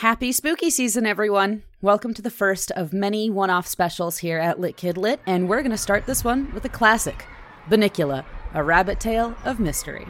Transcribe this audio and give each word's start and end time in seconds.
Happy 0.00 0.32
spooky 0.32 0.70
season, 0.70 1.04
everyone! 1.04 1.62
Welcome 1.82 2.14
to 2.14 2.22
the 2.22 2.30
first 2.30 2.70
of 2.70 2.94
many 2.94 3.28
one 3.28 3.50
off 3.50 3.66
specials 3.66 4.16
here 4.16 4.38
at 4.38 4.58
Lit 4.58 4.78
Kid 4.78 4.96
Lit, 4.96 5.20
and 5.26 5.46
we're 5.46 5.60
going 5.60 5.72
to 5.72 5.76
start 5.76 6.06
this 6.06 6.24
one 6.24 6.50
with 6.54 6.64
a 6.64 6.70
classic 6.70 7.26
Bunnicula, 7.68 8.24
a 8.54 8.64
rabbit 8.64 8.98
tale 8.98 9.36
of 9.44 9.60
mystery. 9.60 10.06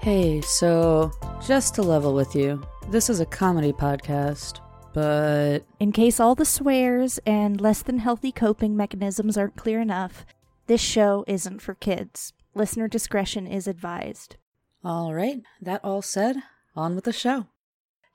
Hey, 0.00 0.40
so 0.40 1.12
just 1.46 1.76
to 1.76 1.82
level 1.82 2.14
with 2.14 2.34
you, 2.34 2.60
this 2.90 3.08
is 3.08 3.20
a 3.20 3.26
comedy 3.26 3.72
podcast, 3.72 4.60
but 4.92 5.60
In 5.78 5.92
case 5.92 6.18
all 6.18 6.34
the 6.34 6.44
swears 6.44 7.18
and 7.26 7.60
less 7.60 7.82
than 7.82 7.98
healthy 7.98 8.32
coping 8.32 8.76
mechanisms 8.76 9.36
aren't 9.36 9.56
clear 9.56 9.80
enough, 9.80 10.26
this 10.66 10.80
show 10.80 11.24
isn't 11.28 11.62
for 11.62 11.74
kids. 11.74 12.32
Listener 12.54 12.88
discretion 12.88 13.46
is 13.46 13.68
advised. 13.68 14.36
all 14.84 15.14
right, 15.14 15.42
that 15.60 15.84
all 15.84 16.02
said, 16.02 16.36
on 16.74 16.94
with 16.94 17.04
the 17.04 17.12
show. 17.12 17.46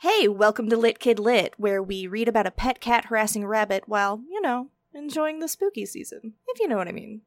Hey, 0.02 0.28
welcome 0.28 0.70
to 0.70 0.78
Lit 0.78 1.00
Kid 1.00 1.20
Lit, 1.20 1.54
where 1.58 1.82
we 1.82 2.06
read 2.06 2.28
about 2.28 2.48
a 2.48 2.52
pet 2.52 2.82
cat 2.82 3.06
harassing 3.06 3.44
a 3.44 3.48
rabbit 3.48 3.84
while, 3.88 4.22
you 4.30 4.42
know, 4.42 4.70
enjoying 4.94 5.40
the 5.40 5.48
spooky 5.48 5.86
season. 5.86 6.34
If 6.50 6.60
you 6.60 6.68
know 6.68 6.76
what 6.76 6.90
I 6.90 6.92
mean. 6.92 7.22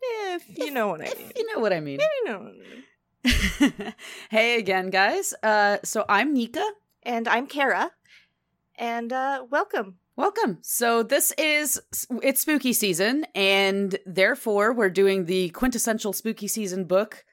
If 0.00 0.44
you 0.56 0.70
know 0.70 0.88
what 0.88 1.00
I 1.02 1.04
mean. 1.04 1.12
If 1.12 1.32
you 1.36 1.54
know 1.54 1.60
what 1.60 1.72
I 1.72 1.80
mean. 1.80 2.00
If 2.00 2.08
you 2.24 2.32
know 2.32 2.38
what 2.38 2.52
I 2.52 3.82
mean. 3.82 3.94
hey 4.30 4.58
again, 4.58 4.88
guys. 4.88 5.34
Uh, 5.42 5.76
so 5.84 6.04
I'm 6.08 6.32
Nika. 6.32 6.64
And 7.06 7.28
I'm 7.28 7.46
Kara. 7.46 7.92
And 8.78 9.12
uh 9.12 9.44
welcome. 9.48 9.98
Welcome. 10.16 10.58
So 10.62 11.02
this 11.04 11.32
is 11.38 11.80
it's 12.22 12.40
spooky 12.40 12.72
season, 12.72 13.26
and 13.34 13.96
therefore 14.04 14.72
we're 14.72 14.90
doing 14.90 15.26
the 15.26 15.50
quintessential 15.50 16.12
spooky 16.12 16.48
season 16.48 16.84
book, 16.84 17.24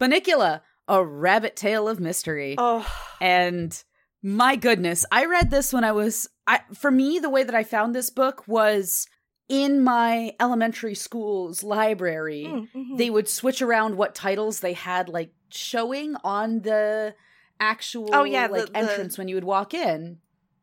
Bunnicula, 0.00 0.60
a 0.86 1.02
rabbit 1.04 1.56
tale 1.56 1.88
of 1.88 2.00
mystery. 2.00 2.54
Oh, 2.58 2.86
And 3.20 3.82
my 4.22 4.56
goodness, 4.56 5.06
I 5.10 5.24
read 5.24 5.50
this 5.50 5.72
when 5.72 5.84
I 5.84 5.92
was 5.92 6.28
I 6.46 6.60
for 6.74 6.90
me 6.90 7.18
the 7.18 7.30
way 7.30 7.44
that 7.44 7.54
I 7.54 7.64
found 7.64 7.94
this 7.94 8.10
book 8.10 8.46
was 8.46 9.06
in 9.48 9.82
my 9.82 10.32
elementary 10.38 10.94
school's 10.94 11.62
library. 11.62 12.44
mm, 12.46 12.68
mhm. 12.76 12.98
They 12.98 13.08
would 13.08 13.28
switch 13.28 13.62
around 13.62 13.96
what 13.96 14.14
titles 14.14 14.60
they 14.60 14.74
had 14.74 15.08
like 15.08 15.30
showing 15.50 16.14
on 16.22 16.60
the 16.60 17.14
actual 17.60 18.08
Oh, 18.14 18.24
yeah, 18.24 18.46
like 18.46 18.66
the- 18.72 18.76
entrance 18.78 19.18
when 19.18 19.28
you 19.28 19.34
would 19.36 19.44
walk 19.44 19.74
in. 19.74 20.18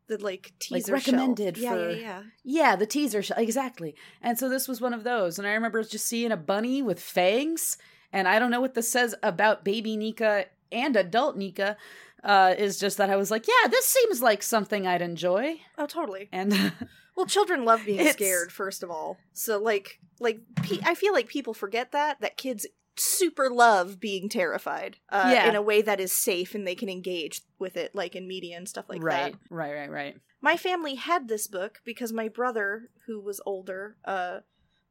the 0.08 0.18
like 0.18 0.54
teaser 0.60 0.94
recommended 0.94 1.58
shelf. 1.58 1.64
Yeah, 1.64 1.72
for- 1.74 1.90
yeah, 1.92 1.98
yeah. 2.00 2.24
Yeah, 2.44 2.76
the 2.76 2.86
teaser 2.86 3.24
sh- 3.24 3.32
exactly. 3.36 3.96
And 4.22 4.38
so 4.38 4.48
this 4.50 4.68
was 4.68 4.80
one 4.82 4.94
of 4.94 5.04
those 5.04 5.40
and 5.40 5.48
I 5.48 5.54
remember 5.54 5.84
just 5.84 6.06
seeing 6.06 6.32
a 6.32 6.38
bunny 6.38 6.82
with 6.84 7.00
fangs 7.00 7.78
and 8.14 8.28
I 8.28 8.38
don't 8.40 8.52
know 8.52 8.62
what 8.62 8.76
this 8.76 8.92
says 8.92 9.16
about 9.24 9.66
baby 9.66 9.98
Nika 9.98 10.46
and 10.72 10.96
adult 10.96 11.38
Nika 11.38 11.76
uh 12.24 12.54
is 12.58 12.80
just 12.80 12.98
that 12.98 13.10
I 13.10 13.16
was 13.16 13.32
like, 13.32 13.48
yeah, 13.48 13.68
this 13.68 13.86
seems 13.88 14.22
like 14.22 14.44
something 14.44 14.86
I'd 14.86 15.02
enjoy. 15.02 15.60
Oh, 15.78 15.88
totally. 15.88 16.30
And 16.32 16.54
Well, 17.18 17.26
children 17.26 17.64
love 17.64 17.86
being 17.86 18.06
scared, 18.12 18.52
first 18.52 18.84
of 18.84 18.92
all. 18.92 19.18
So, 19.32 19.58
like, 19.58 20.00
like 20.20 20.42
pe- 20.58 20.82
I 20.84 20.96
feel 20.96 21.14
like 21.14 21.30
people 21.30 21.54
forget 21.54 21.94
that 21.94 22.20
that 22.20 22.36
kids 22.36 22.68
super 22.98 23.50
love 23.50 24.00
being 24.00 24.30
terrified 24.30 24.98
uh, 25.10 25.30
Yeah. 25.34 25.50
in 25.50 25.56
a 25.56 25.62
way 25.62 25.82
that 25.82 26.00
is 26.00 26.12
safe 26.12 26.56
and 26.56 26.66
they 26.68 26.76
can 26.76 26.90
engage 26.90 27.42
with 27.60 27.76
it, 27.78 27.94
like 27.96 28.16
in 28.16 28.28
media 28.28 28.58
and 28.58 28.68
stuff 28.70 28.86
like 28.90 29.04
right, 29.04 29.34
that. 29.34 29.40
right, 29.50 29.74
right, 29.74 29.90
right. 29.90 29.92
Right. 29.92 30.18
My 30.42 30.58
family 30.58 30.96
had 30.96 31.28
this 31.28 31.48
book 31.48 31.80
because 31.86 32.14
my 32.14 32.28
brother, 32.30 32.90
who 33.08 33.20
was 33.20 33.42
older, 33.46 33.98
uh, 34.06 34.40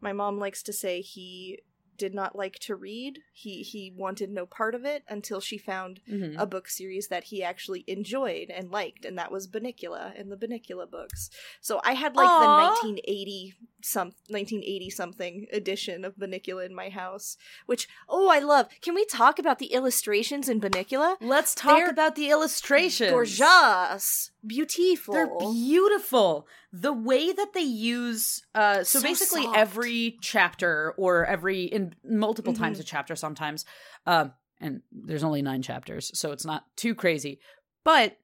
my 0.00 0.12
mom 0.12 0.38
likes 0.38 0.62
to 0.64 0.72
say 0.72 1.00
he 1.00 1.60
did 1.96 2.12
not 2.12 2.34
like 2.34 2.58
to 2.58 2.74
read. 2.74 3.20
He 3.32 3.62
he 3.62 3.92
wanted 3.96 4.28
no 4.28 4.46
part 4.46 4.74
of 4.74 4.84
it 4.84 5.04
until 5.08 5.40
she 5.40 5.56
found 5.56 6.00
Mhm. 6.10 6.34
a 6.36 6.44
book 6.44 6.68
series 6.68 7.06
that 7.06 7.24
he 7.24 7.40
actually 7.44 7.84
enjoyed 7.86 8.50
and 8.50 8.68
liked, 8.72 9.04
and 9.04 9.16
that 9.16 9.30
was 9.30 9.46
Bunnicula 9.46 10.12
and 10.18 10.30
the 10.32 10.36
Bunnicula 10.36 10.90
books. 10.90 11.30
So 11.60 11.80
I 11.84 11.92
had 11.92 12.16
like 12.16 12.28
Aw. 12.28 12.40
the 12.40 12.46
1980 12.48 13.54
some 13.84 14.08
1980 14.28 14.90
something 14.90 15.46
edition 15.52 16.04
of 16.04 16.16
Bunnicula 16.16 16.64
in 16.66 16.74
my 16.74 16.88
house, 16.88 17.36
which 17.66 17.86
oh 18.08 18.28
I 18.28 18.38
love. 18.38 18.68
Can 18.80 18.94
we 18.94 19.04
talk 19.04 19.38
about 19.38 19.58
the 19.58 19.66
illustrations 19.74 20.48
in 20.48 20.60
Bunnicula? 20.60 21.16
Let's 21.20 21.54
talk 21.54 21.76
They're 21.76 21.90
about 21.90 22.14
the 22.16 22.30
illustrations. 22.30 23.10
Gorgeous, 23.10 24.30
beautiful. 24.46 25.14
They're 25.14 25.30
beautiful. 25.38 26.48
The 26.72 26.92
way 26.92 27.32
that 27.32 27.52
they 27.52 27.60
use 27.60 28.42
uh 28.54 28.84
so, 28.84 28.98
So 28.98 29.02
basically 29.02 29.42
soft. 29.44 29.58
every 29.58 30.16
chapter 30.20 30.94
or 30.96 31.26
every 31.26 31.64
in 31.64 31.94
multiple 32.04 32.54
times 32.54 32.78
Mhm. 32.78 32.80
a 32.80 32.84
chapter 32.84 33.14
sometimes. 33.16 33.64
Um 34.06 34.32
and 34.60 34.82
there's 34.92 35.24
only 35.24 35.42
9 35.42 35.62
chapters, 35.62 36.10
so 36.18 36.32
it's 36.32 36.44
not 36.44 36.64
too 36.76 36.94
crazy. 36.94 37.38
But 37.84 38.16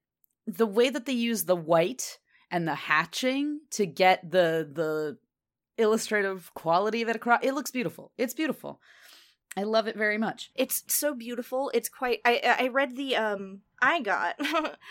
the 0.47 0.67
way 0.67 0.89
that 0.89 1.05
they 1.05 1.13
use 1.13 1.45
the 1.45 1.57
white 1.57 2.19
and 2.51 2.67
the 2.67 2.75
hatching 2.75 3.61
to 3.73 3.85
get 3.87 4.31
the 4.31 4.69
the 4.73 5.19
illustrative 5.81 6.53
quality 6.55 7.03
of 7.03 7.09
it 7.09 7.17
across 7.17 7.41
it 7.43 7.55
looks 7.55 7.71
beautiful. 7.71 8.13
It's 8.17 8.35
beautiful. 8.35 8.81
I 9.57 9.65
love 9.65 9.89
it 9.89 9.97
very 9.97 10.19
much. 10.19 10.51
It's 10.55 10.85
so 10.87 11.15
beautiful. 11.15 11.71
It's 11.75 11.89
quite. 11.89 12.21
I 12.25 12.57
I 12.59 12.69
read 12.69 12.97
the 12.97 13.17
um. 13.17 13.61
I 13.83 14.01
got. 14.01 14.39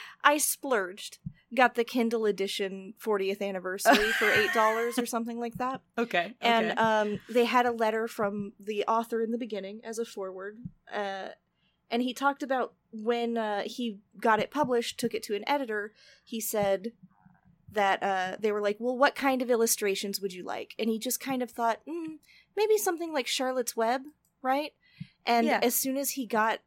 I 0.23 0.37
splurged. 0.37 1.19
Got 1.55 1.75
the 1.75 1.83
Kindle 1.83 2.25
edition 2.25 2.93
40th 3.03 3.41
anniversary 3.41 4.11
for 4.11 4.29
eight 4.35 4.53
dollars 4.53 4.99
or 4.99 5.05
something 5.05 5.39
like 5.39 5.55
that. 5.55 5.81
Okay. 5.97 6.35
And 6.41 6.77
um, 6.77 7.19
they 7.29 7.45
had 7.45 7.65
a 7.65 7.71
letter 7.71 8.07
from 8.07 8.53
the 8.59 8.83
author 8.85 9.21
in 9.21 9.31
the 9.31 9.37
beginning 9.37 9.81
as 9.83 9.97
a 9.97 10.05
forward. 10.05 10.57
Uh, 10.93 11.29
and 11.89 12.03
he 12.03 12.13
talked 12.13 12.43
about 12.43 12.73
when 12.91 13.37
uh, 13.37 13.63
he 13.65 13.99
got 14.19 14.39
it 14.39 14.51
published, 14.51 14.99
took 14.99 15.13
it 15.13 15.23
to 15.23 15.35
an 15.35 15.43
editor. 15.47 15.91
He 16.23 16.39
said 16.39 16.91
that 17.71 18.01
uh, 18.03 18.37
they 18.39 18.51
were 18.51 18.61
like, 18.61 18.77
"Well, 18.79 18.97
what 18.97 19.15
kind 19.15 19.41
of 19.41 19.49
illustrations 19.49 20.19
would 20.19 20.33
you 20.33 20.43
like?" 20.43 20.75
And 20.79 20.89
he 20.89 20.99
just 20.99 21.19
kind 21.19 21.41
of 21.43 21.51
thought, 21.51 21.79
mm, 21.87 22.17
maybe 22.55 22.77
something 22.77 23.13
like 23.13 23.27
Charlotte's 23.27 23.75
Web, 23.75 24.01
right? 24.41 24.73
And 25.25 25.47
Yeah. 25.47 25.59
as 25.61 25.75
soon 25.75 25.97
as 25.97 26.11
he 26.11 26.25
got 26.25 26.59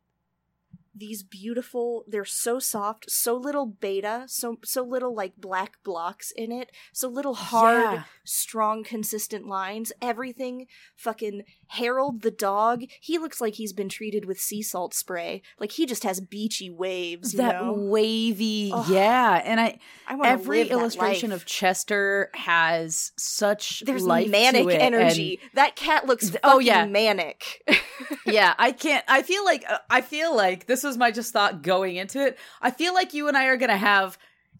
these 0.95 1.23
beautiful 1.23 2.05
they're 2.07 2.25
so 2.25 2.59
soft 2.59 3.11
so 3.11 3.35
little 3.35 3.65
beta 3.65 4.25
so 4.27 4.59
so 4.63 4.83
little 4.83 5.15
like 5.15 5.35
black 5.39 5.83
blocks 5.83 6.31
in 6.33 6.53
it 6.53 6.71
so 6.93 7.09
little 7.09 7.33
hard 7.33 7.93
Yeah. 7.93 8.03
strong 8.25 8.85
consistent 8.85 9.47
lines 9.47 9.91
everything 10.03 10.67
fucking 10.95 11.45
harold 11.73 12.23
the 12.23 12.31
dog 12.31 12.83
he 13.01 13.19
looks 13.19 13.41
like 13.41 13.55
he's 13.55 13.73
been 13.73 13.89
treated 13.89 14.25
with 14.27 14.39
sea 14.39 14.63
salt 14.63 14.93
spray. 14.95 15.41
Like 15.59 15.73
he 15.73 15.87
just 15.87 16.05
has 16.05 16.21
beachy 16.21 16.69
waves 16.71 17.33
you 17.33 17.39
that 17.39 17.63
know? 17.63 17.73
wavy 17.73 18.71
Ugh. 18.73 18.87
yeah. 18.91 19.41
And 19.45 19.59
i 19.61 19.79
I 20.07 20.19
every 20.29 20.69
illustration 20.69 21.33
of 21.33 21.47
chester 21.47 22.31
has 22.35 23.13
such 23.17 23.83
there's 23.87 24.05
life 24.05 24.31
manic 24.31 24.69
energy. 24.69 25.41
That 25.55 25.75
cat 25.77 26.07
looks 26.07 26.29
Th- 26.31 26.41
oh, 26.45 26.59
yeah. 26.59 26.87
manic. 26.87 27.63
Yeah 28.27 28.55
i 28.59 28.73
can't 28.73 29.05
i 29.09 29.23
feel 29.23 29.45
like 29.45 29.65
uh, 29.69 29.79
i 29.91 30.01
feel 30.01 30.35
like 30.37 30.67
this 30.67 30.83
was 30.85 30.97
my 30.99 31.11
just 31.11 31.33
thought 31.33 31.63
going 31.63 31.97
into 31.97 32.25
it. 32.25 32.39
I 32.61 32.71
feel 32.71 32.93
like 32.95 33.15
you 33.15 33.29
and 33.29 33.37
i 33.37 33.47
are 33.47 33.57
gonna 33.57 33.77
have 33.77 34.19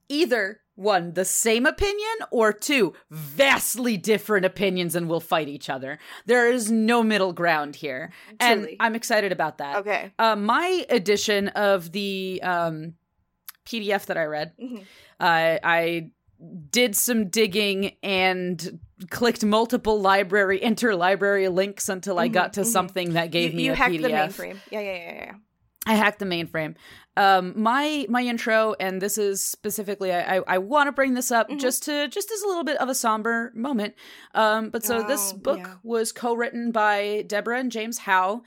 either 0.09 0.61
one 0.75 1.13
the 1.13 1.25
same 1.25 1.67
opinion 1.67 2.15
or 2.31 2.53
two 2.53 2.95
vastly 3.11 3.97
different 3.97 4.47
opinions 4.47 4.95
and 4.97 5.09
we'll 5.09 5.21
fight 5.21 5.49
each 5.49 5.69
other. 5.69 5.99
There 6.27 6.51
is 6.51 6.71
no 6.71 7.03
middle 7.03 7.33
ground 7.33 7.77
here. 7.77 8.11
And 8.41 8.69
i'm 8.81 8.95
excited 8.95 9.33
about 9.33 9.59
that. 9.59 9.77
Okay. 9.77 10.13
Uh, 10.19 10.37
my 10.37 10.87
edition 10.89 11.49
of 11.49 11.93
the 11.93 12.41
um, 12.43 12.95
pdf 13.67 14.07
that 14.07 14.17
i 14.17 14.25
read 14.25 14.53
Mhm. 14.61 14.81
uh, 15.21 15.59
I 15.63 16.11
did 16.71 16.97
some 16.97 17.29
digging 17.29 17.93
and 18.03 18.81
clicked 19.11 19.45
multiple 19.45 20.01
library 20.01 20.59
interlibrary 20.59 21.53
links 21.55 21.89
until 21.89 22.19
I 22.19 22.29
Mhm, 22.29 22.33
got 22.33 22.53
to 22.55 22.63
mhm. 22.63 22.67
something 22.67 23.13
that 23.13 23.31
gave 23.31 23.53
you, 23.53 23.57
me 23.59 23.65
you 23.67 23.73
a 23.73 23.75
hacked 23.77 23.95
PDF. 23.95 24.37
the 24.37 24.43
mainframe. 24.43 24.57
Yeah 24.71 24.81
yeah 24.81 24.93
yeah 24.97 25.15
yeah 25.15 25.33
I 25.87 25.95
hacked 25.95 26.21
the 26.21 26.25
mainframe. 26.25 26.77
Um, 27.17 27.55
my 27.61 28.07
my 28.09 28.23
intro, 28.23 28.75
and 28.79 29.03
this 29.03 29.19
is 29.19 29.43
specifically, 29.45 30.13
I 30.13 30.37
I, 30.39 30.43
I 30.47 30.59
want 30.59 30.87
to 30.89 30.93
bring 30.93 31.15
this 31.15 31.31
up 31.33 31.49
Mhm. 31.51 31.59
just 31.61 31.83
to 31.85 32.09
just 32.09 32.31
as 32.31 32.43
a 32.43 32.47
little 32.47 32.65
bit 32.65 32.77
of 32.79 32.89
a 32.89 32.95
somber 32.95 33.51
moment. 33.55 33.95
Um, 34.35 34.71
but 34.71 34.85
so 34.85 35.03
this 35.03 35.33
Oh, 35.35 35.39
book 35.39 35.59
yeah. 35.59 35.75
was 35.83 36.13
co-written 36.13 36.71
by 36.71 37.25
Deborah 37.27 37.59
and 37.59 37.73
James 37.73 37.99
Howe. 37.99 38.43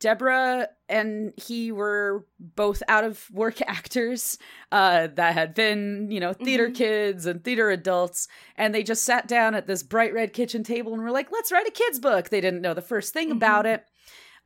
Deborah 0.00 0.68
and 0.90 1.32
he 1.36 1.72
were 1.72 2.26
both 2.38 2.82
out 2.88 3.04
of 3.04 3.28
work 3.32 3.60
actors 3.66 4.38
uh, 4.70 5.08
that 5.14 5.32
had 5.34 5.54
been, 5.54 6.10
you 6.10 6.20
know, 6.20 6.32
theater 6.34 6.68
Mhm. 6.68 6.74
kids 6.74 7.26
and 7.26 7.42
theater 7.42 7.70
adults, 7.70 8.28
and 8.56 8.74
they 8.74 8.82
just 8.82 9.02
sat 9.04 9.26
down 9.26 9.54
at 9.54 9.66
this 9.66 9.82
bright 9.82 10.12
red 10.12 10.32
kitchen 10.32 10.62
table 10.62 10.92
and 10.94 11.02
were 11.02 11.10
like, 11.10 11.32
"Let's 11.32 11.50
write 11.50 11.66
a 11.66 11.70
kids 11.72 11.98
book." 11.98 12.28
They 12.28 12.40
didn't 12.40 12.60
know 12.62 12.74
the 12.74 12.82
first 12.82 13.12
thing 13.12 13.30
Mhm. 13.30 13.36
about 13.36 13.66
it. 13.66 13.84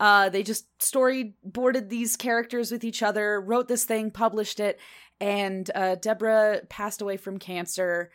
Uh, 0.01 0.29
they 0.29 0.43
just 0.43 0.67
storyboarded 0.79 1.89
these 1.89 2.17
characters 2.17 2.73
with 2.73 2.85
each 2.85 3.03
other, 3.03 3.41
wrote 3.41 3.69
this 3.69 3.85
thing, 3.85 4.11
published 4.11 4.59
it, 4.61 4.79
And 5.21 5.71
uh, 5.75 5.95
Deborah 5.97 6.63
passed 6.69 7.01
away 7.03 7.17
from 7.17 7.39
cancer 7.39 8.11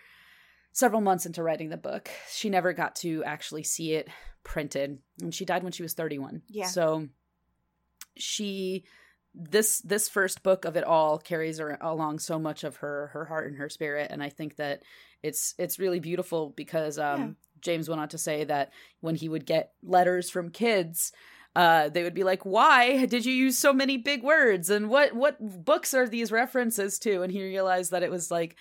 several 0.74 1.01
months 1.01 1.25
into 1.25 1.41
writing 1.44 1.69
the 1.69 1.77
book. 1.77 2.09
She 2.31 2.50
never 2.50 2.74
got 2.74 2.95
to 2.97 3.24
actually 3.24 3.63
see 3.63 3.94
it 3.94 4.09
printed, 4.44 5.00
and 5.21 5.33
she 5.33 5.45
died 5.45 5.63
when 5.63 5.71
she 5.71 5.83
was 5.83 5.94
31. 5.94 6.41
Yeah. 6.50 6.68
So 6.68 7.07
she 8.18 8.83
this 9.33 9.80
this 9.81 10.09
first 10.09 10.41
book 10.41 10.65
of 10.65 10.75
it 10.75 10.83
all 10.83 11.19
carries 11.19 11.59
her 11.59 11.77
along 11.81 12.18
so 12.19 12.39
much 12.39 12.63
of 12.63 12.77
her 12.77 13.07
her 13.13 13.25
heart 13.25 13.47
and 13.47 13.57
her 13.57 13.69
spirit 13.69 14.09
and 14.09 14.23
i 14.23 14.30
think 14.30 14.56
that 14.56 14.81
it's 15.21 15.53
it's 15.59 15.77
really 15.77 16.00
beautiful 16.00 16.50
because 16.57 16.97
um 16.97 17.19
Yeah. 17.21 17.27
james 17.62 17.88
went 17.88 18.01
on 18.01 18.09
to 18.09 18.18
say 18.18 18.45
that 18.45 18.71
when 19.01 19.13
he 19.13 19.30
would 19.30 19.45
get 19.45 19.73
letters 19.83 20.31
from 20.31 20.50
kids 20.50 21.12
uh 21.55 21.89
they 21.89 22.03
would 22.03 22.13
be 22.13 22.23
like 22.23 22.45
why 22.45 23.05
did 23.05 23.25
you 23.25 23.33
use 23.33 23.57
so 23.57 23.73
many 23.73 23.97
big 23.97 24.23
words 24.23 24.69
and 24.69 24.89
what 24.89 25.13
what 25.13 25.63
books 25.65 25.94
are 25.94 26.07
these 26.07 26.31
references 26.31 26.99
to 26.99 27.21
and 27.23 27.31
he 27.31 27.41
realized 27.44 27.91
that 27.91 28.03
it 28.03 28.11
was 28.11 28.29
like 28.31 28.55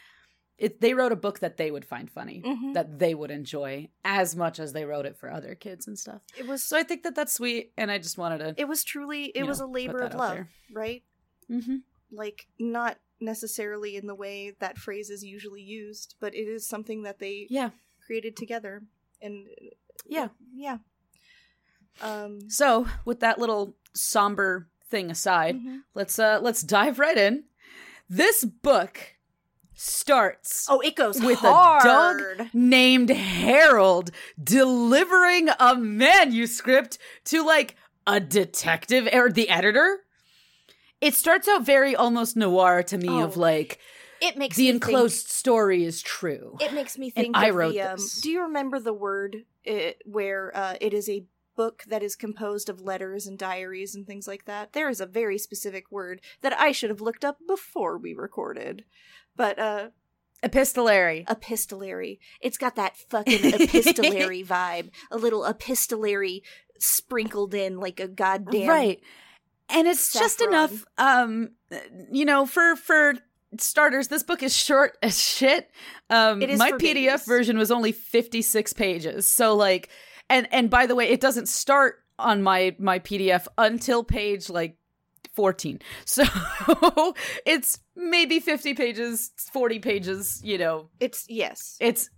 it 0.59 0.81
they 0.81 0.95
wrote 0.95 1.13
a 1.13 1.17
book 1.17 1.41
that 1.41 1.59
they 1.59 1.71
would 1.71 1.85
find 1.85 2.11
funny 2.11 2.43
Mhm. 2.45 2.73
that 2.75 2.99
they 2.99 3.15
would 3.15 3.31
enjoy 3.31 3.89
as 4.05 4.35
much 4.35 4.59
as 4.59 4.73
they 4.73 4.85
wrote 4.87 5.05
it 5.05 5.17
for 5.19 5.31
other 5.31 5.55
kids 5.55 5.87
and 5.87 5.99
stuff 5.99 6.23
It 6.39 6.47
was 6.47 6.63
so 6.63 6.77
i 6.79 6.83
think 6.83 7.03
that 7.03 7.15
that's 7.15 7.35
sweet 7.35 7.73
and 7.77 7.91
i 7.91 7.99
just 7.99 8.17
wanted 8.17 8.39
to 8.39 8.55
it 8.57 8.67
was 8.69 8.83
truly 8.85 9.25
it 9.35 9.45
was 9.47 9.61
know, 9.61 9.67
a 9.67 9.71
labor 9.71 10.01
of 10.01 10.15
love, 10.15 10.47
right? 10.73 11.03
mm-hmm. 11.51 11.77
Like 12.11 12.47
not 12.59 12.99
necessarily 13.21 13.97
in 13.97 14.07
the 14.07 14.15
way 14.15 14.53
that 14.61 14.79
phrase 14.79 15.11
is 15.11 15.25
usually 15.25 15.63
used, 15.63 16.15
but 16.21 16.35
it 16.35 16.47
is 16.49 16.67
something 16.67 17.03
that 17.03 17.19
they 17.19 17.47
yeah 17.51 17.71
created 18.07 18.37
together. 18.37 18.83
And 19.21 19.49
Yeah. 20.07 20.29
yeah. 20.55 20.79
Um 22.01 22.49
So, 22.51 22.87
with 23.05 23.21
that 23.21 23.39
little 23.39 23.75
somber 23.95 24.69
thing 24.89 25.11
aside, 25.11 25.57
mhm. 25.57 25.81
let's 25.95 26.19
uh 26.19 26.39
let's 26.43 26.63
dive 26.63 26.99
right 26.99 27.17
in. 27.19 27.45
This 28.09 28.45
book 28.45 29.15
starts 29.75 30.67
Oh, 30.71 30.81
it 30.81 30.97
goes 30.97 31.21
with 31.21 31.39
hard. 31.41 31.83
a 31.85 32.39
dog 32.39 32.49
named 32.55 33.11
Harold 33.11 34.11
delivering 34.43 35.49
a 35.61 35.77
manuscript 35.77 36.99
to 37.27 37.45
like 37.45 37.77
a 38.07 38.21
detective 38.21 39.09
or 39.13 39.31
the 39.31 39.49
editor. 39.51 39.99
It 41.01 41.15
starts 41.15 41.47
out 41.47 41.63
very 41.63 41.95
almost 41.95 42.37
noir 42.37 42.83
to 42.85 42.97
me 42.97 43.21
of 43.21 43.37
Oh, 43.37 43.41
like 43.41 43.79
It 44.23 44.39
makes 44.39 44.57
the 44.57 44.69
enclosed 44.71 45.29
story 45.29 45.85
is 45.85 46.01
true. 46.01 46.57
It 46.61 46.73
makes 46.73 46.97
me 46.97 47.11
think 47.11 47.37
I 47.37 47.49
of 47.49 47.55
wrote 47.57 47.75
the, 47.75 47.83
um, 47.83 47.97
this. 47.97 48.21
Do 48.23 48.31
you 48.31 48.43
remember 48.43 48.81
the 48.81 48.95
word 48.95 49.45
uh, 49.69 49.91
where 50.07 50.57
uh, 50.57 50.77
it 50.81 50.95
is 50.95 51.09
a 51.11 51.25
book 51.57 51.85
that 51.89 52.03
is 52.03 52.15
composed 52.17 52.69
of 52.69 52.81
letters 52.81 53.27
and 53.27 53.39
diaries 53.39 53.95
and 53.95 54.07
things 54.07 54.29
like 54.29 54.45
that? 54.45 54.73
There 54.73 54.89
is 54.89 55.01
a 55.01 55.07
very 55.07 55.39
specific 55.39 55.91
word 55.91 56.21
that 56.43 56.59
I 56.59 56.73
should 56.73 56.91
have 56.91 57.01
looked 57.01 57.25
up 57.25 57.39
before 57.47 57.99
we 57.99 58.15
recorded. 58.15 58.85
But 59.35 59.59
uh 59.59 59.89
Epistolary. 60.43 61.25
epistolary. 61.29 62.21
It's 62.43 62.59
got 62.59 62.77
that 62.77 62.97
fucking 62.97 63.41
epistolary 63.55 64.45
vibe. 64.45 64.91
A 65.11 65.17
little 65.17 65.47
epistolary 65.47 66.43
sprinkled 66.79 67.55
in 67.55 67.79
like 67.79 68.01
a 68.01 68.09
goddamn 68.09 68.69
right 68.69 69.01
and 69.69 69.89
it's 69.89 70.13
just 70.13 70.41
enough 70.41 70.85
um 70.99 71.51
you 72.11 72.25
know 72.25 72.47
for 72.47 72.77
for 72.77 73.15
starters 73.59 74.09
this 74.09 74.23
book 74.23 74.43
is 74.43 74.55
short 74.55 74.97
as 75.03 75.19
shit 75.19 75.71
um 76.11 76.43
It 76.43 76.51
is 76.51 76.59
my 76.59 76.73
pdf 76.73 77.25
version 77.27 77.57
was 77.57 77.71
only 77.71 77.93
56 77.93 78.73
pages 78.75 79.27
so 79.27 79.55
like 79.55 79.89
and 80.29 80.49
and 80.53 80.71
by 80.71 80.87
the 80.87 80.95
way 80.95 81.09
it 81.09 81.21
doesn't 81.21 81.49
start 81.49 81.97
on 82.19 82.43
my 82.43 82.75
my 82.79 82.99
pdf 82.99 83.47
until 83.59 84.03
page 84.03 84.49
like 84.49 84.77
14 85.35 85.81
so 86.05 86.25
it's 87.45 87.79
maybe 87.95 88.41
50 88.41 88.75
pages 88.75 89.33
40 89.53 89.79
pages 89.81 90.41
you 90.43 90.59
know 90.59 90.89
It's 90.99 91.27
yes. 91.29 91.77
it's 91.81 92.11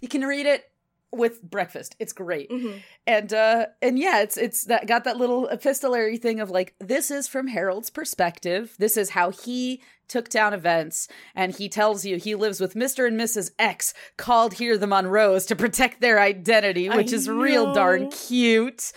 you 0.00 0.08
can 0.08 0.22
read 0.22 0.46
it 0.46 0.64
with 1.12 1.42
breakfast. 1.42 1.96
It's 1.98 2.12
great. 2.12 2.50
Mhm. 2.50 2.80
and 3.06 3.32
uh 3.32 3.66
and 3.82 3.98
yeah 3.98 4.20
it's 4.22 4.36
it's 4.36 4.64
that 4.66 4.86
got 4.86 5.04
that 5.04 5.16
little 5.16 5.48
epistolary 5.48 6.16
thing 6.18 6.38
of 6.40 6.50
like 6.50 6.74
this 6.78 7.10
is 7.10 7.26
from 7.26 7.48
harold's 7.48 7.90
perspective. 7.90 8.74
This 8.78 8.96
is 8.96 9.10
how 9.10 9.30
he 9.30 9.82
took 10.08 10.28
down 10.28 10.52
events. 10.54 11.06
And 11.34 11.54
he 11.54 11.68
tells 11.68 12.04
you 12.04 12.16
he 12.16 12.34
lives 12.34 12.60
with 12.60 12.74
mr 12.74 13.06
and 13.06 13.18
mrs 13.20 13.50
x 13.58 13.92
called 14.16 14.54
here 14.54 14.76
the 14.78 14.86
monroes 14.86 15.46
to 15.46 15.56
protect 15.56 16.00
their 16.00 16.20
identity 16.20 16.88
I 16.88 16.96
which 16.96 17.12
is 17.12 17.28
real 17.28 17.72
darn 17.74 18.10
cute. 18.10 18.92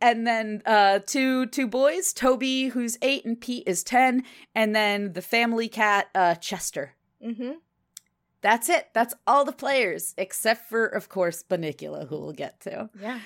And 0.00 0.24
then 0.26 0.62
uh 0.64 1.00
two 1.06 1.46
two 1.46 1.66
boys 1.66 2.12
toby 2.12 2.68
who's 2.68 2.96
eight 3.02 3.24
and 3.24 3.40
pete 3.40 3.64
is 3.66 3.82
ten. 3.82 4.22
And 4.54 4.74
then 4.76 5.12
the 5.14 5.22
family 5.22 5.68
cat 5.68 6.06
uh 6.14 6.36
chester. 6.36 6.94
Mhm. 7.24 7.56
That's 8.50 8.68
it 8.68 8.88
that's 8.94 9.14
all 9.26 9.44
the 9.44 9.52
players 9.52 10.14
except 10.16 10.68
for 10.68 10.86
of 10.86 11.08
course 11.08 11.42
Bunnicula, 11.48 12.08
who 12.08 12.18
we'll 12.20 12.32
get 12.32 12.60
to 12.62 12.88
Yeah. 13.00 13.20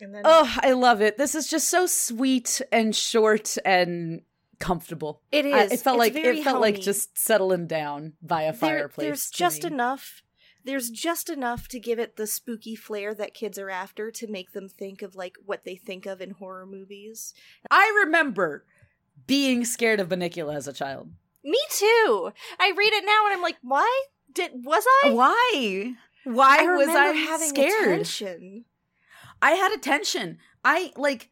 And 0.00 0.14
then 0.14 0.22
Oh, 0.24 0.50
I 0.62 0.72
love 0.72 1.02
it. 1.02 1.18
This 1.18 1.34
is 1.34 1.46
just 1.46 1.68
so 1.68 1.84
sweet 1.86 2.62
and 2.72 2.96
short 2.96 3.58
and 3.66 4.22
comfortable. 4.58 5.20
it 5.30 5.44
I- 5.46 5.64
it 5.64 5.80
felt 5.80 5.96
It's 5.96 6.14
like 6.14 6.16
it 6.16 6.42
felt 6.44 6.60
like 6.60 6.80
just 6.80 7.18
settling 7.18 7.66
down 7.66 8.14
by 8.22 8.42
a 8.42 8.52
There- 8.52 8.58
fireplace. 8.60 9.06
There's 9.06 9.30
just 9.30 9.62
me. 9.64 9.68
enough. 9.72 10.22
There's 10.64 10.90
just 10.90 11.30
enough 11.30 11.68
to 11.68 11.80
give 11.80 11.98
it 11.98 12.16
the 12.16 12.26
spooky 12.26 12.76
flair 12.76 13.14
that 13.14 13.32
kids 13.34 13.58
are 13.58 13.70
after 13.70 14.10
to 14.10 14.26
make 14.26 14.52
them 14.52 14.68
think 14.68 15.00
of 15.02 15.14
like 15.14 15.36
what 15.44 15.64
they 15.64 15.76
think 15.76 16.04
of 16.06 16.20
in 16.20 16.30
horror 16.32 16.66
movies. 16.66 17.32
I 17.70 17.90
remember 18.04 18.64
being 19.26 19.64
scared 19.64 20.00
of 20.00 20.08
Bunnicula 20.10 20.54
as 20.56 20.68
a 20.68 20.72
child. 20.72 21.12
Me 21.42 21.58
too. 21.70 22.32
I 22.58 22.72
read 22.76 22.92
it 22.92 23.04
now 23.06 23.24
and 23.26 23.34
I'm 23.34 23.42
like, 23.42 23.56
why 23.62 24.02
did 24.34 24.52
was 24.54 24.84
I? 25.04 25.10
Why? 25.12 25.94
Why 26.24 26.58
I 26.60 26.66
was 26.76 26.88
I 26.88 27.06
having 27.12 27.48
scared? 27.48 27.88
attention. 27.92 28.64
I 29.42 29.52
had 29.52 29.72
attention. 29.72 30.38
I 30.64 30.92
like 30.96 31.30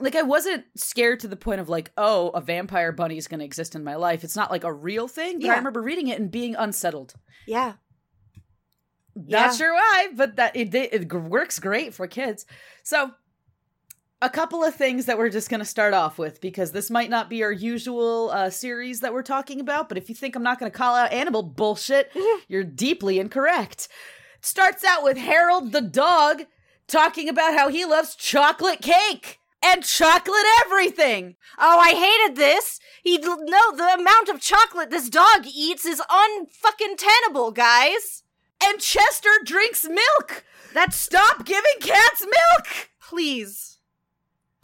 like 0.00 0.14
I 0.14 0.22
wasn't 0.22 0.64
scared 0.76 1.20
to 1.20 1.28
the 1.28 1.36
point 1.36 1.60
of 1.60 1.68
like, 1.68 1.90
oh, 1.96 2.28
a 2.30 2.40
vampire 2.40 2.92
bunny 2.92 3.16
is 3.18 3.26
going 3.26 3.40
to 3.40 3.44
exist 3.46 3.74
in 3.74 3.82
my 3.82 3.96
life. 3.96 4.22
It's 4.22 4.36
not 4.36 4.50
like 4.50 4.62
a 4.64 4.72
real 4.72 5.08
thing, 5.08 5.40
but 5.40 5.50
I 5.50 5.56
remember 5.56 5.82
reading 5.82 6.06
it 6.08 6.20
and 6.20 6.30
being 6.30 6.54
unsettled. 6.54 7.14
Yeah. 7.46 7.72
Not 9.16 9.26
Yeah. 9.28 9.52
sure 9.54 9.74
why, 9.74 10.08
but 10.14 10.36
that 10.36 10.54
it, 10.54 10.72
it 10.74 10.92
it 10.94 11.12
works 11.12 11.58
great 11.58 11.94
for 11.94 12.06
kids. 12.06 12.46
So, 12.84 13.10
a 14.20 14.28
couple 14.30 14.64
of 14.64 14.74
things 14.74 15.06
that 15.06 15.16
we're 15.16 15.28
just 15.28 15.48
going 15.48 15.60
to 15.60 15.66
start 15.66 15.94
off 15.94 16.18
with 16.18 16.40
because 16.40 16.72
this 16.72 16.90
might 16.90 17.10
not 17.10 17.30
be 17.30 17.42
our 17.42 17.52
usual 17.52 18.30
uh, 18.30 18.50
series 18.50 19.00
that 19.00 19.12
we're 19.12 19.22
talking 19.22 19.60
about. 19.60 19.88
But 19.88 19.98
if 19.98 20.08
you 20.08 20.14
think 20.14 20.34
I'm 20.34 20.42
not 20.42 20.58
going 20.58 20.70
to 20.70 20.76
call 20.76 20.96
out 20.96 21.12
animal 21.12 21.42
bullshit, 21.42 22.10
you're 22.48 22.64
deeply 22.64 23.18
incorrect. 23.18 23.88
It 24.38 24.44
starts 24.44 24.84
out 24.84 25.04
with 25.04 25.16
Harold 25.16 25.72
the 25.72 25.80
dog 25.80 26.42
talking 26.88 27.28
about 27.28 27.54
how 27.54 27.68
he 27.68 27.84
loves 27.84 28.16
chocolate 28.16 28.80
cake 28.80 29.38
and 29.62 29.84
chocolate 29.84 30.44
everything. 30.64 31.36
Oh, 31.58 31.78
I 31.78 31.90
hated 31.90 32.36
this. 32.36 32.80
He 33.02 33.18
no, 33.18 33.76
the 33.76 33.94
amount 33.98 34.28
of 34.28 34.40
chocolate 34.40 34.90
this 34.90 35.08
dog 35.08 35.46
eats 35.46 35.84
is 35.84 36.00
unfucking 36.00 36.96
tenable, 36.96 37.52
guys. 37.52 38.22
And 38.62 38.80
Chester 38.80 39.30
drinks 39.44 39.84
milk. 39.84 40.44
That 40.74 40.92
Stop 40.92 41.44
giving 41.44 41.78
cats 41.80 42.22
milk. 42.22 42.90
please, 43.00 43.77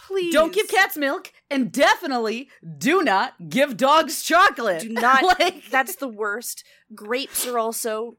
please 0.06 0.32
Don't 0.32 0.52
give 0.52 0.68
cats 0.68 0.96
milk, 0.96 1.32
and 1.50 1.70
definitely 1.72 2.48
do 2.78 3.02
not 3.02 3.48
give 3.48 3.76
dogs 3.76 4.22
chocolate. 4.22 4.82
Do 4.82 4.88
not. 4.90 5.22
like 5.40 5.70
That's 5.70 5.96
the 5.96 6.08
worst. 6.08 6.64
Grapes 6.94 7.46
are 7.46 7.58
also 7.58 8.16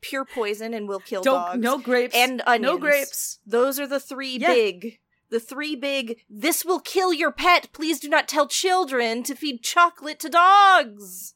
pure 0.00 0.24
poison 0.24 0.72
and 0.72 0.88
will 0.88 1.00
kill 1.00 1.22
don't 1.22 1.34
dogs. 1.34 1.58
no 1.60 1.78
grapes 1.78 2.14
and 2.16 2.42
onions. 2.46 2.62
no 2.62 2.78
grapes. 2.78 3.38
Those 3.46 3.78
are 3.78 3.86
the 3.86 4.00
three 4.00 4.38
Yeah. 4.38 4.52
big. 4.52 4.98
The 5.30 5.40
three 5.40 5.76
big. 5.76 6.16
This 6.28 6.64
will 6.64 6.80
kill 6.80 7.12
your 7.12 7.30
pet. 7.30 7.68
Please 7.72 8.00
do 8.00 8.08
not 8.08 8.26
tell 8.26 8.48
children 8.48 9.22
to 9.24 9.34
feed 9.34 9.62
chocolate 9.62 10.18
to 10.20 10.28
dogs. 10.28 11.34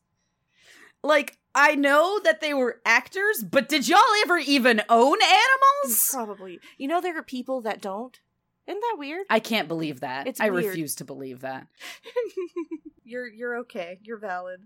Like 1.02 1.38
I 1.54 1.74
know 1.76 2.18
that 2.24 2.40
they 2.40 2.52
were 2.54 2.80
actors, 2.84 3.44
but 3.48 3.68
did 3.68 3.86
y'all 3.86 4.00
ever 4.24 4.38
even 4.38 4.82
own 4.88 5.18
animals? 5.22 6.08
Probably. 6.10 6.58
You 6.78 6.88
know 6.88 7.00
there 7.00 7.16
are 7.18 7.22
people 7.22 7.60
that 7.60 7.80
don't. 7.80 8.18
Isn't 8.66 8.80
that 8.80 8.96
weird? 8.98 9.26
I 9.30 9.40
can't 9.40 9.68
believe 9.68 10.00
that. 10.00 10.26
It's 10.26 10.40
I 10.40 10.50
weird. 10.50 10.66
refuse 10.66 10.94
to 10.96 11.04
believe 11.04 11.40
that. 11.40 11.66
you're 13.04 13.26
you're 13.28 13.56
okay. 13.58 13.98
You're 14.02 14.18
valid. 14.18 14.62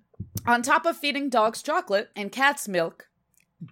On 0.47 0.63
top 0.63 0.87
of 0.87 0.97
feeding 0.97 1.29
dogs 1.29 1.63
chocolate 1.63 2.11
and 2.15 2.31
cats 2.31 2.69
milk, 2.69 3.09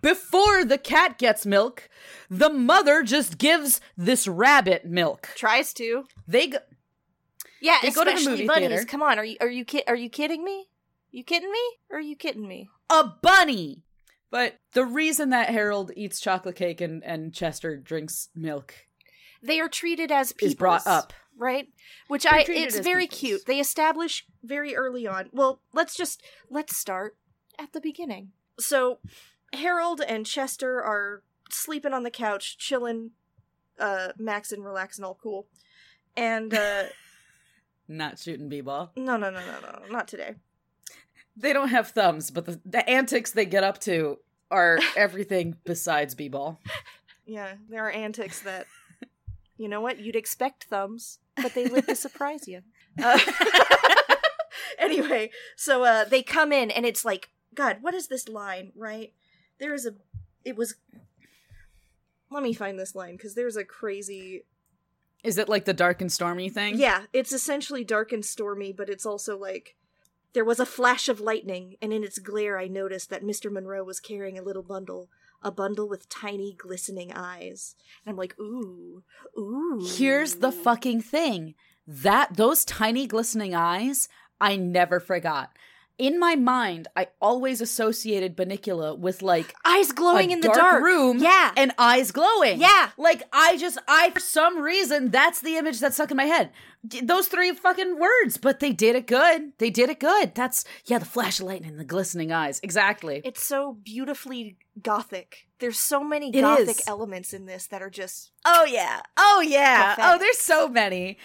before 0.03 0.65
the 0.65 0.79
cat 0.79 1.17
gets 1.19 1.47
milk, 1.47 1.89
the 2.29 2.51
mother 2.51 3.03
just 3.03 3.39
gives 3.39 3.81
this 3.97 4.27
rabbit 4.27 4.85
milk. 4.85 5.29
Tries 5.37 5.73
to. 5.75 6.05
They 6.27 6.49
go- 6.49 6.59
Yeah, 7.61 7.79
They 7.83 7.91
go 7.93 8.05
to 8.05 8.11
the 8.13 8.29
movie 8.31 8.47
bunnies. 8.47 8.69
theater. 8.69 8.85
Come 8.85 9.03
on, 9.03 9.19
are 9.19 9.25
you 9.25 9.37
are 9.41 9.49
you 9.49 9.65
kid 9.65 9.85
are 9.87 9.95
you 9.97 10.11
kidding 10.11 10.43
me? 10.45 10.67
You 11.13 11.23
kidding 11.25 11.51
me? 11.51 11.63
Or 11.91 11.99
are 11.99 12.01
you 12.01 12.17
kidding 12.17 12.47
me? 12.47 12.69
a 12.91 13.05
bunny. 13.23 13.83
But 14.31 14.59
the 14.73 14.85
reason 14.85 15.31
that 15.31 15.51
Harold 15.51 15.93
eats 15.97 16.21
chocolate 16.21 16.57
cake 16.57 16.81
and, 16.81 17.03
and 17.05 17.33
Chester 17.33 17.77
drinks 17.77 18.29
milk 18.35 18.75
They 19.43 19.61
are 19.61 19.69
treated 19.69 20.11
as 20.13 20.33
people. 20.33 20.49
is 20.49 20.55
brought 20.55 20.87
up. 20.87 21.13
right? 21.37 21.69
Which 22.09 22.25
They're 22.25 22.35
I 22.35 22.45
it's 22.49 22.79
very 22.79 23.05
peoples. 23.05 23.21
cute. 23.21 23.47
They 23.47 23.61
establish 23.61 24.27
very 24.43 24.75
early 24.77 25.07
on. 25.07 25.29
Well, 25.33 25.61
let's 25.73 25.97
just 25.97 26.23
let's 26.51 26.77
start 26.77 27.17
at 27.59 27.73
the 27.73 27.81
beginning. 27.81 28.31
So 28.59 28.99
Harold 29.53 30.01
and 30.01 30.25
Chester 30.27 30.83
are 30.83 31.23
sleeping 31.51 31.93
on 31.93 32.03
the 32.03 32.11
couch, 32.11 32.57
chilling, 32.59 33.11
uh, 33.79 34.09
maxing, 34.21 34.65
relaxing, 34.65 35.05
all 35.05 35.19
cool. 35.23 35.47
And 36.17 36.53
uh 36.55 36.85
Not 37.89 38.19
shooting 38.19 38.49
b-ball. 38.49 38.93
no, 38.97 39.17
no, 39.17 39.31
no, 39.31 39.39
no, 39.39 39.61
no, 39.61 39.79
not 39.93 40.09
today. 40.09 40.35
They 41.37 41.53
don't 41.53 41.69
have 41.69 41.91
thumbs, 41.91 42.31
but 42.33 42.45
the, 42.47 42.61
the 42.65 42.89
antics 42.89 43.31
they 43.31 43.45
get 43.47 43.63
up 43.63 43.79
to 43.83 44.19
are 44.51 44.79
everything 44.97 45.57
besides 45.65 46.15
b-ball. 46.15 46.59
Yeah, 47.29 47.55
there 47.69 47.85
are 47.85 47.91
antics 47.91 48.41
that, 48.43 48.67
you 49.57 49.69
know 49.69 49.81
what, 49.81 49.99
you'd 49.99 50.17
expect 50.17 50.65
thumbs, 50.65 51.19
but 51.37 51.55
they 51.55 51.67
live 51.69 51.87
to 51.87 51.95
surprise 51.97 52.47
you. 52.49 52.63
Uh, 52.99 53.19
anyway, 54.79 55.31
so 55.55 55.85
uh, 55.85 56.05
they 56.05 56.23
come 56.23 56.51
in, 56.51 56.71
and 56.71 56.87
it's 56.87 57.05
like, 57.05 57.29
God, 57.55 57.77
what 57.83 57.93
is 57.93 58.09
this 58.09 58.27
line, 58.27 58.73
right? 58.75 59.13
There 59.59 59.75
is 59.75 59.85
a. 59.85 59.93
It 60.47 60.57
was. 60.57 60.77
Let 62.31 62.43
me 62.43 62.55
find 62.55 62.79
this 62.79 62.95
line, 62.95 63.17
because 63.17 63.35
there's 63.35 63.59
a 63.59 63.65
crazy. 63.65 64.45
Is 65.23 65.37
it 65.37 65.51
like 65.51 65.67
the 65.67 65.75
dark 65.75 66.01
and 66.01 66.11
stormy 66.11 66.49
thing? 66.49 66.79
Yeah, 66.79 67.03
it's 67.13 67.33
essentially 67.33 67.85
dark 67.85 68.13
and 68.13 68.25
stormy, 68.25 68.73
but 68.73 68.89
it's 68.89 69.05
also 69.05 69.37
like. 69.37 69.77
There 70.37 70.45
was 70.45 70.61
a 70.61 70.67
flash 70.67 71.09
of 71.09 71.19
lightning, 71.19 71.77
and 71.81 71.95
in 71.95 72.05
its 72.05 72.19
glare, 72.19 72.59
I 72.59 72.69
noticed 72.69 73.09
that 73.09 73.25
Mr. 73.25 73.51
Monroe 73.51 73.83
was 73.83 74.01
carrying 74.01 74.39
a 74.39 74.43
little 74.43 74.63
bundle, 74.63 75.09
a 75.43 75.51
bundle 75.51 75.89
with 75.89 76.11
tiny, 76.11 76.53
glistening 76.53 77.11
eyes. 77.11 77.75
And 78.05 78.11
I'm 78.13 78.19
like, 78.19 78.39
ooh, 78.39 79.03
ooh. 79.39 79.81
Here's 79.97 80.35
the 80.35 80.53
fucking 80.53 81.01
thing. 81.01 81.55
That 81.87 82.37
those 82.37 82.67
tiny 82.67 83.07
glistening 83.07 83.55
eyes, 83.55 84.11
I 84.39 84.57
never 84.57 85.01
forgot. 85.01 85.57
In 85.99 86.19
my 86.21 86.37
mind, 86.37 86.89
I 86.95 87.09
always 87.23 87.63
associated 87.63 88.37
Bunnicula 88.37 88.99
with 88.99 89.23
like 89.23 89.55
eyes 89.65 89.93
glowing 89.93 90.31
in 90.31 90.41
the 90.41 90.49
dark, 90.49 90.59
dark 90.59 90.83
room 90.85 91.19
Yeah, 91.19 91.53
and 91.57 91.73
eyes 91.79 92.11
glowing. 92.13 92.61
yeah. 92.61 92.91
Like 92.99 93.23
I 93.33 93.57
just 93.57 93.79
I 93.89 94.11
for 94.11 94.21
some 94.21 94.61
reason 94.61 95.11
that's 95.11 95.41
the 95.41 95.57
image 95.57 95.81
that 95.81 95.95
stuck 95.95 96.11
in 96.11 96.17
my 96.19 96.25
head. 96.27 96.51
D- 96.87 97.01
Those 97.01 97.29
three 97.29 97.51
fucking 97.53 97.99
words, 97.99 98.37
but 98.37 98.61
they 98.61 98.73
did 98.73 98.95
it 98.95 99.07
good. 99.07 99.53
They 99.57 99.71
did 99.71 99.89
it 99.89 99.99
good. 99.99 100.35
That's 100.35 100.65
yeah, 100.85 100.99
the 100.99 101.07
flash 101.07 101.41
of 101.41 101.47
lightning, 101.47 101.71
and 101.71 101.81
the 101.81 101.85
glistening 101.85 102.31
eyes. 102.31 102.61
Exactly. 102.63 103.23
It's 103.25 103.43
so 103.43 103.79
beautifully 103.83 104.59
gothic. 104.83 105.47
There's 105.61 105.81
so 105.81 106.05
many 106.05 106.29
It 106.29 106.43
gothic 106.43 106.69
is. 106.81 106.83
elements 106.87 107.33
in 107.33 107.47
this 107.47 107.69
that 107.69 107.81
are 107.81 107.89
just 107.91 108.33
Oh 108.45 108.67
yeah. 108.67 109.01
Oh 109.17 109.41
yeah. 109.47 109.95
Oh, 109.99 110.19
there's 110.19 110.39
so 110.39 110.69
many. 110.69 111.17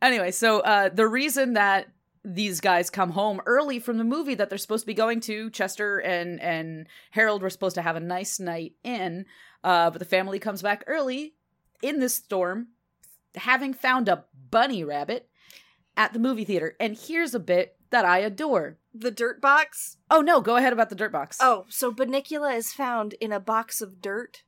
Anyway, 0.00 0.30
so 0.30 0.60
uh 0.60 0.88
the 0.88 1.06
reason 1.08 1.54
that 1.54 1.88
these 2.24 2.60
guys 2.60 2.88
come 2.90 3.10
home 3.10 3.40
early 3.46 3.78
from 3.80 3.98
the 3.98 4.04
movie 4.04 4.34
that 4.36 4.48
they're 4.48 4.58
supposed 4.58 4.82
to 4.82 4.86
be 4.86 4.94
going 4.94 5.20
to, 5.20 5.50
Chester 5.50 5.98
and 5.98 6.40
and 6.40 6.86
Harold 7.10 7.42
were 7.42 7.50
supposed 7.50 7.74
to 7.74 7.82
have 7.82 7.96
a 7.96 8.00
nice 8.00 8.38
night 8.38 8.74
in, 8.84 9.26
uh, 9.64 9.90
but 9.90 9.98
the 9.98 10.04
family 10.04 10.38
comes 10.38 10.62
back 10.62 10.84
early 10.86 11.34
in 11.82 11.98
this 11.98 12.14
storm, 12.14 12.68
having 13.34 13.74
found 13.74 14.08
a 14.08 14.24
bunny 14.50 14.84
rabbit 14.84 15.28
at 15.96 16.12
the 16.12 16.18
movie 16.20 16.44
theater. 16.44 16.76
And 16.78 16.96
here's 16.96 17.34
a 17.34 17.40
bit 17.40 17.76
that 17.90 18.04
I 18.04 18.18
adore. 18.18 18.78
the 18.94 19.10
dirt 19.10 19.40
box. 19.40 19.96
Oh 20.10 20.20
no, 20.20 20.40
go 20.40 20.56
ahead 20.56 20.72
about 20.72 20.90
the 20.90 20.94
dirt 20.94 21.12
box. 21.12 21.38
Oh, 21.40 21.66
so 21.68 21.90
Bunnicula 21.92 22.54
is 22.56 22.72
found 22.72 23.14
in 23.14 23.32
a 23.32 23.40
box 23.40 23.80
of 23.82 24.00
dirt, 24.00 24.44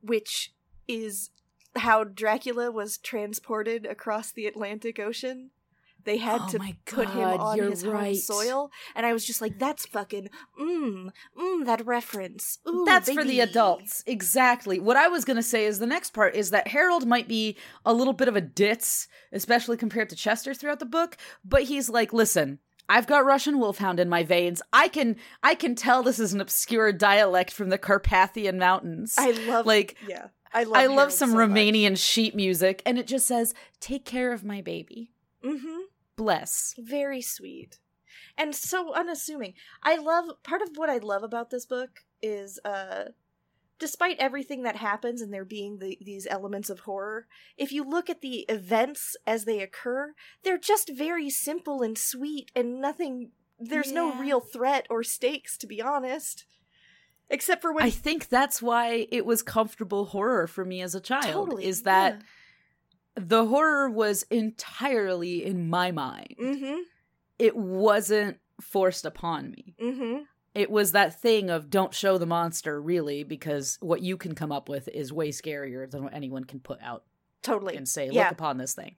which 0.00 0.52
is 0.88 1.30
how 1.76 2.02
Dracula 2.02 2.70
was 2.70 2.96
transported 2.98 3.84
across 3.84 4.32
the 4.32 4.46
Atlantic 4.46 4.98
Ocean. 4.98 5.50
They 6.04 6.16
had 6.18 6.40
Oh 6.44 6.48
to 6.52 6.58
my 6.58 6.76
put 6.86 7.08
him 7.10 7.20
on 7.40 7.58
his 7.58 7.82
home 7.82 8.14
soil, 8.14 8.70
and 8.94 9.04
I 9.04 9.12
was 9.12 9.26
just 9.26 9.40
like, 9.40 9.58
"That's 9.58 9.84
fucking 9.86 10.30
mmm, 10.58 11.10
mmm, 11.38 11.66
that 11.66 11.84
reference. 11.86 12.58
Ooh, 12.68 12.84
That's 12.86 13.12
for 13.12 13.24
the 13.24 13.40
adults. 13.40 14.04
Exactly. 14.06 14.78
What 14.78 14.96
I 14.96 15.08
was 15.08 15.24
going 15.24 15.36
to 15.36 15.42
say 15.42 15.66
is 15.66 15.78
the 15.78 15.86
next 15.86 16.10
part 16.14 16.34
is 16.34 16.50
that 16.50 16.68
Harold 16.68 17.06
might 17.06 17.28
be 17.28 17.56
a 17.84 17.92
little 17.92 18.12
bit 18.14 18.28
of 18.28 18.36
a 18.36 18.40
ditz, 18.40 19.08
especially 19.32 19.76
compared 19.76 20.08
to 20.10 20.16
Chester 20.16 20.54
throughout 20.54 20.78
the 20.78 20.86
book, 20.86 21.16
but 21.44 21.64
he's 21.64 21.88
like, 21.90 22.12
"Listen, 22.12 22.58
I've 22.88 23.06
got 23.06 23.26
Russian 23.26 23.58
wolfhound 23.58 24.00
in 24.00 24.08
my 24.08 24.22
veins. 24.22 24.62
I 24.72 24.88
can 24.88 25.16
I 25.42 25.54
can 25.54 25.74
tell 25.74 26.02
this 26.02 26.18
is 26.18 26.32
an 26.32 26.40
obscure 26.40 26.92
dialect 26.92 27.50
from 27.52 27.68
the 27.68 27.78
Carpathian 27.78 28.56
Mountains." 28.58 29.14
I 29.18 29.32
love 29.32 29.66
like 29.66 29.96
yeah, 30.08 30.28
I 30.54 30.64
love. 30.64 30.76
I 30.76 30.86
love 30.86 31.12
some 31.12 31.30
so 31.30 31.36
much. 31.36 31.50
Romanian 31.50 31.98
sheet 31.98 32.34
music 32.34 32.82
and 32.86 32.98
it 32.98 33.06
just 33.06 33.26
says, 33.26 33.52
"Take 33.80 34.04
care 34.04 34.32
of 34.32 34.42
my 34.44 34.62
baby. 34.62 35.10
Mhm. 35.44 35.77
Bless." 36.18 36.74
very 36.78 37.22
sweet. 37.22 37.78
And 38.36 38.54
so 38.54 38.92
unassuming. 38.92 39.54
I 39.82 39.96
love 39.96 40.42
part 40.42 40.62
of 40.62 40.70
what 40.76 40.90
i 40.90 40.98
love 40.98 41.22
about 41.22 41.50
this 41.50 41.66
book 41.66 42.04
is 42.20 42.60
uh 42.64 43.04
despite 43.78 44.18
everything 44.18 44.64
that 44.64 44.74
happens 44.74 45.22
and 45.22 45.32
there 45.32 45.44
being 45.44 45.78
the, 45.78 45.96
these 46.00 46.26
elements 46.28 46.68
of 46.68 46.80
horror 46.80 47.26
if 47.56 47.70
you 47.72 47.84
look 47.84 48.10
at 48.10 48.20
the 48.20 48.40
events 48.48 49.16
as 49.26 49.44
they 49.44 49.60
occur 49.60 50.14
they're 50.42 50.58
just 50.58 50.90
very 50.92 51.30
simple 51.30 51.82
and 51.82 51.96
sweet 51.96 52.50
and 52.56 52.80
nothing 52.80 53.30
there's 53.58 53.92
no 53.92 54.14
real 54.14 54.40
threat 54.40 54.86
or 54.88 55.02
stakes 55.02 55.56
to 55.58 55.66
be 55.66 55.82
honest. 55.82 56.44
Except 57.30 57.60
for 57.60 57.72
when 57.72 57.84
I 57.84 57.90
think 57.90 58.28
that's 58.28 58.62
why 58.62 59.06
it 59.10 59.26
was 59.26 59.42
comfortable 59.42 60.06
horror 60.06 60.46
for 60.46 60.64
me 60.64 60.80
as 60.80 60.94
a 60.94 61.00
child. 61.00 61.24
totally. 61.24 61.66
is 61.66 61.82
that 61.82 62.22
the 63.18 63.46
horror 63.46 63.88
was 63.90 64.22
entirely 64.30 65.44
in 65.44 65.68
my 65.68 65.90
mind. 65.90 66.36
mm-hmm 66.40 66.80
It 67.38 67.56
wasn't 67.56 68.38
forced 68.60 69.04
upon 69.04 69.50
me. 69.52 69.74
mm-hmm 69.80 70.22
It 70.54 70.70
was 70.70 70.92
that 70.92 71.20
thing 71.20 71.50
of 71.50 71.70
don't 71.70 71.94
show 71.94 72.18
the 72.18 72.26
monster 72.26 72.80
really 72.80 73.22
because 73.24 73.78
what 73.80 74.02
you 74.02 74.16
can 74.16 74.34
come 74.34 74.50
up 74.52 74.68
with 74.68 74.88
is 74.88 75.12
way 75.12 75.28
scarier 75.30 75.88
than 75.90 76.02
what 76.04 76.14
anyone 76.14 76.44
can 76.44 76.60
put 76.60 76.80
out 76.82 77.04
totally 77.42 77.76
and 77.76 77.88
say 77.88 78.08
Yeah. 78.10 78.24
look 78.24 78.32
upon 78.32 78.58
this 78.58 78.74
thing. 78.74 78.96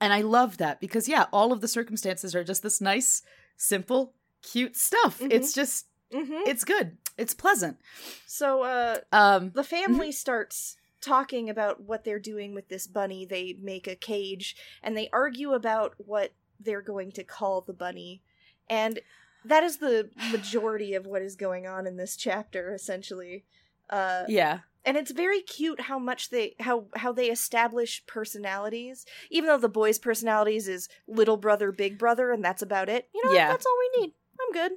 And 0.00 0.12
I 0.12 0.20
love 0.20 0.58
that 0.58 0.80
because 0.80 1.08
yeah, 1.08 1.26
all 1.32 1.52
of 1.52 1.60
the 1.60 1.68
circumstances 1.68 2.34
are 2.34 2.44
just 2.44 2.62
this 2.62 2.80
nice, 2.80 3.22
simple, 3.56 4.14
cute 4.42 4.76
stuff. 4.76 5.20
Mhm. 5.20 5.32
It's 5.32 5.52
just 5.52 5.86
mm-hmm 6.12 6.42
it's 6.46 6.64
good. 6.64 6.98
It's 7.18 7.34
pleasant. 7.34 7.78
so 8.26 8.62
uh 8.62 8.98
Um 9.10 9.50
the 9.54 9.64
family 9.64 10.12
starts 10.12 10.76
talking 11.06 11.48
about 11.48 11.80
what 11.82 12.04
they're 12.04 12.18
doing 12.18 12.54
with 12.54 12.68
this 12.68 12.86
bunny. 12.86 13.24
They 13.24 13.56
make 13.60 13.86
a 13.86 13.94
cage 13.94 14.56
and 14.82 14.96
they 14.96 15.08
argue 15.12 15.52
about 15.52 15.94
what 15.98 16.32
they're 16.58 16.82
going 16.82 17.12
to 17.12 17.24
call 17.24 17.60
the 17.60 17.72
bunny. 17.72 18.22
And 18.68 19.00
that 19.44 19.62
is 19.62 19.76
the 19.78 20.10
majority 20.32 20.94
of 20.94 21.06
what 21.06 21.22
is 21.22 21.36
going 21.36 21.66
on 21.66 21.86
in 21.86 21.96
this 21.96 22.16
chapter 22.16 22.74
essentially. 22.74 23.44
Uh 23.88 24.24
yeah. 24.26 24.60
and 24.84 24.96
it's 24.96 25.12
very 25.12 25.40
cute 25.42 25.82
how 25.82 25.98
much 25.98 26.30
they 26.30 26.56
how 26.58 26.86
how 26.96 27.12
they 27.12 27.30
establish 27.30 28.04
personalities 28.06 29.06
even 29.30 29.46
though 29.48 29.58
the 29.58 29.68
boys 29.68 29.96
personalities 30.00 30.66
is 30.66 30.88
little 31.06 31.36
brother 31.36 31.70
big 31.70 31.96
brother 31.96 32.32
and 32.32 32.44
that's 32.44 32.62
about 32.62 32.88
it 32.88 33.08
you 33.14 33.24
know? 33.24 33.30
Yeah. 33.32 33.46
that's 33.46 33.64
all 33.64 33.78
we 33.84 34.00
need 34.00 34.12
i'm 34.40 34.52
good 34.52 34.72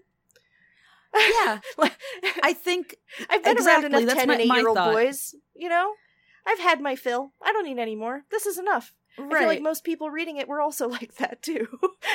Yeah. 1.16 1.60
I 2.44 2.54
think 2.54 2.96
I've 3.32 3.44
been 3.44 3.58
Exactly, 3.58 3.86
around 3.90 4.04
enough 4.04 4.16
that's 4.16 4.20
10 4.20 4.28
my- 4.28 4.34
and 4.36 4.42
8 4.44 4.56
year 4.58 4.68
old 4.68 4.78
boys, 4.78 5.36
you 5.56 5.70
know? 5.70 5.94
I've 6.46 6.60
had 6.60 6.82
my 6.82 6.96
fill. 6.96 7.34
I 7.42 7.52
don't 7.52 7.66
need 7.66 7.80
any 7.80 7.96
more. 7.96 8.24
This 8.32 8.46
is 8.46 8.58
enough. 8.58 8.94
I 9.18 9.28
feel 9.40 9.48
like 9.48 9.62
most 9.62 9.84
people 9.84 10.10
reading 10.10 10.38
it 10.38 10.48
were 10.48 10.62
also 10.62 10.88
like 10.98 11.16
that 11.16 11.42
too. 11.42 11.68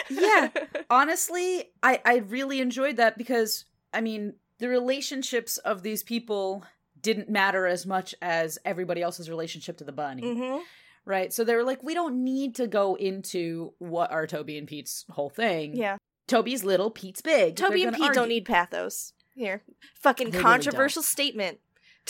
Yeah. 0.08 0.48
honestly 0.90 1.70
i 1.82 2.00
i 2.04 2.16
really 2.16 2.60
enjoyed 2.60 2.96
that 2.96 3.16
because 3.18 3.64
i 3.92 4.00
mean 4.00 4.34
the 4.58 4.68
relationships 4.68 5.56
of 5.58 5.82
these 5.82 6.02
people 6.02 6.64
didn't 7.00 7.28
matter 7.30 7.66
as 7.66 7.86
much 7.86 8.14
as 8.22 8.58
everybody 8.64 9.00
else's 9.02 9.28
relationship 9.30 9.78
to 9.78 9.84
the 9.84 9.92
bunny 9.92 10.34
hmm 10.34 10.58
right 11.06 11.32
so 11.32 11.42
they 11.44 11.54
were 11.54 11.64
like 11.64 11.82
we 11.82 11.94
don't 11.94 12.22
need 12.22 12.54
to 12.54 12.66
go 12.66 12.94
into 12.96 13.72
what 13.78 14.10
are 14.12 14.26
toby 14.26 14.56
and 14.58 14.68
pete's 14.68 15.04
whole 15.10 15.30
thing 15.30 15.74
Yeah. 15.76 15.96
toby's 16.28 16.64
little 16.64 16.90
pete's 16.90 17.22
big 17.22 17.56
Toby 17.56 17.80
They're 17.80 17.88
and 17.88 17.96
Pete 17.96 18.12
don't 18.12 18.28
need 18.28 18.44
pathos. 18.44 19.12
Here. 19.34 19.62
Fucking 20.00 20.30
They 20.30 20.38
really 20.38 20.42
controversial 20.42 21.02
statement. 21.02 21.58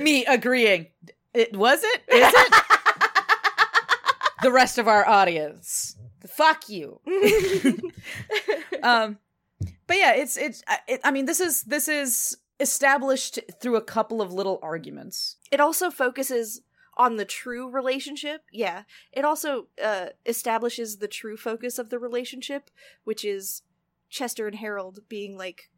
me 0.00 0.24
agreeing 0.26 0.86
it 1.34 1.56
was 1.56 1.80
it 1.82 2.02
is 2.08 2.32
it 2.34 2.54
the 4.42 4.50
rest 4.50 4.78
of 4.78 4.88
our 4.88 5.06
audience 5.08 5.96
fuck 6.26 6.68
you 6.68 7.00
um 8.82 9.18
but 9.86 9.96
yeah 9.96 10.14
it's 10.14 10.36
it's 10.36 10.62
I- 10.66 10.78
it, 10.88 11.00
i 11.04 11.10
mean 11.10 11.26
this 11.26 11.40
is 11.40 11.62
this 11.62 11.88
is 11.88 12.36
established 12.58 13.38
through 13.60 13.76
a 13.76 13.82
couple 13.82 14.20
of 14.20 14.32
little 14.32 14.58
arguments 14.62 15.36
it 15.50 15.60
also 15.60 15.90
focuses 15.90 16.62
on 16.96 17.16
the 17.16 17.24
true 17.24 17.70
relationship. 17.70 18.42
Yeah. 18.52 18.82
It 19.10 19.24
also 19.24 19.68
uh, 19.82 20.08
establishes 20.26 20.98
the 20.98 21.08
true 21.08 21.38
focus 21.38 21.78
of 21.78 21.88
the 21.88 21.98
relationship, 21.98 22.70
which 23.04 23.24
is 23.24 23.62
Chester 24.10 24.46
and 24.46 24.56
Harold 24.56 24.98
being 25.08 25.38
like 25.38 25.70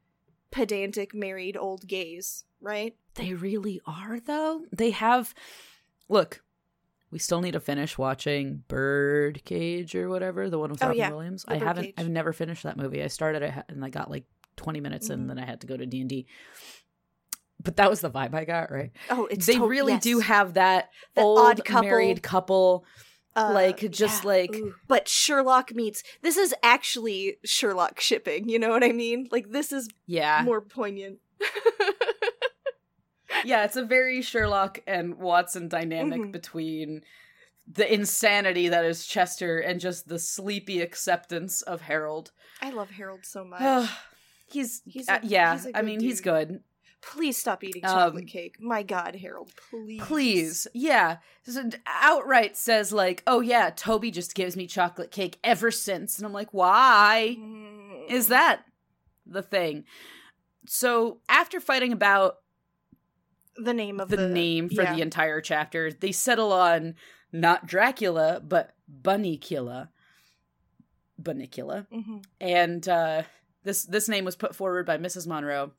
pedantic 0.51 1.15
married 1.15 1.57
old 1.57 1.87
gays, 1.87 2.45
right? 2.61 2.97
They 3.15 3.35
really 3.35 3.81
are 3.87 4.19
though 4.21 4.63
they 4.73 4.91
have 4.91 5.35
look, 6.09 6.43
we 7.11 7.19
still 7.19 7.41
need 7.41 7.53
to 7.53 7.61
finish 7.61 7.97
watching 7.99 8.65
Birdcage 8.69 9.95
or 9.95 10.09
whatever, 10.09 10.49
the 10.51 10.59
one 10.59 10.71
with 10.71 10.83
Oh, 10.83 10.87
Robin 10.89 10.99
yeah, 10.99 11.11
Williams. 11.11 11.45
the 11.45 11.53
I 11.55 11.59
haven't. 11.59 11.85
Birdcage. 11.85 11.95
I've 11.99 12.09
never 12.11 12.33
finished 12.33 12.63
that 12.65 12.77
movie. 12.77 13.03
I 13.03 13.07
started 13.09 13.43
it 13.43 13.55
and 13.69 13.85
I 13.85 13.89
got 13.91 14.11
like 14.11 14.25
twenty 14.57 14.81
minutes 14.81 15.09
in, 15.11 15.19
Mhm. 15.19 15.21
and 15.23 15.31
then 15.31 15.39
I 15.39 15.45
had 15.47 15.61
to 15.63 15.67
go 15.67 15.77
to 15.77 15.87
D 15.87 16.01
and 16.01 16.09
D. 16.11 16.27
But 17.63 17.77
that 17.77 17.89
was 17.89 18.01
the 18.01 18.11
vibe 18.11 18.35
I 18.35 18.45
got. 18.45 18.71
Right? 18.73 18.91
Oh, 19.11 19.27
it's 19.27 19.47
they 19.47 19.55
to- 19.55 19.67
really 19.67 19.97
do 19.99 20.19
have 20.21 20.55
that 20.55 20.91
The 21.15 21.21
old 21.23 21.39
odd 21.39 21.65
couple. 21.65 21.83
married 21.89 22.23
couple. 22.23 22.85
Uh, 23.35 23.51
like, 23.55 23.91
just 23.91 24.27
like- 24.27 24.55
ooh. 24.55 24.75
but 24.89 25.09
Sherlock 25.09 25.75
meets 25.75 26.03
this 26.21 26.37
is 26.37 26.55
actually 26.63 27.39
Sherlock 27.45 27.99
shipping. 28.01 28.47
You 28.49 28.59
know 28.59 28.69
what 28.71 28.85
I 28.85 28.93
mean? 28.93 29.29
Like 29.31 29.51
this 29.51 29.73
is 29.73 29.89
Yeah, 30.07 30.43
more 30.45 30.61
poignant. 30.61 31.19
yeah. 33.45 33.65
It's 33.65 33.77
a 33.77 33.85
very 33.85 34.23
Sherlock 34.23 34.81
and 34.87 35.17
Watson 35.17 35.69
dynamic 35.69 36.21
Mhm. 36.21 36.33
between 36.33 37.03
the 37.67 37.93
insanity 37.93 38.69
that 38.69 38.85
is 38.85 39.07
Chester 39.07 39.59
and 39.59 39.79
just 39.81 40.09
the 40.09 40.19
sleepy 40.19 40.81
acceptance 40.81 41.63
of 41.63 41.83
Harold. 41.83 42.33
I 42.61 42.71
love 42.71 42.91
Harold 42.91 43.25
so 43.25 43.45
much. 43.45 43.89
he's, 44.47 44.83
He's 44.85 45.09
uh, 45.09 45.21
yeah. 45.23 45.55
he's 45.55 45.67
a 45.67 45.77
I 45.79 45.83
mean, 45.83 46.01
he's 46.01 46.21
good. 46.21 46.63
Please 47.01 47.37
stop 47.37 47.65
eating 47.65 47.85
Um, 47.85 47.91
chocolate 47.91 48.29
cake. 48.29 48.57
My 48.61 48.85
God, 48.85 49.17
Harold, 49.17 49.51
please. 49.71 50.01
Please, 50.03 50.67
yeah. 50.73 51.17
So, 51.43 51.69
outright 51.85 52.57
says 52.57 52.93
like, 52.93 53.25
"Oh 53.27 53.41
yeah, 53.41 53.71
Toby 53.75 54.13
just 54.13 54.37
gives 54.37 54.57
me 54.57 54.69
chocolate 54.69 55.11
cake 55.11 55.39
ever 55.43 55.73
since," 55.73 56.17
and 56.19 56.25
I'm 56.25 56.33
like, 56.33 56.55
"Why 56.55 57.37
Mm. 57.41 58.09
is 58.09 58.29
that 58.29 58.67
the 59.27 59.43
thing?" 59.43 59.85
So 60.67 61.19
after 61.29 61.59
fighting 61.59 61.93
about 61.93 62.39
the 63.57 63.75
name 63.75 64.01
of 64.01 64.09
the, 64.09 64.17
the, 64.17 64.29
name 64.29 64.69
for 64.69 64.83
yeah. 64.83 64.95
the 64.95 65.03
entire 65.03 65.41
chapter, 65.41 65.93
they 65.93 66.13
settle 66.13 66.53
on 66.53 66.95
not 67.33 67.67
Dracula 67.67 68.41
but 68.47 68.75
Bunnicula. 69.03 69.89
Bunnicula. 71.21 71.87
Mhm. 71.93 72.25
and 72.41 72.89
uh, 72.89 73.23
this 73.65 73.85
this 73.85 74.09
name 74.09 74.25
was 74.25 74.37
put 74.37 74.55
forward 74.55 74.87
by 74.87 74.99
Mrs. 74.99 75.27
Monroe, 75.27 75.73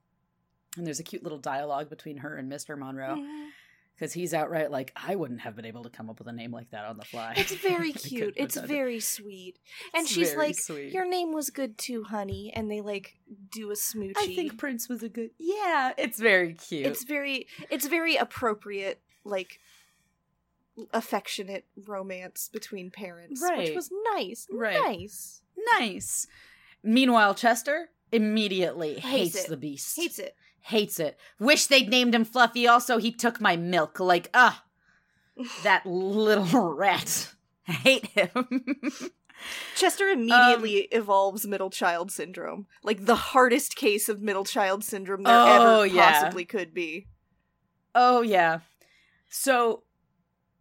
and 0.78 0.86
there's 0.86 1.00
a 1.00 1.04
cute 1.04 1.24
little 1.24 1.38
dialogue 1.40 1.90
between 1.90 2.18
her 2.18 2.36
and 2.38 2.48
Mister 2.50 2.76
Monroe 2.78 3.16
Mhm. 3.18 3.50
Because 3.96 4.14
he's 4.14 4.34
outright 4.34 4.72
like, 4.72 4.92
"I 4.96 5.16
wouldn't 5.16 5.42
have 5.42 5.56
been 5.56 5.66
able 5.66 5.84
to 5.84 5.90
come 5.90 6.10
up 6.10 6.20
with 6.20 6.28
a 6.28 6.32
name 6.32 6.52
like 6.52 6.72
that 6.72 6.86
on 6.86 6.98
the 6.98 7.06
fly." 7.06 7.34
It's 7.38 7.54
very 7.54 7.92
cute. 7.94 8.34
It's 8.38 8.56
done 8.56 8.66
it. 8.66 8.68
very 8.68 9.00
sweet. 9.00 9.60
And 9.94 10.04
It's 10.04 10.12
she's 10.12 10.36
like, 10.36 10.58
sweet. 10.60 10.92
"Your 10.94 11.08
name 11.08 11.34
was 11.34 11.50
good 11.50 11.78
too, 11.78 12.04
honey." 12.04 12.52
And 12.56 12.70
they 12.72 12.82
like 12.82 13.16
do 13.52 13.70
a 13.72 13.76
smoochie. 13.76 14.14
I 14.18 14.28
think 14.36 14.58
Prince 14.58 14.90
was 14.90 15.04
a 15.04 15.10
good. 15.10 15.32
Yeah, 15.40 15.94
it's 15.98 16.20
very 16.20 16.54
cute. 16.54 16.86
it's 16.86 17.04
very 17.04 17.48
it's 17.70 17.88
very 17.88 18.16
appropriate 18.16 19.02
like 19.24 19.60
affectionate 20.92 21.66
romance 21.86 22.50
between 22.52 22.90
parents 22.90 23.44
which 23.58 23.76
was 23.76 23.92
nice 24.16 24.48
Right. 24.52 24.80
nice 24.82 25.42
nice. 25.80 26.28
Meanwhile, 26.84 27.36
Chester 27.36 27.90
immediately 28.12 28.96
Hates 28.96 29.36
hates, 29.36 29.44
the 29.46 29.56
beast. 29.58 29.96
hates 29.96 30.18
it 30.20 30.36
Hates 30.68 31.00
it. 31.00 31.20
Wish 31.40 31.68
they'd 31.68 31.90
named 31.90 32.16
him 32.16 32.26
Fluffy. 32.26 32.68
Also, 32.68 32.98
he 32.98 33.12
took 33.12 33.40
my 33.42 33.56
milk. 33.56 34.00
Like, 34.00 34.30
ah, 34.34 34.64
that 35.64 35.86
little 35.86 36.74
rat. 36.74 37.34
I 37.68 37.72
hate 37.74 38.08
him. 38.08 38.32
chester 39.76 40.08
immediately 40.08 40.88
evolves 40.92 41.46
middle 41.46 41.70
child 41.70 42.12
syndrome 42.12 42.66
like 42.84 43.06
the 43.06 43.16
hardest 43.16 43.76
case 43.76 44.08
of 44.08 44.22
middle 44.22 44.46
child 44.46 44.84
syndrome 44.86 45.24
there 45.24 45.36
Oh, 45.38 45.82
ever 45.82 45.88
yeah. 45.88 46.12
possibly 46.14 46.46
could 46.46 46.74
be 46.74 47.08
Oh 47.96 48.22
yeah. 48.22 48.60
So 49.30 49.84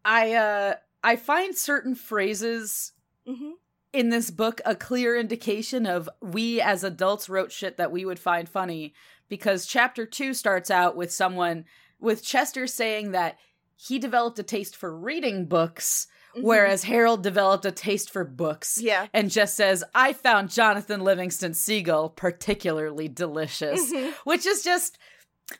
I 0.04 0.32
uh 0.34 0.74
I 1.04 1.16
find 1.16 1.56
certain 1.56 1.94
phrases 1.94 2.92
hmm 3.26 3.52
in 3.92 4.08
this 4.08 4.30
book 4.30 4.60
a 4.64 4.74
clear 4.74 5.16
indication 5.16 5.84
of 5.86 6.08
we 6.22 6.60
as 6.60 6.82
adults 6.82 7.28
wrote 7.28 7.52
shit 7.52 7.76
that 7.76 7.92
we 7.92 8.04
would 8.06 8.18
find 8.18 8.48
funny 8.48 8.94
because 9.32 9.64
chapter 9.64 10.04
2 10.04 10.34
starts 10.34 10.70
out 10.70 10.94
with 10.94 11.10
someone 11.10 11.64
with 11.98 12.22
Chester 12.22 12.66
saying 12.66 13.12
that 13.12 13.38
he 13.76 13.98
developed 13.98 14.38
a 14.38 14.42
taste 14.42 14.76
for 14.76 14.94
reading 14.94 15.46
books 15.46 16.06
whereas 16.40 16.84
Harold 16.84 17.22
developed 17.22 17.64
a 17.64 17.70
taste 17.72 18.10
for 18.10 18.24
books 18.24 18.78
yeah 18.80 19.06
and 19.14 19.30
just 19.30 19.54
says 19.56 19.82
I 19.94 20.12
found 20.12 20.50
Jonathan 20.50 21.00
Livingston 21.02 21.54
Seagull 21.54 22.10
particularly 22.10 23.08
delicious 23.08 23.90
Mhm. 23.92 24.12
which 24.24 24.44
is 24.44 24.62
just 24.62 24.98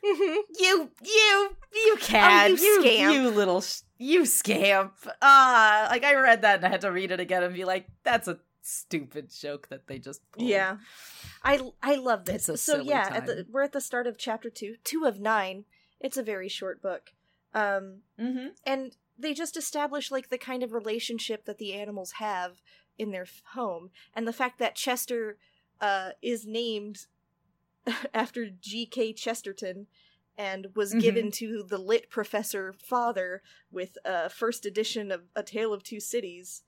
Mhm. 0.05 0.37
you, 0.59 0.89
you, 1.03 1.55
you 1.73 1.95
can. 1.99 2.51
Oh, 2.51 2.55
you 2.55 2.81
scamp. 2.81 3.13
You 3.15 3.29
little, 3.29 3.61
sh- 3.61 3.81
you 3.99 4.25
scamp. 4.25 4.93
Ah, 5.21 5.87
like 5.91 6.03
I 6.03 6.15
read 6.15 6.41
that 6.43 6.57
and 6.57 6.65
I 6.65 6.69
had 6.69 6.81
to 6.81 6.91
read 6.91 7.11
it 7.11 7.19
again 7.19 7.43
and 7.43 7.53
be 7.53 7.65
like, 7.65 7.85
that's 8.03 8.27
a 8.27 8.39
stupid 8.63 9.29
joke 9.29 9.67
that 9.69 9.87
they 9.87 9.99
just. 9.99 10.21
pulled. 10.31 10.47
Yeah, 10.47 10.77
I 11.43 11.59
I 11.81 11.95
love 11.95 12.25
this. 12.25 12.35
It's 12.35 12.49
a 12.49 12.57
so 12.57 12.73
silly 12.77 12.89
yeah, 12.89 13.09
at 13.11 13.25
the, 13.25 13.45
we're 13.51 13.63
at 13.63 13.71
the 13.73 13.81
start 13.81 14.07
of 14.07 14.17
chapter 14.17 14.49
two, 14.49 14.75
two 14.83 15.05
of 15.05 15.19
nine. 15.19 15.65
It's 15.99 16.17
a 16.17 16.23
very 16.23 16.49
short 16.49 16.81
book, 16.81 17.13
um, 17.53 18.01
Mm-hmm. 18.19 18.47
and 18.65 18.95
they 19.17 19.33
just 19.33 19.55
establish 19.57 20.09
like 20.11 20.29
the 20.29 20.37
kind 20.37 20.63
of 20.63 20.73
relationship 20.73 21.45
that 21.45 21.57
the 21.59 21.73
animals 21.73 22.13
have 22.13 22.61
in 22.97 23.11
their 23.11 23.27
home, 23.53 23.89
and 24.13 24.27
the 24.27 24.33
fact 24.33 24.59
that 24.59 24.75
Chester 24.75 25.37
uh, 25.81 26.11
is 26.21 26.45
named 26.47 27.05
after 28.13 28.49
G. 28.49 28.85
K. 28.85 29.13
Chesterton. 29.13 29.87
And 30.35 30.69
was 30.75 30.95
Mhm. 30.95 30.99
given 31.01 31.31
to 31.33 31.61
the 31.61 31.77
lit 31.77 32.09
professor 32.09 32.73
father 32.73 33.43
with 33.71 33.99
a 34.03 34.31
first 34.31 34.65
edition 34.65 35.11
of 35.11 35.25
A 35.35 35.43
Tale 35.43 35.71
of 35.71 35.83
Two 35.83 35.99
Cities. 35.99 36.63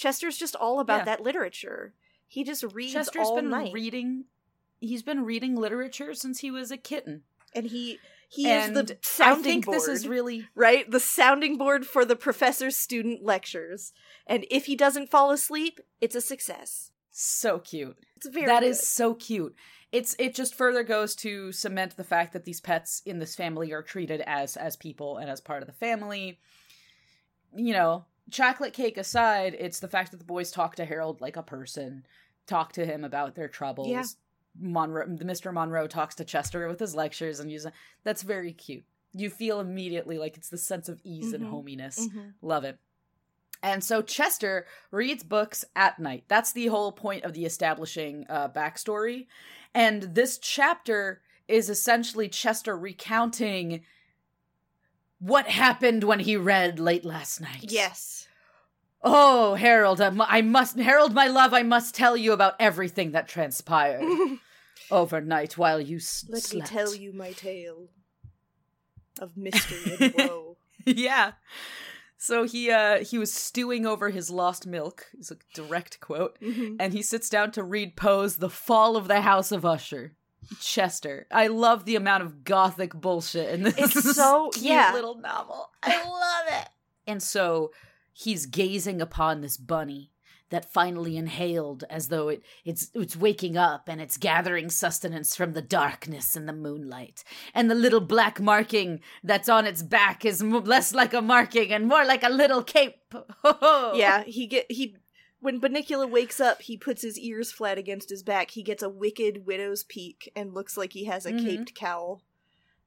Chester's 0.00 0.38
just 0.38 0.56
all 0.56 0.80
about 0.80 1.00
Yeah. 1.00 1.04
that 1.16 1.20
literature. 1.22 1.92
He 2.26 2.42
just 2.42 2.62
reads 2.74 2.94
Chester's 2.94 3.26
all 3.26 3.36
been 3.36 3.50
night. 3.50 3.72
reading. 3.72 4.24
He's 4.80 5.02
been 5.02 5.24
reading 5.26 5.56
literature 5.56 6.14
since 6.14 6.40
he 6.40 6.50
was 6.50 6.70
a 6.70 6.76
kitten. 6.78 7.24
and 7.54 7.66
he 7.66 7.98
he 8.28 8.46
and 8.48 8.76
is 8.76 8.84
the 8.86 8.98
sounding 9.02 9.40
I 9.40 9.42
think 9.42 9.64
board 9.66 9.76
this 9.76 9.88
is 9.88 10.06
really 10.06 10.46
right 10.54 10.88
the 10.88 11.00
sounding 11.00 11.58
board 11.58 11.84
for 11.84 12.04
the 12.04 12.14
professor's 12.14 12.76
student 12.76 13.24
lectures 13.24 13.92
and 14.24 14.46
if 14.52 14.66
he 14.66 14.76
doesn't 14.76 15.10
fall 15.10 15.32
asleep 15.32 15.80
it's 16.00 16.14
a 16.14 16.20
success 16.20 16.92
so 17.10 17.58
cute. 17.58 17.98
it's 18.16 18.28
very 18.28 18.46
That 18.46 18.60
good. 18.60 18.68
is 18.68 18.86
so 18.86 19.14
cute. 19.14 19.56
It's 19.90 20.14
it 20.20 20.32
just 20.36 20.54
further 20.54 20.84
goes 20.84 21.16
to 21.16 21.50
cement 21.50 21.96
the 21.96 22.04
fact 22.04 22.32
that 22.34 22.44
these 22.44 22.60
pets 22.60 23.02
in 23.04 23.18
this 23.18 23.34
family 23.34 23.72
are 23.72 23.82
treated 23.82 24.20
as 24.24 24.56
as 24.56 24.76
people 24.76 25.18
and 25.18 25.28
as 25.28 25.40
part 25.40 25.62
of 25.62 25.66
the 25.66 25.74
family. 25.74 26.38
You 27.52 27.72
know, 27.72 28.04
chocolate 28.30 28.72
cake 28.72 28.96
aside, 28.98 29.56
it's 29.58 29.80
the 29.80 29.88
fact 29.88 30.10
that 30.10 30.18
the 30.18 30.24
boys 30.24 30.50
talk 30.50 30.76
to 30.76 30.84
Harold 30.84 31.20
like 31.20 31.36
a 31.36 31.42
person, 31.42 32.06
talk 32.46 32.72
to 32.72 32.84
him 32.86 33.04
about 33.04 33.34
their 33.34 33.48
troubles. 33.48 33.88
Yeah. 33.88 34.04
Monroe, 34.58 35.06
Mr. 35.06 35.52
Monroe 35.52 35.86
talks 35.86 36.14
to 36.16 36.24
Chester 36.24 36.66
with 36.68 36.80
his 36.80 36.94
lectures 36.94 37.38
and 37.40 37.50
use 37.50 37.66
that's 38.02 38.22
very 38.22 38.52
cute. 38.52 38.84
You 39.12 39.30
feel 39.30 39.60
immediately 39.60 40.18
like 40.18 40.36
it's 40.36 40.48
the 40.48 40.58
sense 40.58 40.88
of 40.88 41.00
ease 41.04 41.30
Mhm. 41.32 41.34
and 41.34 41.44
hominess. 41.46 42.08
Mhm. 42.08 42.34
Love 42.42 42.64
it. 42.64 42.78
And 43.62 43.84
so 43.84 44.02
Chester 44.02 44.66
reads 44.90 45.22
books 45.22 45.64
at 45.76 45.98
night. 45.98 46.24
That's 46.28 46.52
the 46.52 46.66
whole 46.68 46.92
point 46.92 47.24
of 47.24 47.32
the 47.34 47.44
establishing 47.44 48.26
uh, 48.28 48.48
backstory. 48.48 49.26
And 49.74 50.02
this 50.02 50.38
chapter 50.38 51.20
is 51.46 51.68
essentially 51.68 52.28
Chester 52.28 52.76
recounting 52.76 53.84
what 55.20 55.46
happened 55.46 56.02
when 56.04 56.18
he 56.20 56.36
read 56.36 56.78
late 56.80 57.04
last 57.04 57.40
night. 57.40 57.66
yes 57.68 58.26
Oh, 59.02 59.54
Harold, 59.54 59.98
I 60.02 60.42
must, 60.42 60.78
Harold, 60.78 61.14
my 61.14 61.26
love, 61.26 61.54
I 61.54 61.62
must 61.62 61.94
tell 61.94 62.18
you 62.18 62.32
about 62.34 62.54
everything 62.60 63.12
that 63.12 63.28
transpired 63.28 64.04
overnight 64.90 65.56
while 65.56 65.80
you 65.80 65.96
s- 65.96 66.26
let 66.28 66.42
slept. 66.42 66.70
me 66.72 66.78
tell 66.78 66.94
you 66.94 67.12
my 67.14 67.32
tale 67.32 67.88
of 69.18 69.36
mystery 69.38 69.96
and 69.98 70.12
woe 70.14 70.56
yeah. 70.84 71.32
So 72.18 72.44
he 72.44 72.70
uh 72.70 73.02
he 73.02 73.16
was 73.18 73.32
stewing 73.32 73.86
over 73.86 74.10
his 74.10 74.28
lost 74.30 74.66
milk. 74.66 75.06
Is 75.18 75.30
a 75.30 75.36
direct 75.54 76.00
quote. 76.00 76.38
Mhm. 76.42 76.76
And 76.78 76.92
he 76.92 77.00
sits 77.02 77.30
down 77.30 77.52
to 77.52 77.62
read 77.62 77.96
Poe's 77.96 78.36
The 78.36 78.50
Fall 78.50 78.96
of 78.96 79.08
the 79.08 79.22
House 79.22 79.50
of 79.52 79.64
Usher. 79.64 80.14
Chester. 80.60 81.26
I 81.30 81.46
love 81.48 81.84
the 81.84 81.96
amount 81.96 82.22
of 82.22 82.44
gothic 82.44 82.94
bullshit 82.94 83.50
in 83.50 83.62
this 83.62 83.74
It's 83.78 84.14
so- 84.16 84.50
cute 84.52 84.64
yeah. 84.66 84.92
little 84.94 85.16
novel. 85.16 85.70
I 85.82 85.96
love 86.02 86.62
it. 86.62 86.68
And 87.06 87.22
so 87.22 87.72
he's 88.12 88.46
gazing 88.46 89.00
upon 89.00 89.40
this 89.40 89.56
bunny 89.56 90.10
that 90.50 90.72
finally 90.72 91.16
inhaled 91.16 91.84
as 91.88 92.08
though 92.08 92.28
it 92.28 92.42
it's 92.64 92.90
it's 92.92 93.14
waking 93.16 93.56
up 93.56 93.88
and 93.88 94.00
it's 94.00 94.16
gathering 94.16 94.68
sustenance 94.68 95.36
from 95.36 95.52
the 95.52 95.62
darkness 95.62 96.34
and 96.34 96.48
the 96.48 96.52
moonlight 96.52 97.22
and 97.54 97.70
the 97.70 97.74
little 97.76 98.00
black 98.00 98.40
marking 98.40 99.00
that's 99.22 99.48
on 99.48 99.64
its 99.64 99.80
back 99.80 100.24
is 100.24 100.42
m- 100.42 100.64
less 100.64 100.92
like 100.92 101.14
a 101.14 101.22
marking 101.22 101.72
and 101.72 101.86
more 101.86 102.04
like 102.04 102.24
a 102.24 102.28
little 102.28 102.64
cape 102.64 102.96
yeah 103.94 104.24
he 104.24 104.48
get 104.48 104.66
he 104.68 104.96
when 105.40 105.60
Bunnicula 105.60 106.08
wakes 106.10 106.40
up 106.40 106.62
he 106.62 106.76
puts 106.76 107.02
his 107.02 107.18
ears 107.18 107.50
flat 107.52 107.78
against 107.78 108.10
his 108.10 108.22
back 108.22 108.50
he 108.52 108.62
gets 108.62 108.82
a 108.82 108.88
wicked 108.88 109.46
widow's 109.46 109.82
peak 109.84 110.30
and 110.36 110.54
looks 110.54 110.76
like 110.76 110.92
he 110.92 111.04
has 111.04 111.26
a 111.26 111.32
Mhm. 111.32 111.44
caped 111.44 111.74
cowl 111.74 112.22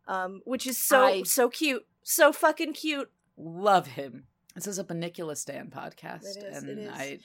um 0.08 0.42
which 0.46 0.66
is 0.68 0.78
so 0.78 1.04
I- 1.06 1.24
so 1.24 1.50
cute 1.50 1.86
so 2.04 2.32
fucking 2.34 2.74
cute 2.74 3.10
love 3.38 3.88
him. 3.88 4.28
This 4.56 4.68
is 4.68 4.78
a 4.78 4.84
Bunnicula 4.84 5.36
Stan 5.36 5.72
podcast, 5.72 6.26
is, 6.38 6.64
and. 6.64 6.90
I 6.92 7.20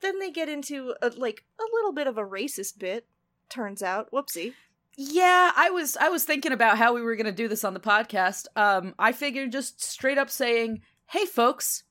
Then 0.00 0.18
they 0.20 0.30
get 0.30 0.48
into 0.48 0.94
a, 1.02 1.08
like 1.08 1.44
a 1.58 1.64
little 1.74 1.92
bit 1.92 2.06
of 2.06 2.16
a 2.18 2.22
racist 2.22 2.78
bit. 2.78 3.06
Turns 3.48 3.82
out, 3.82 4.08
whoopsie. 4.12 4.52
Yeah, 4.96 5.50
I 5.56 5.70
was 5.70 5.96
I 5.96 6.08
was 6.10 6.22
thinking 6.24 6.52
about 6.52 6.78
how 6.78 6.94
we 6.94 7.00
were 7.02 7.16
going 7.16 7.26
to 7.26 7.32
do 7.32 7.48
this 7.48 7.64
on 7.64 7.74
the 7.74 7.80
podcast. 7.80 8.46
Um 8.54 8.94
I 8.98 9.10
figured 9.12 9.50
just 9.50 9.82
straight 9.82 10.18
up 10.18 10.30
saying, 10.30 10.82
"Hey 11.06 11.26
folks, 11.26 11.82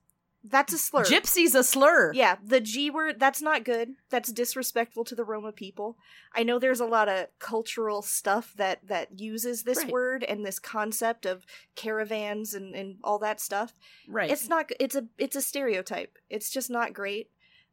That's 0.48 0.74
a 0.74 0.78
slur. 0.78 1.04
gypsy's 1.04 1.56
a 1.56 1.64
slur." 1.64 2.14
Yeah, 2.14 2.36
the 2.44 2.62
G 2.62 2.90
word, 2.90 3.20
that's 3.20 3.42
not 3.42 3.64
good. 3.64 3.96
That's 4.10 4.32
disrespectful 4.32 5.04
to 5.06 5.16
the 5.16 5.24
Roma 5.24 5.52
people. 5.52 5.98
I 6.34 6.44
know 6.44 6.60
there's 6.60 6.80
a 6.80 6.86
lot 6.86 7.10
of 7.10 7.28
cultural 7.40 8.02
stuff 8.02 8.54
that 8.58 8.80
that 8.88 9.20
uses 9.20 9.64
this 9.64 9.80
Right. 9.84 9.92
word 9.92 10.24
and 10.24 10.46
this 10.46 10.60
concept 10.60 11.26
of 11.26 11.46
caravans 11.76 12.54
and 12.54 12.76
and 12.76 12.98
all 13.04 13.20
that 13.20 13.40
stuff. 13.40 13.74
Right. 14.08 14.30
It's 14.32 14.48
not 14.50 14.70
it's 14.80 14.96
a 14.96 15.06
it's 15.18 15.36
a 15.36 15.42
stereotype. 15.42 16.18
It's 16.30 16.50
just 16.50 16.70
not 16.70 16.94
great. 16.94 17.30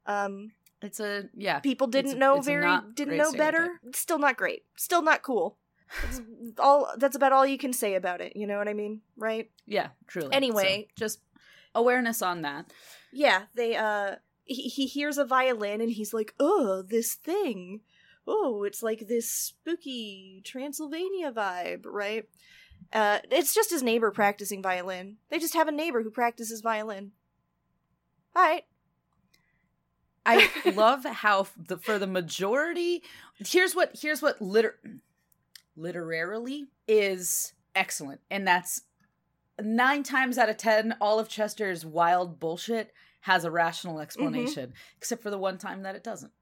Um 0.07 0.53
It's 0.81 1.01
a 1.01 1.29
yeah. 1.35 1.61
people 1.61 1.87
didn't 1.87 2.13
a- 2.17 2.19
know 2.19 2.41
very 2.41 2.79
didn't 2.95 3.17
know 3.17 3.33
better. 3.33 3.81
Still 3.95 4.19
not 4.19 4.37
great. 4.37 4.65
Still 4.77 5.03
not 5.03 5.23
cool. 5.23 5.57
That's 6.03 6.21
all 6.59 6.93
that's 6.97 7.17
about 7.17 7.33
all 7.33 7.47
you 7.47 7.59
can 7.59 7.73
say 7.73 7.95
about 7.97 8.21
it, 8.21 8.35
you 8.37 8.47
know 8.47 8.59
what 8.59 8.69
I 8.69 8.75
mean? 8.75 9.03
Right? 9.17 9.51
Yeah, 9.67 9.89
truly. 10.07 10.33
Anyway. 10.33 10.89
So, 10.89 11.05
just 11.05 11.21
awareness 11.75 12.23
on 12.23 12.43
that. 12.43 12.73
Yeah, 13.13 13.43
they 13.55 13.77
uh 13.77 14.17
he, 14.45 14.63
he 14.63 14.87
hears 14.87 15.19
a 15.19 15.25
violin 15.25 15.81
and 15.81 15.91
he's 15.93 16.13
like, 16.15 16.35
"Oh, 16.41 16.83
this 16.83 17.15
thing. 17.15 17.81
Oh, 18.27 18.63
it's 18.63 18.83
like 18.83 19.09
this 19.09 19.31
spooky 19.31 20.43
Transylvania 20.45 21.33
vibe, 21.33 21.85
right?" 21.85 22.29
Uh 22.93 23.19
it's 23.31 23.55
just 23.55 23.71
his 23.71 23.83
neighbor 23.83 24.11
practicing 24.11 24.63
violin. 24.63 25.19
They 25.31 25.39
just 25.39 25.55
have 25.55 25.69
a 25.69 25.73
neighbor 25.73 26.03
who 26.03 26.11
practices 26.11 26.61
violin. 26.61 27.13
All 28.35 28.43
right. 28.43 28.65
I 30.25 30.51
love 30.75 31.05
how 31.05 31.47
the 31.57 31.79
for 31.79 31.99
the 31.99 32.07
majority 32.07 33.03
here's 33.39 33.75
what 33.75 33.97
here's 34.01 34.23
what 34.23 34.41
liter 34.41 34.79
literarily 35.77 36.67
is 36.87 37.55
excellent 37.75 38.21
and 38.31 38.47
that's 38.47 38.83
9 39.65 40.03
times 40.03 40.39
out 40.39 40.49
of 40.49 40.57
10 40.57 40.97
all 41.01 41.19
of 41.19 41.29
Chester's 41.29 41.85
wild 41.85 42.39
bullshit 42.41 42.93
has 43.23 43.45
a 43.45 43.51
rational 43.51 43.95
mm-hmm. 43.95 44.03
explanation 44.03 44.73
except 44.97 45.23
for 45.23 45.31
the 45.31 45.39
one 45.39 45.59
time 45.59 45.83
that 45.83 45.95
it 45.95 46.05
doesn't. 46.05 46.33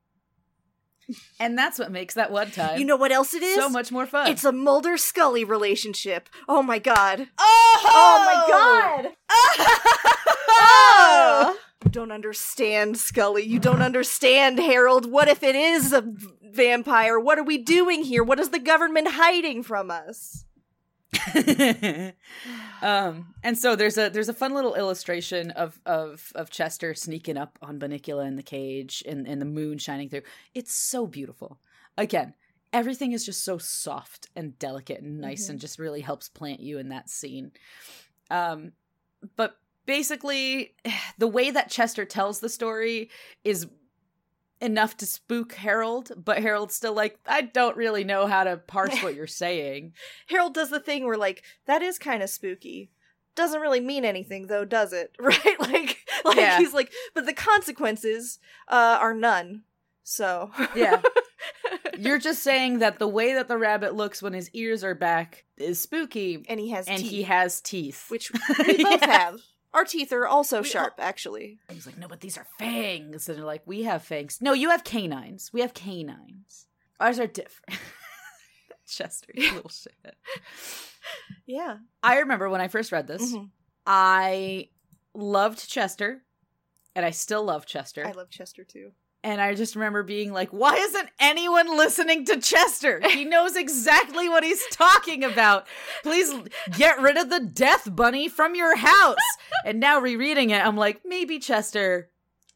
And 1.41 1.59
that's 1.59 1.79
what 1.79 1.91
makes 1.91 2.15
that 2.15 2.31
one 2.31 2.53
time 2.53 2.79
You 2.79 2.85
know 2.85 2.97
what 2.97 3.11
else 3.11 3.35
it 3.35 3.43
is? 3.43 3.57
so 3.57 3.69
much 3.69 3.91
more 3.91 4.07
fun. 4.07 4.31
It's 4.31 4.45
a 4.45 4.53
Mulder 4.53 4.97
Scully 4.97 5.45
relationship. 5.45 6.29
Oh 6.49 6.63
my 6.63 6.79
god. 6.79 7.27
oh, 7.39 7.81
Oh 7.85 8.25
my 8.27 9.05
god. 9.05 9.17
Oh! 10.63 11.57
You 11.85 11.91
don't 11.91 12.13
understand, 12.13 12.99
Scully. 12.99 13.43
You 13.43 13.59
don't 13.59 13.81
understand, 13.81 14.59
Harold. 14.59 15.11
What 15.11 15.29
if 15.29 15.43
it 15.43 15.55
is 15.55 15.93
a 15.93 16.03
v- 16.03 16.29
vampire? 16.43 17.19
What 17.19 17.39
are 17.39 17.45
we 17.45 17.57
doing 17.57 18.03
here? 18.05 18.23
What 18.23 18.39
is 18.39 18.51
the 18.51 18.59
government 18.59 19.09
hiding 19.13 19.63
from 19.63 19.91
us? 19.91 20.45
um 22.83 23.35
and 23.43 23.59
so 23.59 23.75
there's 23.77 23.99
a 23.99 24.09
there's 24.11 24.29
a 24.29 24.35
fun 24.35 24.55
little 24.55 24.75
illustration 24.75 25.51
of 25.53 25.81
of 25.87 26.33
of 26.35 26.51
Chester 26.51 26.95
sneaking 26.95 27.37
up 27.37 27.59
on 27.63 27.79
Bunnicula 27.79 28.27
in 28.27 28.37
the 28.37 28.43
cage 28.43 29.03
and 29.07 29.27
and 29.27 29.41
the 29.41 29.47
moon 29.47 29.79
shining 29.79 30.09
through. 30.09 30.23
It's 30.55 30.73
so 30.75 31.07
beautiful. 31.07 31.59
Again, 31.99 32.35
everything 32.73 33.13
is 33.13 33.27
just 33.27 33.45
so 33.45 33.59
soft 33.59 34.29
and 34.37 34.59
delicate 34.59 35.03
and 35.03 35.21
nice 35.21 35.47
Mhm. 35.47 35.51
and 35.51 35.61
just 35.61 35.79
really 35.79 36.01
helps 36.01 36.29
plant 36.29 36.61
you 36.61 36.79
in 36.79 36.89
that 36.91 37.11
scene. 37.11 37.53
Um 38.31 38.73
but 39.37 39.57
basically 39.87 40.75
the 41.19 41.27
way 41.29 41.51
that 41.51 41.71
Chester 41.71 42.05
tells 42.05 42.41
the 42.41 42.49
story 42.49 43.11
is 43.45 43.67
enough 44.61 44.97
to 44.99 45.07
spook 45.07 45.55
Harold, 45.55 46.13
but 46.17 46.39
Harold's 46.43 46.75
still 46.75 46.93
like, 46.95 47.19
I 47.27 47.41
don't 47.43 47.77
really 47.77 48.05
know 48.05 48.27
how 48.27 48.45
to 48.45 48.57
parse 48.59 49.03
what 49.03 49.15
you're 49.15 49.27
saying. 49.45 49.93
Harold 50.29 50.55
does 50.55 50.71
the 50.71 50.81
thing 50.81 51.07
where, 51.07 51.17
like, 51.17 51.43
that 51.67 51.83
is 51.83 51.99
kind 51.99 52.23
of 52.23 52.31
spooky. 52.31 52.91
Doesn't 53.37 53.61
really 53.61 53.81
mean 53.81 54.05
anything, 54.05 54.49
though, 54.49 54.65
does 54.65 54.93
it? 54.93 55.17
Right? 55.21 55.61
Like, 55.61 55.99
like 56.25 56.37
Yeah. 56.37 56.59
he's 56.59 56.75
like, 56.75 56.93
but 57.15 57.27
the 57.27 57.33
consequences 57.33 58.39
uh, 58.69 58.99
are 59.01 59.15
none. 59.15 59.63
So, 60.03 60.51
Yeah. 60.75 61.01
You're 61.99 62.19
just 62.19 62.43
saying 62.43 62.79
that 62.81 62.99
the 62.99 63.09
way 63.09 63.35
that 63.35 63.47
the 63.49 63.59
rabbit 63.59 63.95
looks 63.95 64.23
when 64.23 64.33
his 64.33 64.51
ears 64.51 64.83
are 64.85 64.95
back 64.95 65.45
is 65.57 65.81
spooky, 65.81 66.45
and 66.49 66.59
he 66.59 66.71
has 66.71 66.87
and 66.89 66.99
teeth, 67.01 67.11
he 67.11 67.23
has 67.25 67.61
teeth. 67.61 68.07
which 68.11 68.31
we 68.33 68.83
both 68.83 69.01
Yeah. 69.03 69.07
have. 69.07 69.41
Our 69.73 69.85
teeth 69.85 70.13
are 70.13 70.27
also 70.27 70.63
We 70.63 70.69
sharp, 70.69 70.95
actually. 70.99 71.59
He's 71.71 71.87
like, 71.87 71.97
no, 71.97 72.09
but 72.09 72.21
these 72.21 72.37
are 72.37 72.47
fangs. 72.59 73.29
And 73.29 73.39
they're 73.39 73.45
like, 73.45 73.63
we 73.67 73.85
have 73.85 74.03
fangs. 74.03 74.39
No, 74.41 74.53
you 74.53 74.71
have 74.71 74.83
canines. 74.85 75.51
We 75.53 75.61
have 75.61 75.75
canines. 75.75 76.67
Ours 76.99 77.21
are 77.21 77.27
different. 77.29 77.79
Chester, 78.89 79.33
you 79.35 79.55
little 79.55 79.71
shit. 79.71 79.95
Yeah. 81.47 81.77
I 82.03 82.19
remember 82.19 82.49
when 82.51 82.61
I 82.61 82.67
first 82.69 82.91
read 82.91 83.07
this, 83.07 83.33
Mhm. 83.33 83.51
I 83.87 84.69
loved 85.15 85.69
Chester, 85.69 86.23
and 86.97 87.07
I 87.07 87.11
still 87.11 87.45
love 87.45 87.65
Chester. 87.67 88.05
I 88.07 88.11
love 88.13 88.31
Chester 88.31 88.65
too. 88.65 88.91
And 89.23 89.41
I 89.41 89.55
just 89.55 89.75
remember 89.77 90.03
being 90.03 90.33
like, 90.33 90.49
why 90.51 90.77
isn't 90.77 91.11
anyone 91.19 91.77
listening 91.77 92.25
to 92.27 92.41
Chester? 92.41 93.01
He 93.07 93.25
knows 93.25 93.55
exactly 93.55 94.29
what 94.29 94.43
he's 94.43 94.65
talking 94.73 95.25
about. 95.25 95.67
Please 96.03 96.33
get 96.77 97.01
rid 97.01 97.19
of 97.19 97.29
the 97.29 97.41
death 97.41 97.95
bunny 97.95 98.29
from 98.29 98.55
your 98.55 98.77
house. 98.77 99.17
And 99.65 99.79
now 99.79 100.01
rereading 100.01 100.51
it, 100.51 100.65
I'm 100.65 100.77
like, 100.77 101.03
maybe 101.05 101.39
Chester 101.39 102.09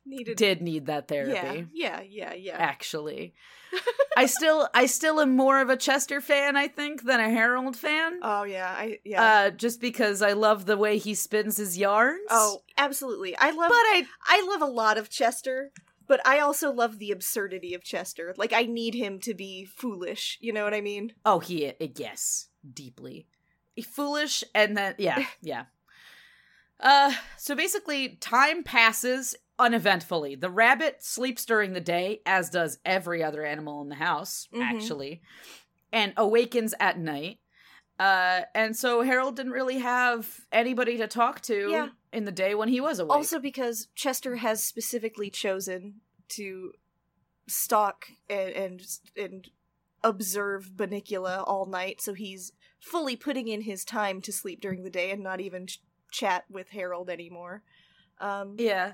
Needed. 0.06 0.36
did 0.36 0.62
need 0.62 0.86
that 0.86 1.04
yeah. 1.10 1.24
therapy. 1.24 1.66
Yeah. 1.74 2.00
Yeah. 2.00 2.32
Yeah. 2.32 2.56
Actually. 2.56 3.34
I 4.16 4.26
still 4.26 4.68
I 4.72 4.86
still 4.86 5.20
am 5.20 5.36
more 5.36 5.60
of 5.60 5.68
a 5.68 5.76
Chester 5.76 6.20
fan, 6.20 6.56
I 6.56 6.68
think, 6.68 7.02
than 7.02 7.20
a 7.20 7.28
Harold 7.28 7.76
fan. 7.76 8.20
Oh 8.22 8.44
yeah. 8.44 8.72
I 8.76 8.98
yeah. 9.04 9.22
Uh, 9.22 9.50
just 9.50 9.80
because 9.80 10.22
I 10.22 10.32
love 10.32 10.66
the 10.66 10.76
way 10.76 10.98
he 10.98 11.14
spins 11.14 11.56
his 11.56 11.76
yarns. 11.76 12.20
oh, 12.30 12.62
absolutely. 12.78 13.36
I 13.36 13.50
love. 13.50 13.68
but 13.68 13.74
I 13.74 14.06
I 14.26 14.46
love 14.48 14.62
a 14.62 14.72
lot 14.72 14.98
of 14.98 15.10
Chester, 15.10 15.72
but 16.06 16.26
I 16.26 16.40
also 16.40 16.72
love 16.72 16.98
the 16.98 17.10
absurdity 17.10 17.74
of 17.74 17.82
Chester. 17.84 18.34
Like 18.36 18.52
I 18.52 18.62
need 18.62 18.94
him 18.94 19.18
to 19.20 19.34
be 19.34 19.64
foolish. 19.64 20.38
You 20.40 20.52
know 20.52 20.64
what 20.64 20.74
I 20.74 20.80
mean? 20.80 21.12
Oh, 21.24 21.38
he 21.38 21.72
yes, 21.96 22.48
deeply 22.72 23.26
foolish, 23.82 24.44
and 24.54 24.76
then 24.76 24.94
yeah, 24.98 25.24
yeah. 25.42 25.64
Uh, 26.80 27.12
so 27.38 27.54
basically, 27.54 28.16
time 28.16 28.62
passes 28.62 29.34
uneventfully. 29.58 30.34
The 30.34 30.50
rabbit 30.50 31.02
sleeps 31.02 31.44
during 31.44 31.72
the 31.72 31.80
day, 31.80 32.20
as 32.26 32.50
does 32.50 32.78
every 32.84 33.22
other 33.22 33.44
animal 33.44 33.80
in 33.82 33.88
the 33.88 33.94
house, 33.94 34.48
Mhm. 34.52 34.62
actually, 34.62 35.22
and 35.92 36.12
awakens 36.16 36.74
at 36.80 36.98
night. 36.98 37.38
Uh, 37.98 38.42
and 38.56 38.76
so 38.76 39.02
Harold 39.02 39.36
didn't 39.36 39.52
really 39.52 39.78
have 39.78 40.40
anybody 40.50 40.96
to 40.98 41.06
talk 41.06 41.40
to 41.42 41.70
Yeah. 41.70 41.88
In 42.14 42.24
the 42.24 42.32
day 42.32 42.54
when 42.54 42.68
he 42.68 42.80
was 42.80 43.00
awake. 43.00 43.16
Also, 43.16 43.40
because 43.40 43.88
Chester 43.94 44.36
has 44.36 44.62
specifically 44.62 45.30
chosen 45.30 45.96
to 46.30 46.72
stalk 47.48 48.06
and 48.30 48.50
and, 48.50 48.86
and 49.16 49.50
observe 50.04 50.72
Bunnicula 50.76 51.42
all 51.44 51.66
night, 51.66 52.00
so 52.00 52.14
he's 52.14 52.52
fully 52.78 53.16
putting 53.16 53.48
in 53.48 53.62
his 53.62 53.84
time 53.84 54.20
to 54.20 54.32
sleep 54.32 54.60
during 54.60 54.84
the 54.84 54.90
day 54.90 55.10
and 55.10 55.22
not 55.24 55.40
even 55.40 55.66
ch- 55.66 55.80
chat 56.12 56.44
with 56.48 56.68
Harold 56.70 57.10
anymore. 57.10 57.62
Um, 58.20 58.54
yeah, 58.58 58.92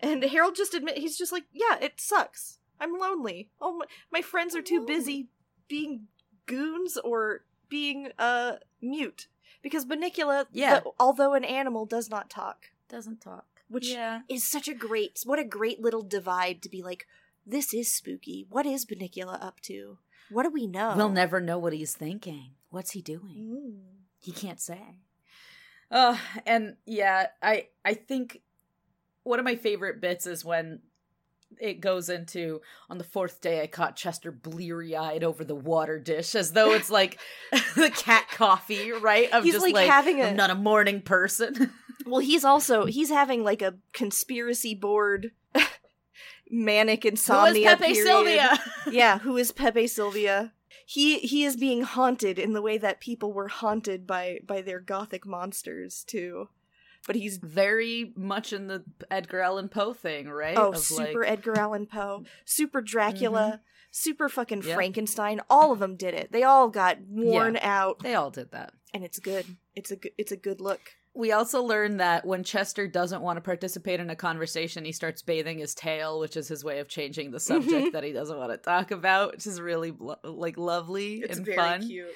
and 0.00 0.24
Harold 0.24 0.56
just 0.56 0.74
admit 0.74 0.98
he's 0.98 1.18
just 1.18 1.32
like, 1.32 1.44
yeah, 1.52 1.76
it 1.80 2.00
sucks. 2.00 2.58
I'm 2.80 2.98
lonely. 2.98 3.50
Oh, 3.60 3.76
my, 3.76 3.84
my 4.10 4.22
friends 4.22 4.56
are 4.56 4.62
too 4.62 4.84
busy 4.86 5.28
being 5.68 6.08
goons 6.46 6.96
or 6.96 7.44
being 7.68 8.08
uh 8.18 8.54
mute 8.80 9.28
because 9.60 9.84
Bunnicula, 9.84 10.46
Yeah. 10.52 10.80
the- 10.80 10.90
although 10.98 11.34
an 11.34 11.44
animal, 11.44 11.84
does 11.86 12.08
not 12.08 12.30
talk 12.30 12.66
doesn't 12.88 13.20
talk. 13.20 13.46
which 13.68 13.88
yeah, 13.90 14.20
is 14.28 14.46
such 14.48 14.68
a 14.68 14.74
great 14.74 15.20
what 15.24 15.38
a 15.38 15.44
great 15.44 15.80
little 15.80 16.02
divide 16.02 16.62
to 16.62 16.68
be 16.68 16.82
like 16.82 17.06
this 17.46 17.72
is 17.74 17.92
spooky 17.92 18.46
what 18.50 18.66
is 18.66 18.84
Bunnicula 18.86 19.42
up 19.42 19.60
to 19.60 19.98
what 20.30 20.42
do 20.44 20.50
we 20.50 20.66
know 20.66 20.94
we'll 20.96 21.08
never 21.08 21.40
know 21.40 21.58
what 21.58 21.72
he's 21.72 21.94
thinking. 21.94 22.52
What's 22.70 22.92
he 22.92 23.02
doing? 23.02 23.34
Mm. 23.36 23.98
he 24.18 24.30
can't 24.32 24.60
say. 24.60 24.96
Uh, 25.90 26.16
and 26.46 26.76
yeah, 26.86 27.26
I 27.42 27.68
I 27.84 27.94
think 27.94 28.40
one 29.24 29.38
of 29.38 29.44
my 29.44 29.56
favorite 29.56 30.00
bits 30.00 30.26
is 30.26 30.44
when 30.44 30.80
it 31.60 31.80
goes 31.80 32.08
into 32.08 32.60
on 32.90 32.98
the 32.98 33.04
fourth 33.04 33.40
day 33.40 33.60
I 33.62 33.66
caught 33.66 33.96
Chester 33.96 34.30
bleary 34.32 34.96
eyed 34.96 35.24
over 35.24 35.44
the 35.44 35.54
water 35.54 35.98
dish 35.98 36.34
as 36.34 36.52
though 36.52 36.72
it's 36.72 36.90
like 36.90 37.18
the 37.76 37.90
cat 37.90 38.26
coffee, 38.30 38.92
right? 38.92 39.30
Of 39.32 39.44
He's 39.44 39.54
just 39.54 39.62
like 39.64 39.74
like, 39.74 39.88
having 39.90 40.20
a- 40.20 40.24
I'm 40.28 40.36
not 40.36 40.50
a 40.50 40.54
morning 40.54 41.00
person. 41.02 41.72
well 42.06 42.20
he's 42.20 42.44
also 42.44 42.86
he's 42.86 43.10
having 43.10 43.44
like 43.44 43.62
a 43.62 43.74
conspiracy 43.92 44.74
board 44.74 45.30
manic 46.50 47.04
insomnia. 47.04 47.52
Who 47.52 47.58
is 47.58 47.64
Pepe 47.78 47.92
period. 47.92 48.06
Silvia? 48.06 48.58
yeah 48.90 49.18
who 49.20 49.36
is 49.36 49.52
pepe 49.52 49.86
silvia 49.86 50.52
he 50.86 51.18
he 51.20 51.44
is 51.44 51.56
being 51.56 51.82
haunted 51.82 52.38
in 52.38 52.52
the 52.52 52.60
way 52.62 52.76
that 52.78 53.00
people 53.00 53.32
were 53.32 53.48
haunted 53.48 54.06
by 54.06 54.40
by 54.46 54.60
their 54.60 54.80
gothic 54.80 55.24
monsters 55.24 56.04
too 56.06 56.48
but 57.06 57.16
he's 57.16 57.38
Very 57.38 58.12
much 58.16 58.52
in 58.52 58.66
the 58.68 58.84
Edgar 59.10 59.40
Allan 59.40 59.68
Poe 59.68 59.92
thing, 59.92 60.28
right? 60.28 60.56
oh 60.56 60.70
Of, 60.72 60.78
super 60.78 61.20
like- 61.20 61.30
Edgar 61.30 61.58
Allan 61.58 61.86
Poe, 61.86 62.24
super 62.44 62.80
Dracula, 62.80 63.40
mm-hmm. 63.40 63.62
super 63.90 64.28
fucking 64.28 64.62
Yep. 64.62 64.74
Frankenstein. 64.74 65.40
All 65.50 65.72
of 65.72 65.78
them 65.78 65.96
did 65.96 66.14
it. 66.14 66.32
They 66.32 66.42
all 66.42 66.68
got 66.68 66.98
worn 67.08 67.58
out, 67.60 67.98
they 68.00 68.14
all 68.14 68.30
did 68.30 68.52
that. 68.52 68.72
and 68.94 69.04
it's 69.04 69.18
good. 69.18 69.56
It's 69.74 69.90
a 69.90 69.96
good. 69.96 70.12
It's 70.18 70.32
a 70.32 70.36
good 70.36 70.60
look. 70.60 70.80
We 71.14 71.30
also 71.32 71.62
learn 71.62 71.98
that 71.98 72.24
when 72.24 72.42
Chester 72.42 72.86
doesn't 72.88 73.20
want 73.20 73.36
to 73.36 73.42
participate 73.42 74.00
in 74.00 74.08
a 74.08 74.16
conversation, 74.16 74.86
he 74.86 74.92
starts 74.92 75.20
bathing 75.20 75.58
his 75.58 75.74
tail, 75.74 76.18
which 76.18 76.38
is 76.38 76.48
his 76.48 76.64
way 76.64 76.78
of 76.78 76.88
changing 76.88 77.32
the 77.32 77.40
subject 77.40 77.70
mm-hmm. 77.70 77.90
that 77.90 78.02
he 78.02 78.12
doesn't 78.12 78.38
want 78.38 78.50
to 78.50 78.56
talk 78.56 78.90
about, 78.92 79.32
which 79.32 79.46
is 79.46 79.60
really 79.60 79.92
like 80.24 80.56
lovely 80.56 81.22
and 81.28 81.46
fun. 81.46 81.86
cute. 81.86 82.08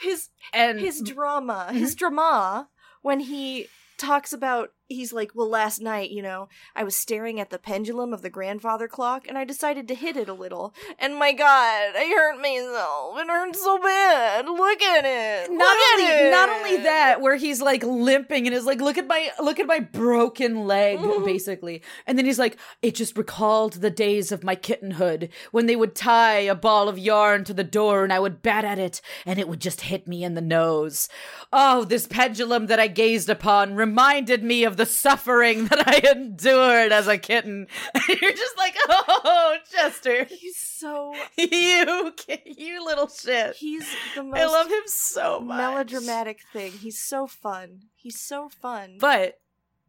His 0.00 0.28
And 0.52 0.78
his 0.78 1.00
drama, 1.02 1.66
mm-hmm. 1.68 1.78
his 1.78 1.96
drama, 1.96 2.68
when 3.02 3.18
he 3.18 3.66
talks 3.98 4.32
about, 4.32 4.70
he's 4.88 5.12
like, 5.12 5.32
well, 5.34 5.48
last 5.48 5.80
night, 5.82 6.10
you 6.10 6.22
know, 6.22 6.48
I 6.74 6.82
was 6.82 6.96
staring 6.96 7.38
at 7.38 7.50
the 7.50 7.58
pendulum 7.58 8.12
of 8.12 8.22
the 8.22 8.30
grandfather 8.30 8.88
clock 8.88 9.26
and 9.28 9.36
I 9.36 9.44
decided 9.44 9.86
to 9.88 9.94
hit 9.94 10.16
it 10.16 10.28
a 10.28 10.32
little. 10.32 10.72
And 10.98 11.14
my 11.16 11.32
God, 11.32 11.92
I 11.96 12.12
hurt 12.16 12.40
myself. 12.40 13.18
It 13.18 13.28
hurts 13.28 13.62
so 13.62 13.78
bad. 13.78 14.46
Look 14.46 14.82
at 14.82 15.04
it. 15.04 15.50
not 15.52 15.76
Look 15.76 15.84
only 15.92 16.04
it. 16.06 16.30
not 16.30 16.48
only 16.48 16.76
that, 16.78 17.20
where 17.20 17.36
he's 17.36 17.60
like 17.60 17.82
limping 17.82 18.46
and 18.46 18.54
is 18.56 18.64
like, 18.64 18.80
look 18.80 18.96
at 18.98 19.06
my 19.06 19.30
look 19.40 19.60
at 19.60 19.66
my 19.66 19.80
broken 19.80 20.66
leg, 20.66 20.98
Mhm. 20.98 21.24
basically. 21.24 21.82
And 22.06 22.16
then 22.18 22.24
he's 22.24 22.38
like, 22.38 22.56
it 22.82 22.94
just 22.94 23.16
recalled 23.18 23.74
the 23.74 23.90
days 23.90 24.32
of 24.32 24.42
my 24.42 24.54
kittenhood 24.54 25.28
when 25.50 25.66
they 25.66 25.76
would 25.76 25.94
tie 25.94 26.38
a 26.40 26.54
ball 26.54 26.88
of 26.88 26.98
yarn 26.98 27.44
to 27.44 27.52
the 27.54 27.64
door 27.64 28.04
and 28.04 28.12
I 28.12 28.20
would 28.20 28.42
bat 28.42 28.64
at 28.64 28.78
it 28.78 29.00
and 29.26 29.38
it 29.38 29.48
would 29.48 29.60
just 29.60 29.82
hit 29.82 30.08
me 30.08 30.24
in 30.24 30.34
the 30.34 30.40
nose. 30.40 31.08
Oh, 31.52 31.84
this 31.84 32.06
pendulum 32.06 32.66
that 32.68 32.80
I 32.80 32.86
gazed 32.86 33.28
upon 33.28 33.74
reminded 33.74 34.42
me 34.42 34.64
of 34.64 34.77
the 34.78 34.86
suffering 34.86 35.66
that 35.66 35.86
I 35.86 36.12
endured 36.12 36.92
as 36.92 37.08
a 37.08 37.18
kitten. 37.18 37.66
And 37.94 38.20
you're 38.20 38.32
just 38.32 38.56
like, 38.56 38.76
oh, 38.88 39.56
Chester, 39.70 40.24
He's 40.24 40.56
so. 40.56 41.14
you, 41.36 42.14
you 42.46 42.84
little 42.84 43.08
shit. 43.08 43.56
He's 43.56 43.86
the 44.14 44.22
most 44.22 44.40
I 44.40 44.46
love 44.46 44.68
him 44.68 44.84
so 44.86 45.40
much. 45.40 45.58
melodramatic 45.58 46.40
thing. 46.52 46.72
He's 46.72 46.98
so 46.98 47.26
fun. 47.26 47.82
He's 47.96 48.18
so 48.18 48.48
fun. 48.48 48.98
But 49.00 49.40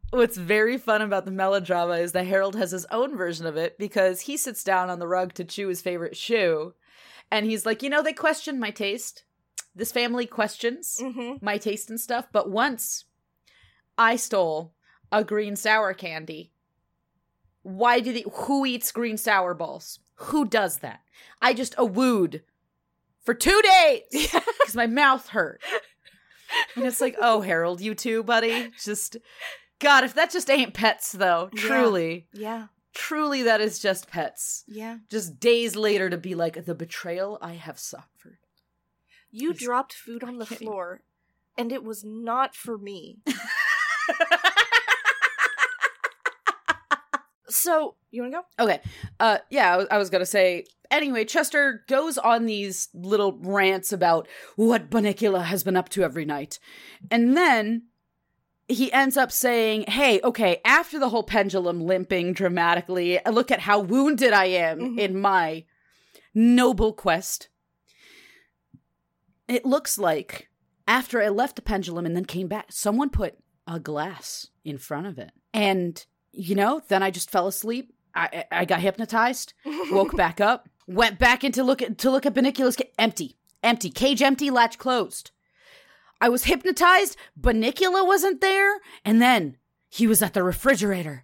what's 0.09 0.37
very 0.37 0.79
fun 0.79 1.03
about 1.03 1.25
the 1.25 1.31
melodrama 1.31 1.93
is 1.93 2.11
that 2.13 2.25
Harold 2.25 2.55
has 2.55 2.71
his 2.71 2.87
own 2.89 3.15
version 3.15 3.45
of 3.45 3.57
it 3.57 3.77
because 3.77 4.21
he 4.21 4.37
sits 4.37 4.63
down 4.63 4.89
on 4.89 4.97
the 4.97 5.07
rug 5.07 5.33
to 5.35 5.45
chew 5.45 5.67
his 5.67 5.81
favorite 5.81 6.17
shoe. 6.17 6.73
And 7.31 7.45
he's 7.45 7.65
like, 7.65 7.83
you 7.83 7.91
know, 7.91 8.01
they 8.01 8.13
question 8.13 8.59
my 8.59 8.71
taste. 8.71 9.23
This 9.75 9.91
family 9.91 10.25
questions 10.25 10.99
hmm 10.99 11.33
my 11.41 11.59
taste 11.59 11.91
and 11.91 12.01
stuff. 12.01 12.25
But 12.31 12.49
once 12.49 13.05
I 13.99 14.15
stole 14.15 14.73
a 15.11 15.23
green 15.23 15.55
sour 15.55 15.93
candy. 15.93 16.51
Why 17.63 17.99
do 17.99 18.13
they, 18.13 18.23
who 18.31 18.65
eats 18.65 18.91
green 18.91 19.17
sour 19.17 19.53
balls? 19.53 19.99
Who 20.15 20.45
does 20.45 20.77
that? 20.79 21.01
I 21.41 21.53
just 21.53 21.75
awooed 21.77 22.41
for 23.23 23.33
two 23.33 23.61
days 23.61 24.01
because 24.11 24.73
my 24.75 24.87
mouth 24.87 25.29
hurt. 25.29 25.61
And 26.75 26.85
it's 26.85 26.99
like, 27.01 27.15
oh, 27.21 27.41
Harold, 27.41 27.79
you 27.81 27.93
too, 27.95 28.23
buddy. 28.23 28.71
Just, 28.81 29.17
God, 29.79 30.03
if 30.03 30.13
that 30.15 30.31
just 30.31 30.49
ain't 30.49 30.73
pets, 30.73 31.11
though, 31.11 31.49
truly, 31.55 32.27
Yeah. 32.33 32.67
truly, 32.93 33.43
that 33.43 33.61
is 33.61 33.77
just 33.79 34.09
pets. 34.09 34.63
Yeah. 34.67 34.97
Just 35.09 35.39
days 35.39 35.75
later 35.75 36.09
to 36.09 36.17
be 36.17 36.33
like, 36.35 36.65
the 36.65 36.73
betrayal 36.75 37.37
I 37.41 37.53
have 37.53 37.77
suffered. 37.77 38.37
You 39.31 39.51
It's- 39.51 39.63
dropped 39.63 39.93
food 39.93 40.23
on 40.23 40.39
the 40.39 40.45
floor, 40.47 41.01
and 41.57 41.71
it 41.71 41.83
was 41.83 42.03
not 42.03 42.55
for 42.55 42.77
me. 42.79 43.19
So, 47.49 47.95
you 48.11 48.21
want 48.21 48.33
to 48.33 48.39
go? 48.57 48.63
Okay. 48.65 48.81
Uh 49.19 49.37
yeah, 49.49 49.73
I 49.73 49.77
was, 49.77 49.87
I 49.91 49.97
was 49.97 50.09
going 50.09 50.21
to 50.21 50.25
say 50.25 50.65
anyway, 50.91 51.25
Chester 51.25 51.83
goes 51.87 52.17
on 52.17 52.45
these 52.45 52.89
little 52.93 53.33
rants 53.41 53.91
about 53.93 54.27
what 54.55 54.89
Bunnicula 54.89 55.43
has 55.45 55.63
been 55.63 55.77
up 55.77 55.89
to 55.89 56.03
every 56.03 56.25
night. 56.25 56.59
And 57.11 57.35
then 57.37 57.83
he 58.67 58.91
ends 58.93 59.17
up 59.17 59.31
saying, 59.31 59.85
"Hey, 59.87 60.19
okay, 60.23 60.61
after 60.63 60.99
the 60.99 61.09
whole 61.09 61.23
pendulum 61.23 61.81
limping 61.81 62.33
dramatically, 62.33 63.19
look 63.29 63.49
at 63.51 63.61
how 63.61 63.79
wounded 63.79 64.31
I 64.33 64.45
am 64.45 64.79
Mhm. 64.79 64.99
in 64.99 65.19
my 65.19 65.65
noble 66.35 66.93
quest. 66.93 67.49
It 69.47 69.65
looks 69.65 69.97
like 69.97 70.49
after 70.87 71.21
I 71.21 71.29
left 71.29 71.55
the 71.55 71.61
pendulum 71.61 72.05
and 72.05 72.15
then 72.15 72.25
came 72.25 72.47
back, 72.47 72.71
someone 72.71 73.09
put 73.09 73.35
a 73.67 73.79
glass 73.79 74.47
in 74.63 74.77
front 74.77 75.07
of 75.07 75.17
it. 75.17 75.31
And 75.53 76.05
you 76.31 76.55
know, 76.55 76.81
then 76.87 77.03
I 77.03 77.11
just 77.11 77.29
fell 77.29 77.47
asleep. 77.47 77.93
I 78.15 78.45
I 78.51 78.65
got 78.65 78.81
hypnotized, 78.81 79.53
woke 79.91 80.15
back 80.17 80.41
up, 80.41 80.69
went 80.87 81.19
back 81.19 81.43
into 81.43 81.63
look 81.63 81.81
at 81.81 81.97
to 81.99 82.11
look 82.11 82.25
at 82.25 82.33
Bunnicula's 82.33 82.75
ca- 82.75 82.91
empty, 82.97 83.37
empty, 83.63 83.89
cage 83.89 84.21
empty, 84.21 84.49
latch 84.49 84.77
closed. 84.77 85.31
I 86.21 86.29
was 86.29 86.45
hypnotized, 86.45 87.15
Bunnicula 87.39 88.05
wasn't 88.05 88.41
there, 88.41 88.79
and 89.05 89.21
then 89.21 89.57
he 89.89 90.05
was 90.05 90.21
at 90.21 90.33
the 90.33 90.43
refrigerator. 90.43 91.23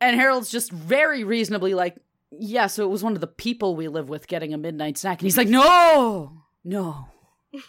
And 0.00 0.16
Harold's 0.18 0.50
just 0.50 0.70
very 0.72 1.24
reasonably 1.24 1.74
like, 1.74 1.96
yeah, 2.30 2.68
so 2.68 2.84
it 2.84 2.90
was 2.90 3.02
one 3.02 3.14
of 3.14 3.20
the 3.20 3.26
people 3.26 3.74
we 3.76 3.88
live 3.88 4.08
with 4.08 4.28
getting 4.28 4.54
a 4.54 4.58
midnight 4.58 4.96
snack. 4.96 5.18
And 5.20 5.26
he's 5.26 5.36
like, 5.36 5.48
no, 5.48 6.44
no, 6.64 7.08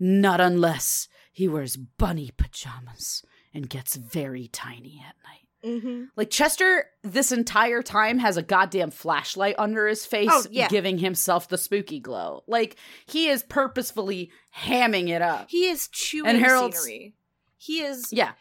not 0.00 0.40
unless 0.40 1.08
he 1.32 1.46
wears 1.46 1.76
bunny 1.76 2.32
pajamas 2.36 3.22
and 3.54 3.68
gets 3.68 3.96
very 3.96 4.48
tiny 4.48 5.02
at 5.06 5.14
night. 5.24 5.47
Mm-hmm. 5.64 6.04
Like 6.16 6.30
Chester, 6.30 6.86
this 7.02 7.32
entire 7.32 7.82
time 7.82 8.18
has 8.18 8.36
a 8.36 8.42
goddamn 8.42 8.90
flashlight 8.90 9.56
under 9.58 9.86
his 9.88 10.06
face, 10.06 10.28
Oh, 10.32 10.44
yeah. 10.50 10.68
giving 10.68 10.98
himself 10.98 11.48
the 11.48 11.58
spooky 11.58 11.98
glow. 12.00 12.44
Like 12.46 12.76
he 13.06 13.28
is 13.28 13.42
purposefully 13.42 14.30
hamming 14.56 15.08
it 15.08 15.22
up. 15.22 15.46
He 15.50 15.66
is 15.66 15.88
chewing 15.88 16.28
And 16.30 16.38
Harold's- 16.38 16.78
scenery. 16.80 17.14
He 17.56 17.80
is 17.82 18.12
Yeah, 18.12 18.32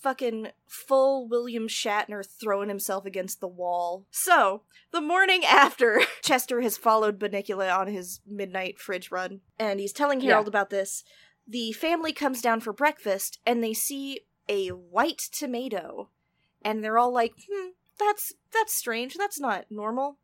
fucking 0.00 0.48
full 0.66 1.28
William 1.28 1.68
Shatner 1.68 2.24
throwing 2.26 2.68
himself 2.68 3.06
against 3.06 3.40
the 3.40 3.48
wall. 3.48 4.04
So, 4.10 4.62
the 4.92 5.00
morning 5.00 5.44
after, 5.48 6.02
Chester 6.22 6.60
has 6.62 6.76
followed 6.76 7.18
Bunnicula 7.18 7.76
on 7.76 7.86
his 7.88 8.20
midnight 8.26 8.78
fridge 8.80 9.10
run, 9.10 9.40
and 9.58 9.78
he's 9.80 9.92
telling 9.92 10.20
Harold 10.20 10.46
Yeah. 10.46 10.50
about 10.50 10.70
this. 10.70 11.04
The 11.46 11.70
family 11.72 12.12
comes 12.12 12.42
down 12.42 12.60
for 12.60 12.72
breakfast, 12.72 13.38
and 13.46 13.62
they 13.62 13.72
see 13.72 14.20
a 14.48 14.68
white 14.70 15.18
tomato, 15.32 16.10
and 16.66 16.82
they're 16.84 16.98
all 16.98 17.12
like, 17.12 17.32
"Hmm, 17.50 17.68
that's 17.98 18.34
that's 18.52 18.74
strange. 18.74 19.14
That's 19.14 19.40
not 19.40 19.64
normal. 19.70 20.18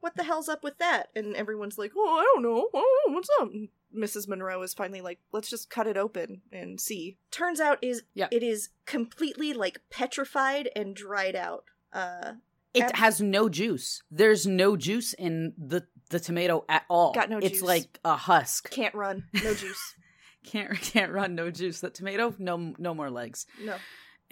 What 0.00 0.16
the 0.16 0.24
hell's 0.24 0.48
up 0.48 0.64
with 0.64 0.78
that?" 0.78 1.10
And 1.14 1.36
everyone's 1.36 1.78
like, 1.78 1.92
"Oh, 1.96 2.18
I 2.18 2.22
don't 2.24 2.42
know. 2.42 2.68
Oh, 2.74 3.02
what's 3.08 3.28
up?" 3.40 3.50
And 3.52 3.68
Mrs. 3.96 4.26
Monroe 4.26 4.62
is 4.62 4.74
finally 4.74 5.00
like, 5.02 5.20
"Let's 5.32 5.50
just 5.50 5.70
cut 5.70 5.86
it 5.86 5.96
open 5.96 6.42
and 6.50 6.80
see." 6.80 7.18
Turns 7.30 7.60
out 7.60 7.78
is 7.82 8.02
Yeah. 8.14 8.28
it 8.32 8.42
is 8.42 8.70
completely 8.86 9.52
like 9.52 9.80
petrified 9.90 10.70
and 10.74 10.96
dried 10.96 11.36
out. 11.36 11.64
Uh, 11.92 12.32
it 12.74 12.84
Ab- 12.84 12.96
has 12.96 13.20
no 13.20 13.48
juice. 13.50 14.02
There's 14.10 14.46
no 14.46 14.76
juice 14.76 15.12
in 15.12 15.52
the 15.58 15.86
the 16.08 16.18
tomato 16.20 16.64
at 16.68 16.84
all. 16.90 17.12
Got 17.12 17.30
no 17.30 17.38
It's 17.38 17.50
juice. 17.50 17.62
like 17.62 18.00
a 18.04 18.16
husk. 18.16 18.70
can't 18.70 18.94
run, 18.94 19.24
no 19.34 19.54
juice. 19.54 19.94
Can't 20.44 20.74
can't 20.80 21.12
run. 21.12 21.36
No 21.36 21.52
juice. 21.52 21.78
That 21.82 21.94
tomato, 21.94 22.34
no 22.38 22.74
no 22.76 22.94
more 22.94 23.10
legs. 23.10 23.46
No. 23.60 23.76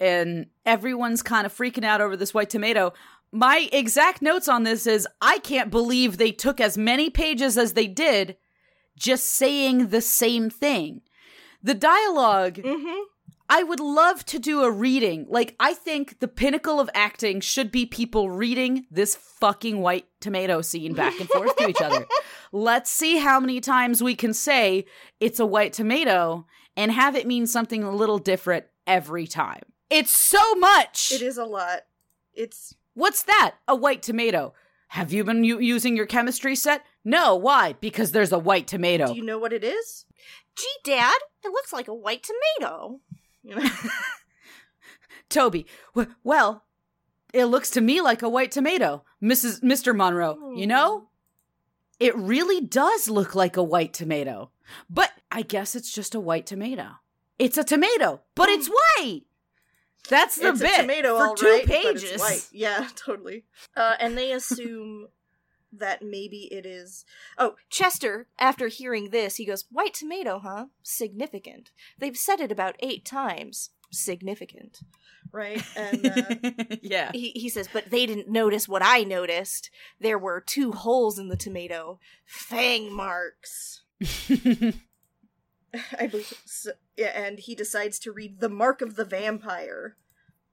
And 0.01 0.47
everyone's 0.65 1.21
kind 1.21 1.45
of 1.45 1.55
freaking 1.55 1.85
out 1.85 2.01
over 2.01 2.17
this 2.17 2.33
white 2.33 2.49
tomato. 2.49 2.91
My 3.31 3.69
exact 3.71 4.21
notes 4.21 4.49
on 4.49 4.63
this 4.63 4.85
is 4.87 5.07
I 5.21 5.37
can't 5.39 5.71
believe 5.71 6.17
they 6.17 6.31
took 6.31 6.59
as 6.59 6.77
many 6.77 7.09
pages 7.09 7.57
as 7.57 7.73
they 7.73 7.87
did 7.87 8.35
just 8.97 9.29
saying 9.29 9.87
the 9.87 10.01
same 10.01 10.49
thing. 10.49 11.01
The 11.63 11.75
dialogue, 11.75 12.55
Mm-hmm. 12.55 13.03
I 13.53 13.63
would 13.63 13.81
love 13.81 14.23
to 14.27 14.39
do 14.39 14.63
a 14.63 14.71
reading. 14.71 15.25
Like, 15.27 15.57
I 15.59 15.73
think 15.73 16.19
the 16.19 16.29
pinnacle 16.29 16.79
of 16.79 16.89
acting 16.93 17.41
should 17.41 17.69
be 17.69 17.85
people 17.85 18.31
reading 18.31 18.85
this 18.89 19.13
fucking 19.15 19.81
white 19.81 20.05
tomato 20.21 20.61
scene 20.61 20.93
back 20.93 21.19
and 21.19 21.27
forth 21.27 21.57
to 21.57 21.67
each 21.67 21.81
other. 21.81 22.05
Let's 22.53 22.89
see 22.89 23.17
how 23.17 23.41
many 23.41 23.59
times 23.59 24.01
we 24.01 24.15
can 24.15 24.33
say 24.33 24.85
it's 25.19 25.37
a 25.37 25.45
white 25.45 25.73
tomato 25.73 26.45
and 26.77 26.93
have 26.93 27.13
it 27.17 27.27
mean 27.27 27.45
something 27.45 27.83
a 27.83 27.91
little 27.93 28.19
different 28.19 28.67
every 28.87 29.27
time. 29.27 29.63
It's 29.91 30.11
so 30.11 30.55
much. 30.55 31.11
It 31.11 31.21
is 31.21 31.37
a 31.37 31.45
lot. 31.45 31.81
It's 32.33 32.75
What's 32.93 33.23
that? 33.23 33.55
A 33.67 33.75
white 33.75 34.01
tomato. 34.01 34.53
Have 34.89 35.13
you 35.13 35.23
been 35.23 35.43
u- 35.43 35.59
using 35.59 35.95
your 35.95 36.05
chemistry 36.05 36.55
set? 36.55 36.85
No, 37.05 37.35
why? 37.35 37.75
Because 37.79 38.11
there's 38.11 38.31
a 38.31 38.39
white 38.39 38.67
tomato. 38.67 39.07
Do 39.07 39.15
you 39.15 39.23
know 39.23 39.39
what 39.39 39.53
it 39.53 39.63
is? 39.63 40.05
Gee, 40.55 40.67
Dad, 40.83 41.17
it 41.43 41.51
looks 41.51 41.71
like 41.71 41.87
a 41.87 41.93
white 41.93 42.23
tomato. 42.23 42.99
You 43.43 43.55
know? 43.55 43.69
Toby, 45.29 45.65
w- 45.95 46.13
well, 46.23 46.65
it 47.33 47.45
looks 47.45 47.69
to 47.71 47.81
me 47.81 48.01
like 48.01 48.21
a 48.21 48.29
white 48.29 48.51
tomato. 48.51 49.03
Mrs. 49.23 49.61
Mr. 49.61 49.95
Monroe, 49.95 50.53
you 50.55 50.67
know? 50.67 50.99
Hmm. 50.99 51.05
It 52.01 52.15
really 52.17 52.59
does 52.59 53.09
look 53.09 53.35
like 53.35 53.55
a 53.55 53.63
white 53.63 53.93
tomato. 53.93 54.51
But 54.89 55.11
I 55.31 55.41
guess 55.41 55.75
it's 55.75 55.91
just 55.91 56.15
a 56.15 56.19
white 56.19 56.45
tomato. 56.45 56.87
It's 57.39 57.57
a 57.57 57.63
tomato, 57.63 58.21
but 58.35 58.49
it's 58.49 58.67
hmm. 58.67 58.73
white. 58.99 59.23
That's 60.09 60.35
the 60.35 60.49
it's 60.49 60.61
bit 60.61 60.79
a 60.79 60.81
tomato, 60.81 61.17
for 61.17 61.27
all 61.27 61.35
two 61.35 61.45
right, 61.45 61.67
but 61.67 61.75
it's 61.75 62.03
pages. 62.03 62.19
white. 62.19 62.47
Yeah, 62.51 62.87
totally. 62.95 63.45
Uh, 63.75 63.95
and 63.99 64.17
they 64.17 64.31
assume 64.31 65.07
that 65.71 66.01
maybe 66.01 66.49
it 66.51 66.65
is. 66.65 67.05
Oh, 67.37 67.55
Chester. 67.69 68.27
After 68.39 68.67
hearing 68.67 69.09
this, 69.09 69.37
he 69.37 69.45
goes, 69.45 69.65
"White 69.71 69.93
tomato, 69.93 70.39
huh? 70.39 70.65
Significant. 70.83 71.71
They've 71.97 72.17
said 72.17 72.39
it 72.41 72.51
about 72.51 72.75
eight 72.79 73.05
times. 73.05 73.69
Significant." 73.91 74.79
Right, 75.31 75.63
and 75.77 76.05
uh, 76.05 76.75
yeah. 76.81 77.11
he 77.13 77.29
he 77.31 77.47
says, 77.47 77.69
"But 77.71 77.89
they 77.89 78.05
didn't 78.05 78.27
notice 78.29 78.67
what 78.67 78.81
I 78.83 79.03
noticed. 79.03 79.69
There 79.99 80.19
were 80.19 80.41
two 80.41 80.71
holes 80.73 81.17
in 81.17 81.29
the 81.29 81.37
tomato, 81.37 81.99
fang 82.25 82.91
marks." 82.93 83.83
I 85.99 86.07
believe. 86.07 86.33
So, 86.45 86.71
yeah, 86.97 87.11
and 87.15 87.39
he 87.39 87.55
decides 87.55 87.99
to 87.99 88.11
read 88.11 88.39
"The 88.39 88.49
Mark 88.49 88.81
of 88.81 88.95
the 88.95 89.05
Vampire" 89.05 89.95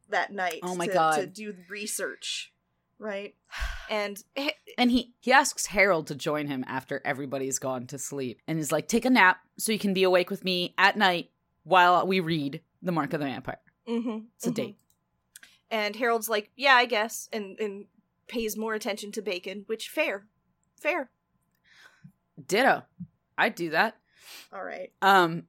that 0.08 0.32
night. 0.32 0.60
Oh 0.62 0.74
my 0.74 0.86
to, 0.86 0.92
God. 0.92 1.14
To 1.16 1.26
do 1.26 1.54
research, 1.68 2.52
right? 2.98 3.34
And 3.90 4.22
And 4.76 4.90
he 4.90 5.14
he 5.20 5.32
asks 5.32 5.66
Harold 5.66 6.06
to 6.08 6.14
join 6.14 6.46
him 6.46 6.64
after 6.68 7.00
everybody's 7.04 7.58
gone 7.58 7.86
to 7.88 7.98
sleep, 7.98 8.40
and 8.46 8.58
is 8.58 8.72
like, 8.72 8.88
"Take 8.88 9.04
a 9.04 9.10
nap 9.10 9.38
so 9.58 9.72
you 9.72 9.78
can 9.78 9.94
be 9.94 10.04
awake 10.04 10.30
with 10.30 10.44
me 10.44 10.74
at 10.78 10.96
night 10.96 11.30
while 11.64 12.06
we 12.06 12.20
read 12.20 12.60
The 12.82 12.92
Mark 12.92 13.12
of 13.12 13.20
the 13.20 13.26
Vampire." 13.26 13.60
mhm, 13.88 14.26
It's 14.36 14.46
a 14.46 14.50
mhm. 14.50 14.54
date. 14.54 14.78
And 15.70 15.96
Harold's 15.96 16.28
like, 16.28 16.50
"Yeah, 16.56 16.74
I 16.74 16.86
guess," 16.86 17.28
and 17.32 17.58
and 17.58 17.86
pays 18.28 18.56
more 18.56 18.74
attention 18.74 19.10
to 19.12 19.22
Bacon, 19.22 19.64
which 19.66 19.88
fair, 19.88 20.26
fair. 20.76 21.10
Ditto. 22.46 22.84
I'd 23.36 23.54
do 23.54 23.70
that. 23.70 23.96
All 24.52 24.62
right. 24.64 24.92
Um, 25.02 25.44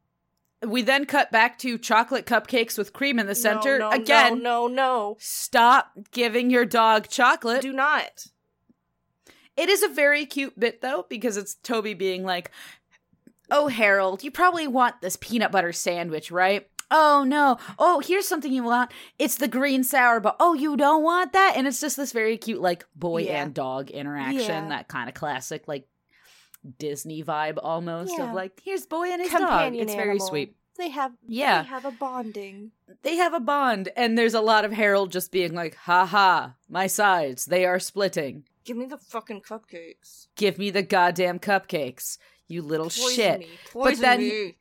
we 0.66 0.82
then 0.82 1.06
cut 1.06 1.32
back 1.32 1.58
to 1.60 1.78
chocolate 1.78 2.26
cupcakes 2.26 2.78
with 2.78 2.92
cream 2.94 3.18
in 3.20 3.28
the 3.28 3.36
center. 3.36 3.80
No, 3.80 3.90
no, 3.90 3.96
Again, 3.96 4.44
no, 4.44 4.68
no, 4.68 4.74
no. 4.74 5.18
stop 5.20 5.92
giving 6.12 6.50
your 6.50 6.66
dog 6.66 7.08
chocolate. 7.08 7.62
Do 7.62 7.72
not. 7.74 8.26
It 9.56 9.70
is 9.70 9.84
a 9.84 9.90
very 9.90 10.26
cute 10.26 10.58
bit 10.60 10.82
though, 10.82 11.06
because 11.10 11.36
it's 11.38 11.56
Toby 11.56 11.94
being 11.94 12.24
like, 12.24 12.52
"Oh, 13.52 13.68
Harold, 13.68 14.24
you 14.24 14.32
probably 14.32 14.68
want 14.68 15.02
this 15.02 15.18
peanut 15.20 15.52
butter 15.52 15.74
sandwich, 15.74 16.32
right?" 16.32 16.68
Oh 16.92 17.24
no! 17.28 17.58
Oh, 17.78 18.00
here's 18.00 18.28
something 18.28 18.52
you 18.52 18.64
want. 18.64 18.92
It's 19.20 19.36
the 19.36 19.48
green 19.50 19.84
sour, 19.84 20.20
but 20.20 20.38
oh, 20.40 20.54
you 20.56 20.76
don't 20.78 21.04
want 21.04 21.34
that. 21.34 21.54
And 21.56 21.68
it's 21.68 21.82
just 21.82 21.98
this 21.98 22.12
very 22.14 22.38
cute, 22.38 22.62
like 22.62 22.86
boy 22.96 23.24
Yeah. 23.24 23.44
and 23.44 23.54
dog 23.54 23.92
interaction. 23.92 24.40
Yeah. 24.40 24.70
That 24.70 24.88
kind 24.88 25.08
of 25.10 25.14
classic, 25.14 25.68
like 25.68 25.88
Disney 26.78 27.24
vibe 27.24 27.58
almost 27.62 28.14
Yeah. 28.18 28.30
of 28.30 28.36
like, 28.36 28.60
here's 28.64 28.86
boy 28.86 29.10
and 29.12 29.22
his 29.22 29.32
dog. 29.32 29.74
It's 29.76 29.94
very 29.94 30.10
animal. 30.12 30.28
sweet. 30.28 30.56
They 30.78 30.90
have 30.90 31.12
Yeah. 31.28 31.64
They 31.64 31.68
have 31.70 31.86
a 31.86 31.92
bonding. 31.92 32.72
they 33.02 33.16
have 33.18 33.34
a 33.34 33.40
bond 33.40 33.90
and 33.96 34.18
there's 34.18 34.34
a 34.34 34.42
lot 34.42 34.66
of 34.66 34.72
harold 34.72 35.12
just 35.12 35.32
being 35.32 35.54
like 35.54 35.76
ha 35.76 36.06
ha 36.06 36.56
my 36.70 36.88
sides 36.88 37.46
they 37.46 37.66
are 37.66 37.80
splitting 37.80 38.46
Give 38.66 38.78
me 38.78 38.86
the 38.86 38.98
fucking 38.98 39.42
cupcakes. 39.42 40.28
give 40.36 40.58
me 40.58 40.70
the 40.70 40.82
goddamn 40.84 41.40
cupcakes 41.40 42.18
you 42.48 42.62
little 42.62 42.86
Poison 42.88 43.14
shit 43.16 43.40
Me. 43.42 43.48
Poison 43.72 44.02
then- 44.02 44.20
me. 44.20 44.56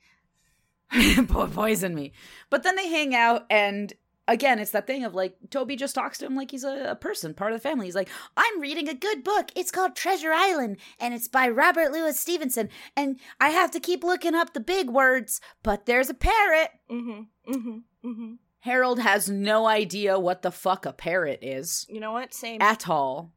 Poison 1.27 1.95
me 1.95 2.13
but 2.51 2.63
then 2.63 2.77
they 2.77 2.89
hang 2.89 3.15
out 3.15 3.45
and 3.51 3.93
again 4.29 4.61
it's 4.61 4.71
that 4.71 4.87
thing 4.87 5.03
of 5.05 5.14
like 5.14 5.35
toby 5.51 5.75
just 5.75 5.95
talks 5.97 6.19
to 6.19 6.27
him 6.27 6.37
like 6.37 6.51
he's 6.53 6.62
a, 6.62 6.91
a 6.91 6.95
person 6.95 7.35
part 7.35 7.51
of 7.53 7.59
the 7.61 7.69
family 7.69 7.87
he's 7.87 7.95
like 7.97 8.09
i'm 8.37 8.61
reading 8.61 8.88
a 8.88 8.95
good 8.95 9.25
book 9.25 9.51
it's 9.57 9.73
called 9.73 9.97
treasure 9.97 10.33
island 10.33 10.77
and 11.01 11.14
it's 11.14 11.27
by 11.27 11.49
robert 11.49 11.91
louis 11.91 12.17
stevenson 12.19 12.69
and 12.97 13.19
i 13.41 13.49
have 13.49 13.71
to 13.73 13.81
keep 13.81 14.05
looking 14.05 14.35
up 14.37 14.53
the 14.53 14.61
big 14.61 14.88
words 14.91 15.41
but 15.64 15.87
there's 15.87 16.09
a 16.11 16.14
parrot 16.14 16.69
Mm-hmm. 16.91 17.53
Mm-hmm. 17.53 18.09
Mm-hmm. 18.09 18.33
harold 18.61 19.01
has 19.01 19.29
no 19.29 19.67
idea 19.67 20.19
what 20.21 20.43
the 20.43 20.53
fuck 20.53 20.87
a 20.87 20.93
parrot 20.93 21.41
is 21.43 21.87
You 21.88 21.99
know 22.01 22.12
what? 22.12 22.33
Same. 22.33 22.62
at 22.62 22.88
all. 22.88 23.33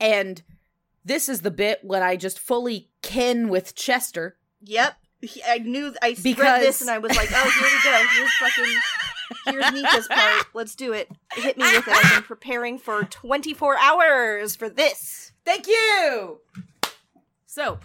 And 0.00 0.42
this 1.04 1.28
is 1.28 1.42
the 1.42 1.50
bit 1.50 1.80
when 1.82 2.02
I 2.02 2.16
just 2.16 2.38
fully 2.38 2.90
kin 3.02 3.48
with 3.48 3.74
Chester. 3.74 4.36
Yep. 4.62 4.94
I 5.48 5.58
knew 5.58 5.94
I 6.02 6.08
read 6.08 6.22
Because- 6.22 6.60
this 6.62 6.80
and 6.80 6.90
I 6.90 6.98
was 6.98 7.14
like, 7.16 7.28
oh, 7.32 7.50
here 7.50 7.62
we 7.62 7.82
go. 7.84 8.08
Here's 8.16 8.32
fucking 8.40 8.80
here's 9.46 9.72
Nika's 9.72 10.08
part. 10.08 10.46
Let's 10.54 10.74
do 10.74 10.92
it. 10.92 11.10
Hit 11.34 11.56
me 11.56 11.64
with 11.64 11.88
it. 11.88 11.94
I've 11.94 12.14
been 12.14 12.22
preparing 12.22 12.78
for 12.78 13.04
24 13.04 13.76
hours 13.78 14.56
for 14.56 14.68
this. 14.68 15.32
Thank 15.44 15.66
you. 15.66 16.40
So, 17.46 17.78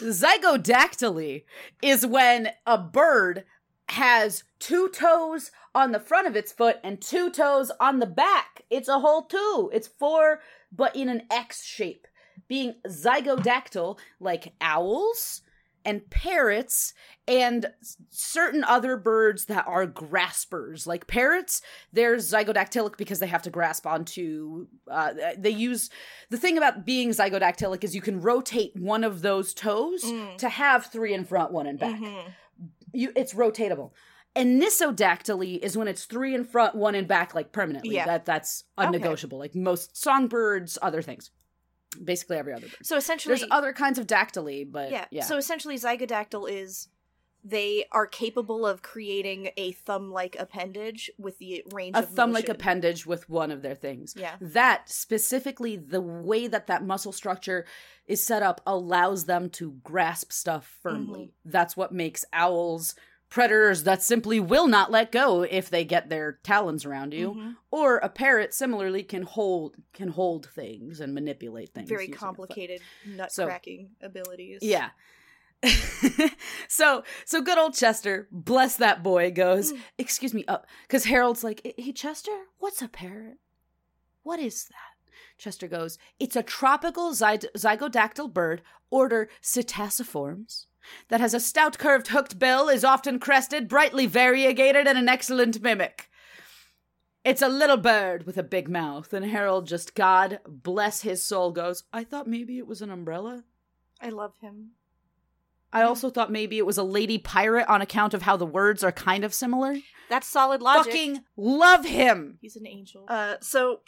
zygodactyly 0.00 1.44
is 1.82 2.06
when 2.06 2.50
a 2.64 2.78
bird 2.78 3.44
has 3.88 4.44
two 4.58 4.88
toes 4.90 5.50
on 5.74 5.92
the 5.92 6.00
front 6.00 6.26
of 6.26 6.36
its 6.36 6.52
foot 6.52 6.78
and 6.84 7.00
two 7.00 7.30
toes 7.30 7.70
on 7.80 7.98
the 7.98 8.06
back. 8.06 8.62
It's 8.70 8.88
a 8.88 9.00
whole 9.00 9.22
two. 9.22 9.70
It's 9.72 9.88
four, 9.88 10.40
but 10.70 10.94
in 10.94 11.08
an 11.08 11.22
X 11.30 11.64
shape. 11.64 12.06
Being 12.48 12.76
zygodactyl, 12.86 13.98
like 14.20 14.54
owls 14.60 15.42
and 15.86 16.10
parrots 16.10 16.92
and 17.28 17.66
certain 18.10 18.62
other 18.64 18.96
birds 18.98 19.46
that 19.46 19.66
are 19.66 19.86
graspers. 19.86 20.86
Like 20.86 21.06
parrots, 21.06 21.62
they're 21.92 22.16
zygodactylic 22.16 22.96
because 22.98 23.18
they 23.20 23.26
have 23.28 23.42
to 23.42 23.50
grasp 23.50 23.86
onto. 23.86 24.66
Uh, 24.90 25.14
they 25.38 25.50
use 25.50 25.88
the 26.28 26.36
thing 26.36 26.58
about 26.58 26.84
being 26.84 27.10
zygodactylic 27.10 27.82
is 27.84 27.94
you 27.94 28.02
can 28.02 28.20
rotate 28.20 28.72
one 28.76 29.04
of 29.04 29.22
those 29.22 29.54
toes 29.54 30.04
Mm. 30.04 30.36
to 30.38 30.48
have 30.50 30.86
three 30.86 31.14
in 31.14 31.24
front, 31.24 31.52
one 31.52 31.66
in 31.66 31.76
back. 31.78 31.98
Mhm. 31.98 32.32
You, 32.92 33.12
it's 33.16 33.32
rotatable. 33.34 33.92
And 34.34 34.60
nisodactyly 34.60 35.58
is 35.60 35.78
when 35.78 35.88
it's 35.88 36.04
three 36.04 36.34
in 36.34 36.44
front, 36.44 36.74
one 36.74 36.94
in 36.94 37.06
back, 37.06 37.34
like 37.34 37.52
permanently. 37.52 37.94
Yeah. 37.94 38.04
That 38.06 38.24
that's 38.26 38.64
Okay. 38.78 38.88
unnegotiable. 38.88 39.38
Like 39.38 39.54
most 39.54 39.96
songbirds, 39.96 40.76
other 40.82 41.00
things. 41.00 41.30
Basically 42.02 42.36
every 42.36 42.52
other 42.52 42.66
bird. 42.66 42.76
So 42.82 42.96
essentially 42.96 43.36
There's 43.36 43.48
other 43.50 43.72
kinds 43.72 43.98
of 43.98 44.06
dactyly, 44.06 44.70
but 44.70 44.90
yeah. 44.90 45.06
yeah. 45.10 45.24
So 45.24 45.36
essentially 45.36 45.76
zygodactyl 45.76 46.50
is 46.50 46.88
they 47.44 47.84
are 47.92 48.08
capable 48.08 48.66
of 48.66 48.82
creating 48.82 49.50
a 49.56 49.70
thumb-like 49.70 50.34
appendage 50.36 51.12
with 51.16 51.38
the 51.38 51.62
range 51.72 51.94
a 51.94 52.00
of 52.00 52.08
thumb-like 52.10 52.48
motion. 52.48 52.56
appendage 52.56 53.06
with 53.06 53.30
one 53.30 53.52
of 53.52 53.62
their 53.62 53.76
things. 53.76 54.14
Yeah. 54.16 54.34
That 54.40 54.90
specifically, 54.90 55.76
the 55.76 56.00
way 56.00 56.48
that 56.48 56.66
that 56.66 56.84
muscle 56.84 57.12
structure 57.12 57.64
is 58.06 58.24
set 58.24 58.42
up 58.42 58.60
allows 58.66 59.26
them 59.26 59.48
to 59.50 59.76
grasp 59.84 60.32
stuff 60.32 60.76
firmly. 60.82 61.20
Mm-hmm. 61.20 61.50
That's 61.50 61.76
what 61.76 61.92
makes 61.92 62.24
owls 62.32 62.96
predators 63.28 63.82
that 63.84 64.02
simply 64.02 64.38
will 64.40 64.66
not 64.68 64.90
let 64.90 65.10
go 65.12 65.42
if 65.42 65.68
they 65.68 65.84
get 65.84 66.08
their 66.08 66.38
talons 66.44 66.84
around 66.84 67.12
you. 67.12 67.32
Mhm. 67.34 67.56
Or 67.70 67.96
a 67.98 68.08
parrot 68.08 68.54
similarly 68.54 69.02
can 69.02 69.22
hold 69.22 69.76
can 69.92 70.08
hold 70.08 70.46
things 70.50 71.00
and 71.00 71.12
manipulate 71.14 71.70
things. 71.74 71.88
Very 71.88 72.02
using 72.04 72.14
a 72.14 72.18
foot. 72.18 72.24
complicated 72.26 72.80
nut 73.04 73.32
So- 73.32 73.46
cracking 73.46 73.90
abilities. 74.00 74.60
Yeah. 74.62 74.90
so 76.68 77.02
so 77.24 77.40
good 77.40 77.58
old 77.58 77.74
Chester, 77.74 78.28
bless 78.30 78.76
that 78.76 79.02
boy, 79.02 79.30
goes, 79.30 79.72
Mm. 79.72 79.80
excuse 79.98 80.34
me, 80.34 80.44
up 80.46 80.66
because 80.82 81.04
Harold's 81.04 81.42
like, 81.44 81.60
hey 81.78 81.92
Chester, 81.92 82.30
what's 82.58 82.82
a 82.82 82.88
parrot? 82.88 83.38
What 84.22 84.38
is 84.40 84.64
that? 84.66 85.08
Chester 85.38 85.66
goes, 85.68 85.98
it's 86.18 86.36
a 86.36 86.42
tropical 86.42 87.12
zy- 87.12 87.48
zygodactyl 87.56 88.32
bird, 88.32 88.62
order 88.90 89.28
Psittaciformes, 89.42 90.66
that 91.08 91.20
has 91.20 91.34
a 91.34 91.40
stout 91.40 91.78
curved 91.78 92.08
hooked 92.08 92.38
bill, 92.38 92.68
is 92.68 92.84
often 92.84 93.18
crested, 93.18 93.68
brightly 93.68 94.06
variegated, 94.06 94.86
and 94.86 94.98
an 94.98 95.08
excellent 95.08 95.62
mimic. 95.62 96.10
It's 97.24 97.42
a 97.42 97.48
little 97.48 97.76
bird 97.76 98.24
with 98.24 98.38
a 98.38 98.42
big 98.42 98.68
mouth, 98.68 99.12
and 99.12 99.26
Harold 99.26 99.66
just, 99.66 99.94
God 99.94 100.38
bless 100.46 101.02
his 101.02 101.24
soul, 101.24 101.50
goes, 101.50 101.84
I 101.92 102.04
thought 102.04 102.28
maybe 102.28 102.58
it 102.58 102.66
was 102.66 102.82
an 102.82 102.90
umbrella. 102.90 103.42
I 104.00 104.10
love 104.10 104.34
him. 104.40 104.70
I 105.72 105.82
also 105.82 106.08
thought 106.08 106.30
maybe 106.30 106.58
it 106.58 106.64
was 106.64 106.78
a 106.78 106.82
lady 106.82 107.18
pirate 107.18 107.68
on 107.68 107.82
account 107.82 108.14
of 108.14 108.22
how 108.22 108.36
the 108.36 108.46
words 108.46 108.84
are 108.84 108.92
kind 108.92 109.24
of 109.24 109.34
similar. 109.34 109.76
That's 110.08 110.26
solid 110.26 110.62
logic. 110.62 110.92
Fucking 110.92 111.24
love 111.36 111.84
him. 111.84 112.38
He's 112.40 112.56
an 112.56 112.66
angel. 112.66 113.04
Uh, 113.08 113.34
so 113.40 113.80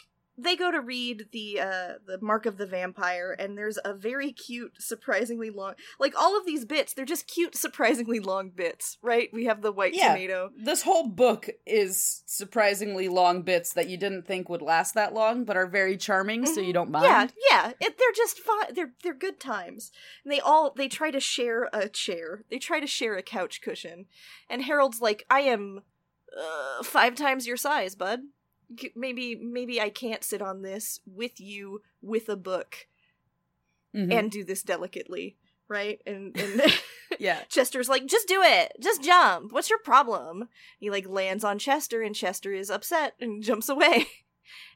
they 0.43 0.55
go 0.55 0.71
to 0.71 0.79
read 0.81 1.27
the 1.31 1.59
uh 1.59 1.93
the 2.05 2.19
Mark 2.21 2.45
of 2.45 2.57
the 2.57 2.65
Vampire, 2.65 3.35
and 3.37 3.57
there's 3.57 3.77
a 3.83 3.93
very 3.93 4.31
cute, 4.31 4.73
surprisingly 4.81 5.49
long. 5.49 5.73
Like 5.99 6.13
all 6.19 6.37
of 6.37 6.45
these 6.45 6.65
bits, 6.65 6.93
they're 6.93 7.05
just 7.05 7.27
cute, 7.27 7.55
surprisingly 7.55 8.19
long 8.19 8.49
bits, 8.49 8.97
right? 9.01 9.29
We 9.33 9.45
have 9.45 9.61
the 9.61 9.71
white 9.71 9.93
Yeah. 9.93 10.09
tomato. 10.09 10.51
This 10.57 10.83
whole 10.83 11.07
book 11.07 11.49
is 11.65 12.23
surprisingly 12.25 13.07
long 13.09 13.41
bits 13.41 13.73
that 13.73 13.89
you 13.89 13.97
didn't 13.97 14.27
think 14.27 14.49
would 14.49 14.61
last 14.61 14.93
that 14.95 15.13
long, 15.13 15.43
but 15.45 15.57
are 15.57 15.67
very 15.67 15.97
charming, 15.97 16.45
so 16.45 16.61
you 16.61 16.73
don't 16.73 16.91
mind. 16.91 17.05
Yeah, 17.05 17.27
yeah. 17.49 17.71
It, 17.79 17.97
they're 17.97 18.11
just 18.15 18.39
fine. 18.39 18.73
They're 18.73 18.93
they're 19.03 19.13
good 19.13 19.39
times. 19.39 19.91
And 20.23 20.31
they 20.31 20.39
all 20.39 20.73
they 20.75 20.87
try 20.87 21.11
to 21.11 21.19
share 21.19 21.69
a 21.73 21.89
chair. 21.89 22.43
They 22.49 22.59
try 22.59 22.79
to 22.79 22.87
share 22.87 23.15
a 23.15 23.21
couch 23.23 23.61
cushion. 23.61 24.05
And 24.49 24.63
Harold's 24.63 25.01
like, 25.01 25.25
"I 25.29 25.41
am 25.41 25.81
uh, 26.37 26.83
five 26.83 27.15
times 27.15 27.47
your 27.47 27.57
size, 27.57 27.95
bud. 27.95 28.19
Maybe 28.95 29.35
maybe 29.35 29.79
I 29.81 29.89
can't 29.89 30.23
sit 30.23 30.41
on 30.41 30.61
this 30.61 30.99
with 31.05 31.39
you 31.39 31.81
with 32.01 32.29
a 32.29 32.35
book 32.35 32.87
Mhm. 33.95 34.13
and 34.13 34.31
do 34.31 34.43
this 34.43 34.63
delicately." 34.63 35.35
right? 35.67 36.01
And 36.07 36.35
and 36.35 36.61
Yeah. 37.19 37.43
Chester's 37.47 37.89
like, 37.89 38.05
just 38.07 38.27
do 38.27 38.41
it, 38.41 38.73
just 38.79 39.03
jump. 39.03 39.51
What's 39.51 39.69
your 39.69 39.77
problem? 39.79 40.49
He 40.79 40.89
like 40.89 41.07
lands 41.07 41.43
on 41.43 41.59
Chester, 41.59 42.01
and 42.01 42.15
Chester 42.15 42.51
is 42.53 42.69
upset 42.71 43.13
and 43.19 43.43
jumps 43.43 43.69
away. 43.69 44.07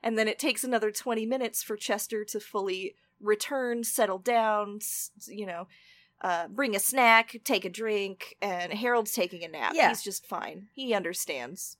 And 0.04 0.20
then 0.20 0.28
it 0.28 0.38
takes 0.38 0.64
another 0.64 0.92
twenty 0.92 1.26
minutes 1.26 1.64
for 1.64 1.76
Chester 1.76 2.24
to 2.26 2.40
fully 2.40 2.94
return, 3.20 3.84
settle 3.84 4.20
down, 4.20 4.80
you 5.28 5.48
know, 5.48 5.68
uh, 6.22 6.48
bring 6.48 6.76
a 6.76 6.80
snack, 6.80 7.42
take 7.44 7.66
a 7.66 7.70
drink, 7.72 8.36
and 8.40 8.72
Harold's 8.72 9.14
taking 9.14 9.44
a 9.44 9.48
nap. 9.48 9.72
Yeah. 9.74 9.90
He's 9.90 10.04
just 10.04 10.28
fine. 10.28 10.68
He 10.74 10.94
understands. 10.94 11.78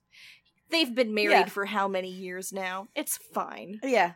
They've 0.74 0.94
been 0.94 1.14
married 1.14 1.30
Yeah. 1.30 1.44
for 1.46 1.64
how 1.66 1.86
many 1.88 2.10
years 2.10 2.52
now? 2.52 2.88
It's 2.94 3.16
fine. 3.16 3.80
Yeah. 3.82 4.12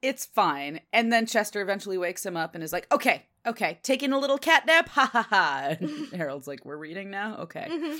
It's 0.00 0.24
fine. 0.26 0.80
And 0.92 1.12
then 1.12 1.26
Chester 1.26 1.60
eventually 1.60 1.98
wakes 1.98 2.24
him 2.24 2.36
up 2.36 2.54
and 2.54 2.64
is 2.64 2.72
like, 2.72 2.86
okay, 2.92 3.26
okay, 3.46 3.78
taking 3.82 4.12
a 4.12 4.18
little 4.18 4.38
cat 4.38 4.64
nap? 4.66 4.88
Ha 4.90 5.10
ha 5.12 5.26
ha. 5.28 5.76
And 5.80 6.08
Harold's 6.14 6.46
like, 6.46 6.64
we're 6.64 6.76
reading 6.76 7.10
now? 7.10 7.36
Okay. 7.40 7.66
Mhm. 7.70 7.98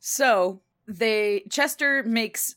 So 0.00 0.60
they, 0.86 1.44
Chester 1.50 2.02
makes, 2.02 2.56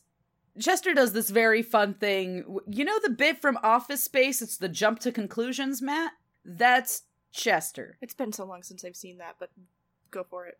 Chester 0.58 0.94
does 0.94 1.12
this 1.12 1.30
very 1.30 1.62
fun 1.62 1.94
thing. 1.94 2.44
You 2.66 2.84
know 2.84 2.98
the 3.02 3.10
bit 3.10 3.40
from 3.40 3.58
Office 3.62 4.02
Space? 4.04 4.42
It's 4.42 4.56
the 4.56 4.68
jump 4.68 5.00
to 5.00 5.12
conclusions, 5.12 5.82
mat? 5.82 6.12
That's 6.44 7.02
Chester. 7.32 7.98
It's 8.00 8.14
been 8.14 8.32
so 8.32 8.44
long 8.44 8.62
since 8.62 8.84
I've 8.84 8.96
seen 8.96 9.18
that, 9.18 9.36
but 9.38 9.50
go 10.10 10.24
for 10.24 10.46
it. 10.46 10.58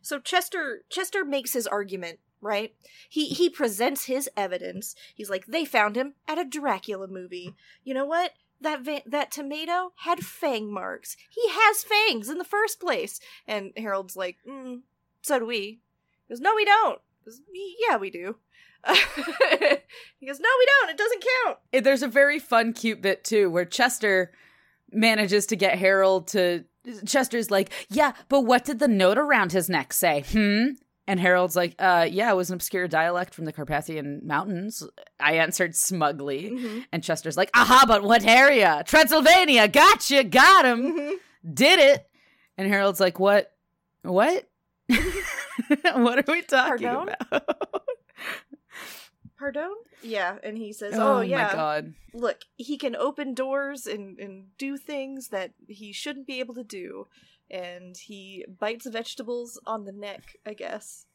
So 0.00 0.18
Chester 0.18 0.84
Chester 0.88 1.24
makes 1.24 1.52
his 1.52 1.66
argument, 1.66 2.18
right? 2.40 2.74
He 3.08 3.28
he 3.28 3.48
presents 3.48 4.04
his 4.04 4.28
evidence. 4.36 4.94
He's 5.14 5.30
like, 5.30 5.46
they 5.46 5.64
found 5.64 5.96
him 5.96 6.14
at 6.28 6.38
a 6.38 6.44
Dracula 6.44 7.06
movie. 7.08 7.54
You 7.84 7.94
know 7.94 8.06
what? 8.06 8.32
That 8.60 8.82
va- 8.82 9.02
that 9.06 9.32
tomato 9.32 9.92
had 9.96 10.20
fang 10.20 10.72
marks. 10.72 11.16
He 11.28 11.42
has 11.48 11.82
fangs 11.82 12.28
in 12.28 12.38
the 12.38 12.44
first 12.44 12.80
place. 12.80 13.18
And 13.46 13.72
Harold's 13.76 14.16
like, 14.16 14.36
mm, 14.48 14.82
so 15.20 15.40
do 15.40 15.46
we. 15.46 15.80
He 16.28 16.34
goes, 16.34 16.40
no, 16.40 16.52
we 16.54 16.64
don't. 16.64 17.00
Goes, 17.24 17.40
yeah, 17.88 17.96
we 17.96 18.10
do. 18.10 18.36
he 18.88 20.26
goes, 20.26 20.40
no, 20.40 20.48
we 20.58 20.66
don't. 20.66 20.90
It 20.90 20.98
doesn't 20.98 21.24
count. 21.44 21.84
There's 21.84 22.02
a 22.02 22.08
very 22.08 22.38
fun, 22.38 22.72
cute 22.72 23.00
bit 23.00 23.24
too, 23.24 23.50
where 23.50 23.64
Chester 23.64 24.32
manages 24.90 25.46
to 25.46 25.56
get 25.56 25.78
Harold 25.78 26.28
to. 26.28 26.64
Chester's 27.06 27.50
like, 27.50 27.70
yeah, 27.90 28.12
but 28.28 28.40
what 28.42 28.64
did 28.64 28.78
the 28.78 28.88
note 28.88 29.18
around 29.18 29.52
his 29.52 29.68
neck 29.68 29.92
say? 29.92 30.24
Hmm. 30.30 30.70
And 31.08 31.18
Harold's 31.18 31.56
like, 31.56 31.74
uh, 31.80 32.06
yeah, 32.10 32.30
it 32.30 32.36
was 32.36 32.50
an 32.50 32.54
obscure 32.54 32.86
dialect 32.86 33.34
from 33.34 33.44
the 33.44 33.52
Carpathian 33.52 34.20
Mountains. 34.24 34.82
I 35.18 35.34
answered 35.34 35.74
smugly. 35.74 36.50
Mhm. 36.52 36.84
And 36.92 37.02
Chester's 37.02 37.36
like, 37.36 37.50
aha, 37.54 37.84
but 37.88 38.02
what 38.04 38.24
area? 38.24 38.84
Transylvania. 38.86 39.66
Gotcha. 39.66 40.22
Got 40.24 40.64
him. 40.64 40.96
Mhm. 40.98 41.12
Did 41.54 41.80
it. 41.80 42.06
And 42.56 42.68
Harold's 42.68 43.00
like, 43.00 43.18
what? 43.18 43.52
What? 44.02 44.48
what 44.88 46.18
are 46.18 46.32
we 46.32 46.42
talking 46.42 46.86
Pardon? 46.88 47.14
about? 47.30 47.48
Pardon? 49.42 49.74
Yeah, 50.04 50.36
and 50.44 50.56
he 50.56 50.72
says, 50.72 50.94
"Oh, 50.96 51.20
yeah, 51.20 51.48
my 51.48 51.52
God. 51.52 51.94
look, 52.14 52.42
he 52.56 52.78
can 52.78 52.94
open 52.94 53.34
doors 53.34 53.88
and 53.88 54.16
and 54.20 54.56
do 54.56 54.76
things 54.76 55.30
that 55.30 55.50
he 55.66 55.92
shouldn't 55.92 56.28
be 56.28 56.38
able 56.38 56.54
to 56.54 56.62
do, 56.62 57.08
and 57.50 57.96
he 57.96 58.44
bites 58.60 58.86
vegetables 58.86 59.58
on 59.66 59.84
the 59.84 59.90
neck. 59.90 60.36
I 60.46 60.54
guess. 60.54 61.06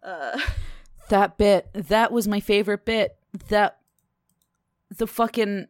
Uh, 0.00 0.38
That 1.08 1.36
bit, 1.36 1.68
that 1.74 2.12
was 2.12 2.28
my 2.28 2.38
favorite 2.38 2.84
bit. 2.84 3.16
That 3.48 3.78
the 4.96 5.08
fucking 5.08 5.66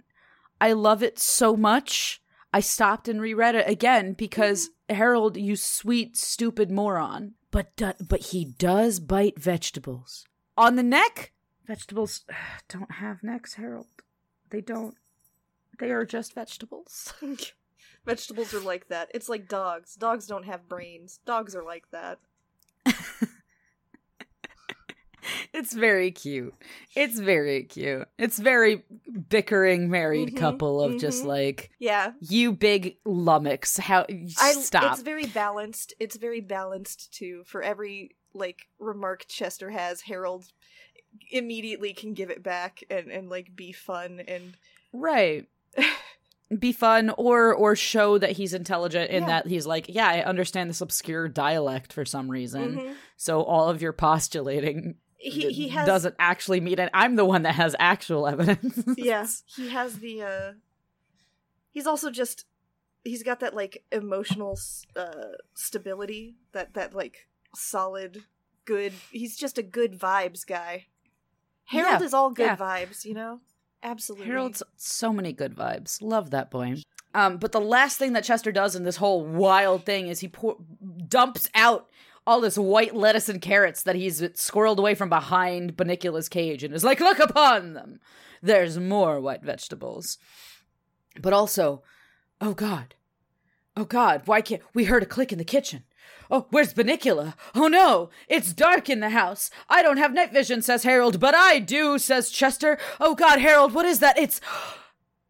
I 0.61 0.75
love 0.75 1.03
it 1.03 1.19
so 1.19 1.57
much. 1.57 2.21
I 2.53 2.61
stopped 2.61 3.09
and 3.09 3.23
reread 3.23 3.55
it 3.55 3.67
again 3.67 4.13
because 4.13 4.69
Harold, 4.91 5.39
you 5.39 5.57
sweet 5.57 6.19
stupid 6.19 6.71
moron. 6.71 7.37
But 7.51 7.75
do, 7.77 7.93
but 8.07 8.21
he 8.21 8.45
does 8.45 9.01
bite 9.01 9.39
vegetables 9.41 10.27
on 10.59 10.77
the 10.77 10.83
neck. 10.83 11.32
Vegetables 11.67 12.25
don't 12.69 12.93
have 12.93 13.23
necks, 13.23 13.55
Harold. 13.55 13.87
They 14.51 14.61
don't. 14.61 14.97
They 15.79 15.91
are 15.91 16.05
just 16.05 16.35
vegetables. 16.35 17.15
vegetables 18.05 18.53
are 18.55 18.61
like 18.61 18.89
that. 18.89 19.11
It's 19.15 19.29
like 19.29 19.49
dogs. 19.49 19.95
Dogs 19.97 20.27
don't 20.27 20.45
have 20.45 20.69
brains. 20.69 21.21
Dogs 21.25 21.57
are 21.57 21.65
like 21.65 21.91
that. 21.91 22.19
It's 25.53 25.73
very 25.75 26.11
cute. 26.11 26.55
It's 26.97 27.19
very 27.19 27.65
cute. 27.65 28.09
It's 28.19 28.39
very 28.39 28.85
bickering 29.29 29.91
married 29.91 30.31
Mhm, 30.35 30.37
couple 30.39 30.81
of 30.81 30.99
just 30.99 31.23
mhm. 31.23 31.29
like 31.29 31.71
Yeah, 31.79 32.13
you 32.21 32.53
big 32.53 32.97
lummox. 33.05 33.77
How 33.77 34.07
I 34.09 34.53
stop? 34.55 34.95
It's 34.95 35.03
very 35.03 35.27
balanced. 35.27 35.95
It's 36.01 36.17
very 36.17 36.41
balanced 36.41 37.13
too. 37.13 37.43
For 37.45 37.63
every 37.63 38.17
like 38.35 38.67
remark 38.79 39.27
Chester 39.29 39.71
has, 39.71 40.01
Harold 40.01 40.47
immediately 41.31 41.93
can 41.93 42.15
give 42.15 42.31
it 42.31 42.43
back 42.43 42.83
and 42.91 43.09
and 43.11 43.29
like 43.31 43.55
be 43.57 43.73
fun 43.73 44.21
and 44.29 44.55
right. 44.93 45.47
Be 46.59 46.73
fun 46.73 47.09
or 47.17 47.55
or 47.55 47.75
show 47.75 48.19
that 48.19 48.33
he's 48.33 48.53
intelligent 48.53 49.11
in 49.11 49.23
Yeah. 49.23 49.27
that 49.29 49.47
he's 49.47 49.67
like, 49.67 49.87
yeah, 49.89 50.07
I 50.07 50.21
understand 50.23 50.69
this 50.69 50.83
obscure 50.83 51.27
dialect 51.27 51.95
for 51.95 52.05
some 52.05 52.31
reason. 52.31 52.77
Mhm. 52.77 52.95
So 53.17 53.43
all 53.43 53.71
of 53.71 53.81
your 53.81 53.95
postulating 53.95 54.97
he 55.17 55.51
he 55.51 55.69
has 55.69 55.87
doesn't 55.87 56.15
actually 56.19 56.61
mean 56.61 56.79
it. 56.79 56.91
I'm 56.93 57.17
the 57.17 57.25
one 57.25 57.45
that 57.45 57.55
has 57.55 57.75
actual 57.79 58.27
evidence. 58.29 58.85
yeah 58.99 59.25
he 59.47 59.71
has 59.71 60.01
the 60.01 60.21
uh 60.23 60.53
he's 61.71 61.87
also 61.87 62.11
just 62.11 62.45
he's 63.03 63.23
got 63.23 63.41
that 63.41 63.55
like 63.57 63.85
emotional 63.91 64.59
uh 64.95 65.33
stability 65.55 66.37
that 66.53 66.75
that 66.75 66.93
like 66.95 67.29
solid 67.55 68.25
good 68.67 68.93
he's 69.11 69.39
just 69.39 69.57
a 69.57 69.63
good 69.63 69.99
vibes 69.99 70.47
guy 70.47 70.87
harold 71.65 72.01
Yeah, 72.01 72.07
is 72.07 72.15
all 72.15 72.31
good 72.31 72.45
yeah. 72.45 72.57
vibes 72.57 73.05
you 73.05 73.15
know 73.15 73.41
absolutely 73.83 74.27
Harold's 74.29 74.63
so 74.77 75.13
many 75.13 75.33
good 75.33 75.55
vibes. 75.57 76.01
Love 76.01 76.31
that 76.31 76.51
boy. 76.53 76.77
Um, 77.15 77.37
but 77.39 77.51
the 77.53 77.61
last 77.61 77.99
thing 77.99 78.13
that 78.13 78.23
Chester 78.25 78.53
does 78.53 78.77
in 78.77 78.85
this 78.85 78.97
whole 78.97 79.25
wild 79.25 79.85
thing 79.85 80.07
is 80.07 80.21
he 80.21 80.29
pour- 80.29 80.57
dumps 81.09 81.51
out 81.55 81.89
all 82.25 82.41
this 82.41 82.57
white 82.57 82.95
lettuce 82.95 83.29
and 83.29 83.43
carrots 83.43 83.83
that 83.83 83.97
he's 83.97 84.21
squirreled 84.23 84.79
away 84.79 84.95
from 84.95 85.09
behind 85.09 85.77
Bunnicula's 85.77 86.29
cage 86.29 86.63
and 86.63 86.73
is 86.73 86.85
like, 86.85 87.01
look 87.01 87.19
upon 87.19 87.75
them. 87.75 87.99
There's 88.41 88.79
more 88.79 89.21
white 89.21 89.43
vegetables. 89.43 90.17
But 91.21 91.33
also, 91.33 91.83
oh 92.41 92.55
God. 92.55 92.95
Oh 93.77 93.85
God, 93.85 94.23
why 94.27 94.41
can't 94.43 94.63
we 94.75 94.85
heard 94.85 95.03
a 95.03 95.07
click 95.07 95.33
in 95.33 95.39
the 95.39 95.45
kitchen? 95.45 95.83
Oh, 96.31 96.47
where's 96.51 96.73
Bunnicula? 96.75 97.35
Oh 97.55 97.69
no, 97.69 98.11
it's 98.29 98.53
dark 98.53 98.89
in 98.89 99.01
the 99.01 99.11
house. 99.11 99.51
I 99.69 99.83
don't 99.83 99.97
have 99.99 100.13
night 100.15 100.33
vision, 100.33 100.63
says 100.63 100.83
Harold, 100.85 101.21
but 101.21 101.35
I 101.35 101.59
do, 101.59 101.99
says 101.99 102.31
Chester. 102.31 102.79
Oh 103.01 103.15
God, 103.15 103.39
Harold, 103.41 103.75
what 103.75 103.85
is 103.87 103.99
that? 104.01 104.19
It's 104.19 104.41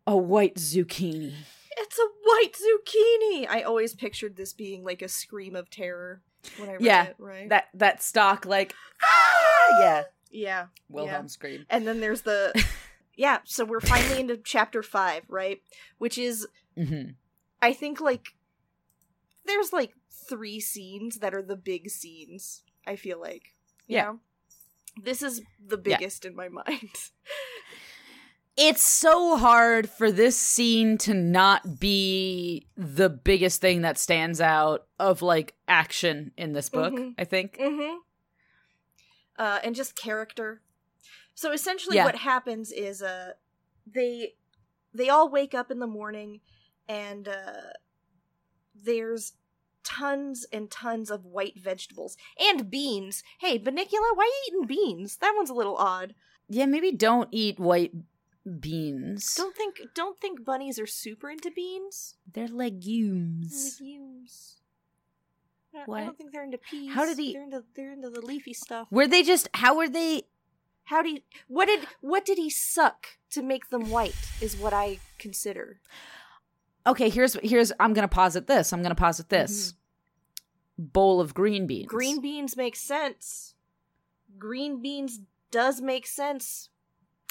a 0.06 0.16
white 0.16 0.56
zucchini. 0.56 1.32
it's 1.78 1.96
a 1.98 2.08
white 2.24 2.52
zucchini 2.54 3.46
i 3.48 3.62
always 3.62 3.94
pictured 3.94 4.36
this 4.36 4.52
being 4.52 4.82
like 4.82 5.00
a 5.00 5.06
scream 5.08 5.54
of 5.54 5.70
terror 5.70 6.20
when 6.58 6.68
i 6.68 6.72
read 6.72 6.82
Yeah, 6.82 7.04
it 7.04 7.16
right 7.18 7.48
That 7.48 7.68
that 7.74 8.02
stock 8.02 8.44
like 8.44 8.74
ah, 9.00 9.80
yeah, 9.80 10.02
yeah 10.32 10.66
Wilhelm 10.88 11.28
scream. 11.28 11.64
and 11.70 11.86
then 11.86 12.00
there's 12.00 12.22
the 12.22 12.52
yeah 13.16 13.38
so 13.44 13.64
we're 13.64 13.80
finally 13.80 14.18
into 14.20 14.36
chapter 14.38 14.82
five 14.82 15.22
right 15.28 15.62
which 15.98 16.18
is 16.18 16.48
hmm 16.76 17.10
I 17.62 17.72
think 17.72 18.00
like 18.00 18.34
there's 19.46 19.72
like 19.72 19.92
three 20.32 20.60
scenes 20.60 21.18
that 21.18 21.34
are 21.34 21.42
the 21.42 21.56
big 21.56 21.90
scenes. 21.90 22.62
I 22.86 22.96
feel 22.96 23.20
like, 23.20 23.54
you 23.86 23.96
Yeah. 23.96 24.04
know? 24.04 24.20
This 25.02 25.22
is 25.22 25.42
the 25.64 25.76
Yeah. 25.84 25.98
biggest 25.98 26.24
in 26.24 26.34
my 26.34 26.48
mind. 26.60 26.90
It's 28.56 28.82
so 28.82 29.36
hard 29.38 29.88
for 29.88 30.12
this 30.12 30.36
scene 30.36 30.98
to 30.98 31.14
not 31.14 31.80
be 31.80 32.66
the 32.76 33.08
biggest 33.08 33.60
thing 33.62 33.80
that 33.82 33.96
stands 33.98 34.40
out 34.40 34.86
of 34.98 35.22
like 35.22 35.54
action 35.66 36.32
in 36.36 36.52
this 36.52 36.68
book. 36.68 36.92
Mhm. 36.94 37.14
I 37.18 37.24
think. 37.24 37.56
mm-hmm. 37.58 37.96
Uh, 39.38 39.58
and 39.64 39.74
just 39.74 39.96
character. 39.96 40.60
So 41.34 41.50
essentially, 41.52 41.96
Yeah. 41.96 42.04
what 42.04 42.16
happens 42.16 42.70
is 42.70 43.02
uh, 43.02 43.32
they 43.86 44.34
they 44.94 45.08
all 45.08 45.30
wake 45.30 45.54
up 45.54 45.70
in 45.70 45.78
the 45.78 45.86
morning, 45.86 46.40
and 46.86 47.26
uh, 47.26 47.72
there's 48.74 49.32
tons 49.84 50.46
and 50.52 50.70
tons 50.70 51.10
of 51.10 51.24
white 51.24 51.58
vegetables 51.58 52.16
and 52.38 52.70
beans. 52.70 53.22
Hey, 53.38 53.58
Bunnicula, 53.58 54.14
why 54.14 54.24
are 54.24 54.26
you 54.26 54.42
eating 54.48 54.66
beans? 54.66 55.16
That 55.16 55.34
one's 55.36 55.50
a 55.50 55.54
little 55.54 55.76
odd. 55.76 56.14
Yeah, 56.48 56.66
maybe 56.66 56.92
don't 56.92 57.28
eat 57.32 57.58
white 57.58 57.92
beans. 58.60 59.34
Don't 59.34 59.56
think 59.56 59.80
don't 59.94 60.18
think 60.20 60.44
bunnies 60.44 60.78
are 60.78 60.86
super 60.86 61.30
into 61.30 61.50
beans. 61.50 62.16
They're 62.32 62.48
legumes. 62.48 63.78
Legumes. 63.80 64.56
I 65.74 65.78
don't- 65.86 65.94
I 65.96 66.04
don't 66.04 66.18
think 66.18 66.32
they're 66.32 66.44
into 66.44 66.58
peas. 66.58 66.92
How 66.92 67.06
did 67.06 67.18
he- 67.18 67.32
They're 67.32 67.42
into 67.44 67.64
they're 67.74 67.92
into 67.92 68.10
the 68.10 68.20
leafy 68.20 68.52
stuff. 68.52 68.88
Were 68.90 69.06
they 69.06 69.22
just? 69.22 69.48
How 69.54 69.74
were 69.76 69.88
they? 69.88 70.24
How 70.84 71.00
do 71.02 71.18
what 71.48 71.66
did 71.66 71.86
what 72.00 72.24
did 72.26 72.36
he 72.36 72.50
suck 72.50 73.06
to 73.30 73.42
make 73.42 73.70
them 73.70 73.88
white? 73.88 74.16
Is 74.40 74.56
what 74.56 74.72
I 74.74 74.98
consider. 75.18 75.80
Okay, 76.86 77.08
here's 77.08 77.34
here's 77.42 77.72
I'm 77.80 77.92
gonna 77.94 78.08
posit 78.08 78.46
this. 78.46 78.72
I'm 78.72 78.82
gonna 78.82 78.94
posit 78.94 79.28
this. 79.28 79.72
Mm-hmm. 79.72 80.84
Bowl 80.92 81.20
of 81.20 81.34
green 81.34 81.66
beans. 81.66 81.86
Green 81.88 82.20
beans 82.20 82.56
make 82.56 82.76
sense. 82.76 83.54
Green 84.38 84.80
beans 84.82 85.20
does 85.50 85.80
make 85.80 86.06
sense. 86.06 86.70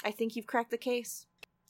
I 0.04 0.10
think 0.10 0.36
you've 0.36 0.46
cracked 0.46 0.70
the 0.70 0.78
case. 0.78 1.26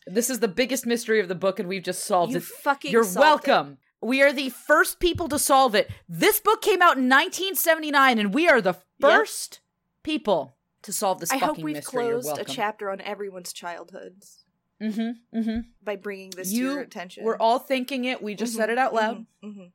This 0.07 0.31
is 0.31 0.41
the 0.41 0.49
biggest 0.49 0.87
mystery 0.87 1.21
of 1.21 1.29
the 1.29 1.35
book, 1.35 1.59
and 1.59 1.69
we've 1.69 1.83
just 1.83 2.05
solved 2.05 2.33
You 2.33 2.39
it. 2.39 2.45
fucking 2.45 2.93
You're 2.93 3.05
solved 3.05 3.47
it. 3.47 3.51
welcome. 3.51 3.79
We 4.01 4.21
are 4.23 4.33
the 4.33 4.49
first 4.51 4.99
people 4.99 5.29
to 5.29 5.39
solve 5.39 5.75
it. 5.75 5.91
This 6.09 6.41
book 6.41 6.61
came 6.61 6.83
out 6.83 6.97
in 6.97 7.09
1979, 7.09 8.19
and 8.19 8.35
we 8.35 8.49
are 8.49 8.61
the 8.61 8.77
first 9.01 9.61
people 10.03 10.57
to 10.83 10.93
solve 10.93 11.21
this 11.21 11.31
I 11.31 11.39
fucking 11.39 11.55
hope 11.55 11.65
we've 11.65 11.77
mystery. 11.77 12.03
Closed 12.11 12.39
a 12.39 12.45
chapter 12.45 12.91
on 12.91 13.01
everyone's 13.01 13.53
childhoods 13.53 14.42
Mm-hmm. 14.83 15.39
Mm-hmm. 15.39 15.59
by 15.83 15.97
bringing 15.97 16.31
this 16.31 16.51
to 16.51 16.57
your 16.57 16.81
attention. 16.81 17.25
We're 17.25 17.37
all 17.37 17.59
thinking 17.59 18.05
it. 18.05 18.23
We 18.23 18.35
just 18.35 18.55
said 18.55 18.69
it 18.71 18.79
out 18.79 18.93
loud. 18.93 19.27
Mhm, 19.43 19.57
mhm. 19.57 19.73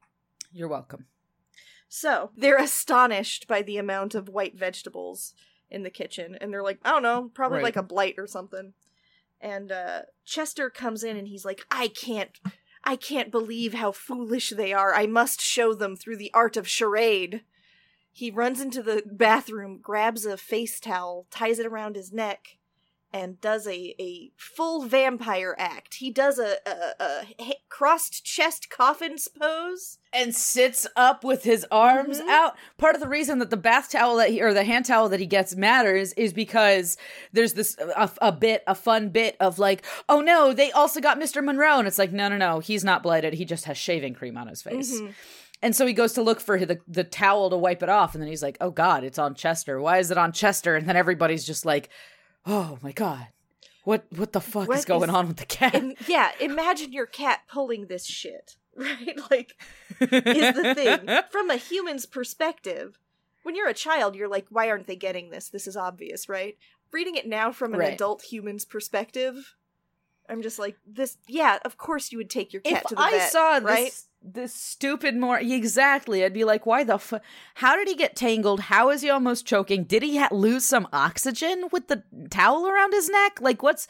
You're 0.52 0.68
welcome. 0.68 1.06
So 1.90 2.32
they're 2.36 2.58
astonished 2.58 3.48
by 3.48 3.62
the 3.62 3.78
amount 3.78 4.14
of 4.16 4.28
white 4.30 4.56
vegetables 4.56 5.34
in 5.70 5.84
the 5.84 5.90
kitchen, 5.90 6.38
and 6.40 6.52
they're 6.54 6.64
like, 6.64 6.80
I 6.84 6.90
don't 6.92 7.04
know, 7.04 7.32
probably 7.34 7.58
Right. 7.58 7.64
like 7.66 7.76
a 7.78 7.84
blight 7.84 8.16
or 8.18 8.28
something. 8.28 8.74
And 9.40 9.72
uh, 9.72 10.02
Chester 10.26 10.70
comes 10.70 11.04
in 11.04 11.16
and 11.16 11.28
he's 11.28 11.46
like, 11.46 11.66
I 11.72 11.88
can't, 11.90 12.32
I 12.84 12.96
can't 12.96 13.32
believe 13.32 13.74
how 13.76 13.92
foolish 13.92 14.50
they 14.50 14.74
are. 14.74 14.94
I 14.94 15.06
must 15.08 15.40
show 15.42 15.74
them 15.74 15.96
through 15.96 16.18
the 16.18 16.32
art 16.34 16.58
of 16.58 16.68
charade. 16.68 17.44
He 18.12 18.32
runs 18.32 18.60
into 18.60 18.82
the 18.82 19.04
bathroom, 19.06 19.80
grabs 19.82 20.26
a 20.26 20.38
face 20.38 20.80
towel, 20.80 21.28
ties 21.30 21.60
it 21.60 21.66
around 21.68 21.96
his 21.96 22.12
neck, 22.12 22.58
and 23.14 23.40
does 23.42 23.66
a, 23.68 23.96
a 24.00 24.32
full 24.36 24.86
vampire 24.86 25.56
act. 25.58 25.96
He 25.96 26.12
does 26.12 26.38
a 26.40 26.58
a 27.00 27.26
crossed 27.70 28.24
chest 28.26 28.70
coffins 28.70 29.28
pose. 29.28 29.98
and 30.14 30.34
sits 30.36 30.88
up 30.96 31.24
with 31.24 31.44
his 31.44 31.66
arms 31.70 32.20
Mhm. 32.20 32.28
out. 32.30 32.56
Part 32.78 32.96
of 32.96 33.02
the 33.02 33.08
reason 33.10 33.40
that 33.40 33.50
the 33.50 33.58
bath 33.58 33.92
towel 33.92 34.16
that 34.18 34.30
he 34.30 34.42
or 34.42 34.54
the 34.54 34.64
hand 34.64 34.86
towel 34.86 35.10
that 35.10 35.20
he 35.20 35.26
gets 35.26 35.56
matters 35.56 36.14
is 36.14 36.34
because 36.34 36.98
there's 37.34 37.54
this 37.54 37.78
a, 37.80 38.10
a 38.22 38.32
bit 38.32 38.64
a 38.68 38.74
fun 38.76 39.10
bit 39.10 39.36
of 39.40 39.60
like, 39.60 39.86
oh 40.10 40.22
no, 40.22 40.54
they 40.54 40.72
also 40.72 41.00
got 41.02 41.20
Mr. 41.20 41.44
Monroe, 41.44 41.78
and 41.80 41.88
it's 41.88 42.00
like, 42.00 42.12
no, 42.14 42.28
no, 42.30 42.38
no, 42.38 42.60
he's 42.60 42.84
not 42.84 43.04
blighted. 43.04 43.34
He 43.34 43.46
just 43.46 43.66
has 43.66 43.78
shaving 43.78 44.14
cream 44.16 44.38
on 44.38 44.48
his 44.48 44.62
face. 44.62 45.00
Mhm. 45.00 45.14
And 45.62 45.76
so 45.76 45.86
he 45.88 45.94
goes 45.94 46.14
to 46.14 46.22
look 46.22 46.40
for 46.40 46.58
the 46.66 46.80
the 46.88 47.04
towel 47.04 47.50
to 47.50 47.58
wipe 47.58 47.84
it 47.84 47.90
off, 47.90 48.14
and 48.16 48.22
then 48.22 48.30
he's 48.30 48.44
like, 48.44 48.58
oh 48.62 48.70
god, 48.72 49.04
it's 49.04 49.20
on 49.20 49.36
Chester. 49.36 49.80
Why 49.82 49.98
is 50.00 50.10
it 50.12 50.18
on 50.18 50.32
Chester? 50.32 50.76
And 50.76 50.88
then 50.88 50.96
everybody's 50.96 51.46
just 51.46 51.66
like, 51.66 51.90
oh 52.48 52.78
my 52.82 52.92
god. 52.92 53.28
What 53.84 54.06
what 54.16 54.34
the 54.34 54.42
fuck 54.42 54.68
What 54.68 54.78
is 54.80 54.86
going 54.86 55.10
is- 55.10 55.16
on 55.16 55.28
with 55.28 55.38
the 55.38 55.46
cat? 55.46 55.76
Im- 55.76 55.94
yeah, 56.08 56.32
imagine 56.42 56.92
your 56.92 57.06
cat 57.06 57.42
pulling 57.48 57.86
this 57.88 58.06
shit, 58.06 58.56
right? 58.76 59.18
Like, 59.32 59.54
is 60.02 60.56
the 60.56 60.74
thing. 60.76 61.08
From 61.32 61.50
a 61.50 61.56
human's 61.56 62.06
perspective, 62.06 63.00
when 63.44 63.56
you're 63.56 63.70
a 63.70 63.74
child, 63.74 64.16
you're 64.16 64.28
like, 64.28 64.46
why 64.50 64.70
aren't 64.70 64.88
they 64.88 64.96
getting 64.98 65.30
this? 65.30 65.50
This 65.50 65.68
is 65.68 65.78
obvious, 65.78 66.28
right? 66.28 66.58
Reading 66.92 67.16
it 67.16 67.28
now 67.28 67.52
from 67.52 67.74
an 67.74 67.80
Right. 67.82 67.94
adult 67.94 68.22
human's 68.24 68.66
perspective, 68.66 69.56
I'm 70.30 70.42
just 70.42 70.60
like, 70.60 70.78
this, 70.86 71.18
yeah, 71.28 71.60
of 71.64 71.78
course 71.78 72.12
you 72.12 72.18
would 72.18 72.30
take 72.30 72.52
your 72.54 72.62
cat 72.62 72.84
if 72.84 72.90
to 72.90 72.96
the 72.96 73.02
I 73.02 73.20
saw 73.30 73.58
right? 73.58 73.86
this 73.86 74.08
this 74.22 74.54
stupid 74.54 75.16
more 75.16 75.40
exactly, 75.40 76.24
I'd 76.24 76.34
be 76.34 76.44
like, 76.44 76.66
why 76.66 76.84
the 76.84 76.98
fu- 76.98 77.20
How 77.56 77.76
did 77.76 77.88
he 77.88 77.96
get 77.96 78.16
tangled? 78.16 78.62
How 78.62 78.90
is 78.90 79.02
he 79.02 79.10
almost 79.10 79.46
choking? 79.46 79.84
Did 79.84 80.04
he 80.04 80.18
ha- 80.18 80.30
lose 80.32 80.66
some 80.66 80.88
oxygen 80.92 81.66
with 81.72 81.88
the 81.88 82.04
towel 82.30 82.68
around 82.68 82.94
his 82.94 83.10
neck? 83.10 83.40
Like, 83.42 83.64
what's 83.64 83.88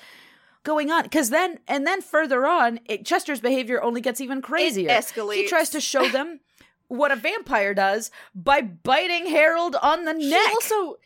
going 0.64 0.92
on? 0.92 1.04
Because 1.04 1.30
then, 1.30 1.60
and 1.68 1.88
then 1.88 2.02
further 2.02 2.46
on, 2.46 2.80
it, 2.86 3.06
Chester's 3.06 3.40
behavior 3.40 3.82
only 3.82 4.02
gets 4.02 4.22
even 4.22 4.42
crazier. 4.42 4.90
escalates. 4.90 5.36
He 5.36 5.48
tries 5.48 5.70
to 5.70 5.82
show 5.82 6.08
them 6.10 6.42
what 6.88 7.12
a 7.12 7.16
vampire 7.16 7.74
does 7.74 8.12
by 8.36 8.62
biting 8.62 9.28
Harold 9.28 9.76
on 9.82 10.06
the 10.06 10.14
He 10.16 10.30
neck. 10.30 10.48
also 10.50 10.98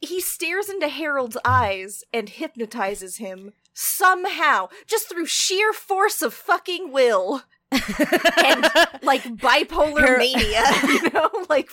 he 0.00 0.20
stares 0.20 0.68
into 0.68 0.88
Harold's 0.88 1.38
eyes 1.46 2.04
and 2.12 2.28
hypnotizes 2.28 3.16
him 3.18 3.52
somehow, 3.72 4.68
just 4.86 5.08
through 5.08 5.26
sheer 5.26 5.72
force 5.72 6.20
of 6.22 6.34
fucking 6.34 6.92
will. 6.92 7.42
And 7.74 8.62
like 9.02 9.22
bipolar 9.24 10.00
Har- 10.00 10.18
mania, 10.18 10.62
you 10.88 11.10
know, 11.10 11.30
like 11.48 11.70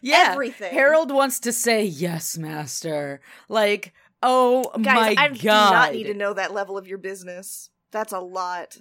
yeah, 0.00 0.28
everything. 0.32 0.72
Harold 0.72 1.10
wants 1.12 1.40
to 1.40 1.52
say 1.52 1.84
yes, 1.84 2.38
master. 2.38 3.20
Like, 3.48 3.92
oh 4.22 4.70
guys, 4.82 5.16
my 5.16 5.22
I 5.22 5.28
god, 5.28 5.28
I 5.28 5.34
do 5.34 5.46
not 5.46 5.92
need 5.92 6.04
to 6.04 6.14
know 6.14 6.32
that 6.34 6.52
level 6.54 6.78
of 6.78 6.86
your 6.86 6.98
business. 6.98 7.70
That's 7.90 8.12
a 8.12 8.20
lot. 8.20 8.78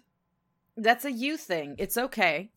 That's 0.75 1.05
a 1.05 1.11
you 1.11 1.37
thing. 1.37 1.75
It's 1.79 1.97
okay. 1.97 2.51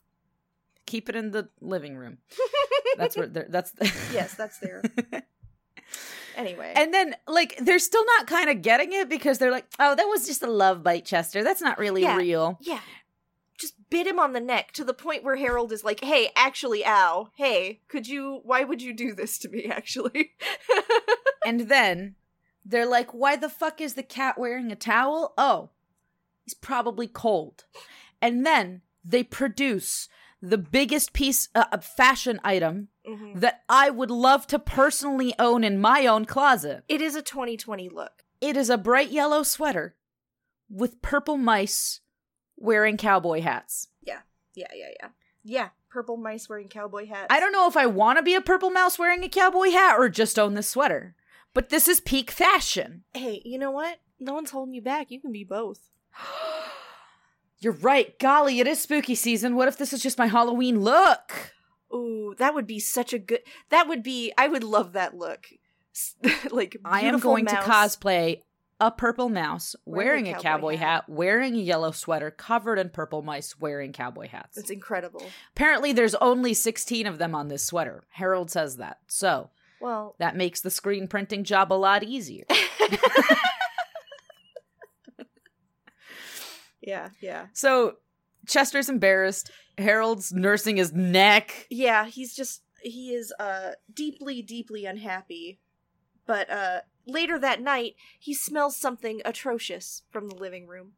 Keep 0.87 1.09
it 1.09 1.17
in 1.17 1.31
the 1.31 1.49
living 1.61 1.97
room. 1.97 2.19
That's 2.97 3.17
where 3.17 3.29
they're, 3.29 3.47
that's 3.49 3.73
yes, 4.13 4.35
that's 4.35 4.59
there. 4.59 4.83
Anyway, 6.37 6.73
And 6.75 6.93
then 6.93 7.15
like 7.27 7.57
they're 7.61 7.79
still 7.79 8.05
not 8.19 8.27
kind 8.27 8.51
of 8.51 8.63
getting 8.63 8.93
it 8.93 9.09
because 9.09 9.39
they're 9.39 9.51
like, 9.51 9.67
"Oh, 9.79 9.95
that 9.95 10.05
was 10.05 10.27
just 10.27 10.43
a 10.43 10.51
love 10.51 10.83
bite, 10.83 11.05
Chester. 11.05 11.43
That's 11.45 11.61
not 11.61 11.79
really 11.79 12.03
Yeah. 12.03 12.17
real." 12.17 12.59
yeah, 12.61 12.81
bit 13.91 14.07
him 14.07 14.19
on 14.19 14.33
the 14.33 14.41
neck 14.41 14.73
to 14.73 14.85
the 14.85 14.95
point 14.95 15.23
where 15.25 15.37
Harold 15.37 15.73
is 15.73 15.85
like, 15.85 16.01
"Hey, 16.01 16.31
actually, 16.37 16.85
ow, 16.87 17.31
hey, 17.37 17.81
could 17.89 18.09
you? 18.09 18.41
Why 18.45 18.65
would 18.65 18.81
you 18.81 18.93
do 18.93 19.15
this 19.15 19.39
to 19.39 19.49
me? 19.49 19.65
Actually." 19.71 20.33
and 21.45 21.61
then 21.69 22.15
they're 22.65 22.87
like, 22.87 23.13
"Why 23.13 23.37
the 23.37 23.49
fuck 23.49 23.81
is 23.81 23.95
the 23.95 24.03
cat 24.03 24.39
wearing 24.39 24.71
a 24.73 24.77
towel?" 24.77 25.35
Oh, 25.37 25.71
he's 26.45 26.55
probably 26.55 27.07
cold. 27.09 27.65
And 28.23 28.45
then 28.47 28.83
they 29.05 29.23
produce 29.23 30.09
the 30.43 30.59
biggest 30.59 31.13
piece 31.13 31.49
uh, 31.55 31.65
of 31.73 31.85
fashion 31.85 32.41
item 32.45 32.89
Mhm. 33.07 33.41
that 33.41 33.63
I 33.69 33.91
would 33.91 34.11
love 34.11 34.47
to 34.49 34.59
personally 34.59 35.35
own 35.39 35.65
in 35.65 35.79
my 35.81 36.07
own 36.07 36.25
closet. 36.25 36.85
It 36.89 37.01
is 37.01 37.15
a 37.15 37.23
2020 37.23 37.89
look. 37.89 38.25
It 38.41 38.57
is 38.57 38.71
a 38.71 38.79
bright 38.79 39.11
yellow 39.11 39.43
sweater 39.43 39.97
with 40.71 41.03
purple 41.03 41.37
mice 41.37 42.01
wearing 42.61 42.97
cowboy 42.97 43.41
hats. 43.41 43.89
Yeah, 44.03 44.21
yeah, 44.55 44.67
yeah. 44.75 44.87
Yeah, 45.01 45.09
Yeah, 45.43 45.69
purple 45.91 46.17
mice 46.17 46.49
wearing 46.49 46.69
cowboy 46.69 47.07
hats. 47.07 47.27
I 47.31 47.41
don't 47.41 47.53
know 47.53 47.67
if 47.67 47.77
I 47.77 47.87
want 47.87 48.19
to 48.19 48.23
be 48.23 48.35
a 48.35 48.41
purple 48.41 48.71
mouse 48.71 48.99
wearing 48.99 49.25
a 49.25 49.29
cowboy 49.29 49.71
hat 49.71 49.97
or 49.99 50.09
just 50.09 50.39
own 50.39 50.55
this 50.55 50.69
sweater, 50.69 51.15
but 51.55 51.71
this 51.71 51.89
is 51.89 52.01
peak 52.01 52.31
fashion. 52.31 53.03
Hey, 53.15 53.43
you 53.45 53.59
know 53.59 53.71
what? 53.71 53.99
No 54.21 54.35
one's 54.35 54.51
holding 54.51 54.75
you 54.75 54.83
back. 54.83 55.11
You 55.11 55.21
can 55.21 55.33
be 55.33 55.45
both. 55.45 55.89
You're 57.59 57.73
right. 57.75 58.19
Golly, 58.19 58.61
it 58.61 58.67
is 58.67 58.81
spooky 58.81 59.15
season. 59.15 59.55
What 59.55 59.69
if 59.69 59.77
this 59.77 59.93
is 59.93 60.03
just 60.03 60.19
my 60.19 60.27
Halloween 60.27 60.81
look? 60.81 61.53
Ooh, 61.93 62.35
that 62.39 62.55
would 62.55 62.67
be 62.67 62.79
such 62.81 63.13
a 63.13 63.19
good. 63.19 63.41
That 63.69 63.87
would 63.89 64.03
be. 64.03 64.33
I 64.39 64.49
would 64.49 64.65
love 64.65 64.93
that 64.93 65.17
look. 65.17 65.47
Like 66.51 66.77
I 66.85 67.03
am 67.03 67.19
going 67.19 67.45
mouse. 67.45 67.65
to 67.65 67.71
cosplay 67.71 68.41
a 68.81 68.91
purple 68.91 69.29
mouse 69.29 69.77
Wearing 69.85 70.25
wearing, 70.25 70.29
a 70.29 70.33
cowboy 70.35 70.43
cowboy 70.43 70.77
hat. 70.77 70.87
hat, 70.89 71.09
wearing 71.09 71.55
a 71.55 71.59
yellow 71.61 71.91
sweater, 71.91 72.31
covered 72.31 72.79
in 72.79 72.89
purple 72.91 73.23
mice 73.23 73.59
wearing 73.61 73.93
cowboy 73.93 74.29
hats. 74.29 74.57
It's 74.57 74.71
incredible. 74.71 75.23
Apparently, 75.55 75.93
there's 75.93 76.15
only 76.17 76.55
16 76.55 77.07
of 77.07 77.19
them 77.19 77.35
on 77.35 77.49
this 77.49 77.65
sweater. 77.65 78.05
Harold 78.11 78.51
says 78.51 78.79
that. 78.79 78.99
So, 79.07 79.51
Well, 79.81 80.15
that 80.19 80.35
makes 80.37 80.61
the 80.63 80.71
screen 80.71 81.09
printing 81.09 81.45
job 81.45 81.73
a 81.73 81.75
lot 81.75 82.03
easier. 82.03 82.45
yeah, 86.81 87.11
yeah, 87.21 87.47
So, 87.53 87.97
Chester's 88.47 88.89
embarrassed. 88.89 89.51
Harold's 89.79 90.33
nursing 90.33 90.77
his 90.77 90.93
neck. 90.93 91.67
yeah. 91.71 92.07
He's 92.07 92.35
just 92.35 92.63
he 92.83 93.11
is 93.15 93.33
uh 93.39 93.73
deeply, 93.93 94.41
deeply 94.43 94.87
unhappy. 94.87 95.61
But 96.27 96.51
uh 96.51 96.81
later 97.11 97.39
that 97.39 97.61
night, 97.61 97.95
he 98.19 98.35
smells 98.35 98.77
something 98.77 99.21
atrocious 99.25 100.03
from 100.11 100.29
the 100.29 100.37
living 100.37 100.67
room. 100.67 100.93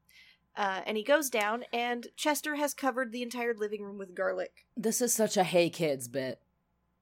Uh, 0.54 0.82
and 0.86 0.96
he 0.98 1.02
goes 1.02 1.30
down, 1.30 1.64
and 1.72 2.08
Chester 2.16 2.56
has 2.56 2.74
covered 2.74 3.10
the 3.10 3.22
entire 3.22 3.54
living 3.54 3.82
room 3.82 3.96
with 3.96 4.14
garlic. 4.14 4.66
This 4.76 5.00
is 5.00 5.14
such 5.14 5.36
a 5.36 5.44
hey 5.44 5.70
kids 5.70 6.08
bit, 6.08 6.40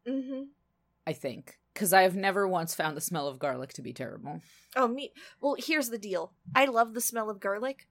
Mm-hmm. 0.07 0.43
I 1.07 1.13
think. 1.13 1.59
Because 1.75 1.93
I 1.93 2.03
have 2.03 2.17
never 2.17 2.47
once 2.49 2.75
found 2.75 2.97
the 2.97 3.01
smell 3.01 3.29
of 3.29 3.39
garlic 3.39 3.73
to 3.75 3.83
be 3.83 3.93
terrible. 3.93 4.41
Oh, 4.77 4.89
me. 4.89 5.13
Well, 5.41 5.57
here's 5.59 5.91
the 5.91 5.99
deal. 5.99 6.33
I 6.55 6.65
love 6.67 6.95
the 6.95 7.01
smell 7.01 7.31
of 7.31 7.41
garlic. 7.41 7.89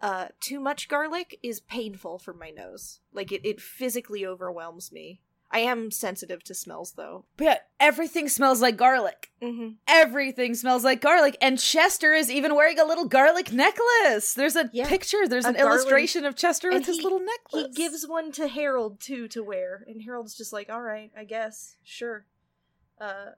Uh, 0.00 0.26
too 0.40 0.60
much 0.60 0.88
garlic 0.88 1.38
is 1.42 1.60
painful 1.60 2.18
for 2.18 2.32
my 2.32 2.50
nose. 2.50 3.00
Like 3.12 3.32
it, 3.32 3.40
it 3.44 3.60
physically 3.60 4.24
overwhelms 4.24 4.92
me. 4.92 5.20
I 5.56 5.60
am 5.60 5.90
sensitive 5.90 6.44
to 6.44 6.54
smells, 6.54 6.92
though. 6.92 7.24
But 7.38 7.44
yeah, 7.44 7.56
everything 7.80 8.28
smells 8.28 8.60
like 8.60 8.76
garlic. 8.76 9.30
Mm-hmm. 9.42 9.68
Everything 9.88 10.54
smells 10.54 10.84
like 10.84 11.00
garlic. 11.00 11.36
And 11.40 11.58
Chester 11.58 12.12
is 12.12 12.30
even 12.30 12.54
wearing 12.54 12.78
a 12.78 12.84
little 12.84 13.06
garlic 13.06 13.52
necklace. 13.52 14.34
There's 14.34 14.56
a 14.56 14.68
Yeah, 14.72 14.86
picture, 14.86 15.26
there's 15.26 15.46
a 15.46 15.48
an 15.48 15.54
garland. 15.54 15.80
illustration 15.80 16.24
of 16.26 16.36
Chester 16.36 16.68
And 16.68 16.78
with 16.78 16.86
his 16.86 17.02
little 17.02 17.20
necklace. 17.20 17.68
He 17.74 17.82
gives 17.82 18.06
one 18.06 18.32
to 18.32 18.48
Harold 18.48 19.00
too 19.00 19.28
to 19.28 19.42
wear, 19.42 19.82
and 19.88 20.02
Harold's 20.02 20.34
just 20.36 20.52
like, 20.52 20.68
"All 20.70 20.82
right, 20.82 21.10
I 21.16 21.24
guess, 21.24 21.76
sure." 21.82 22.26
Uh, 23.00 23.30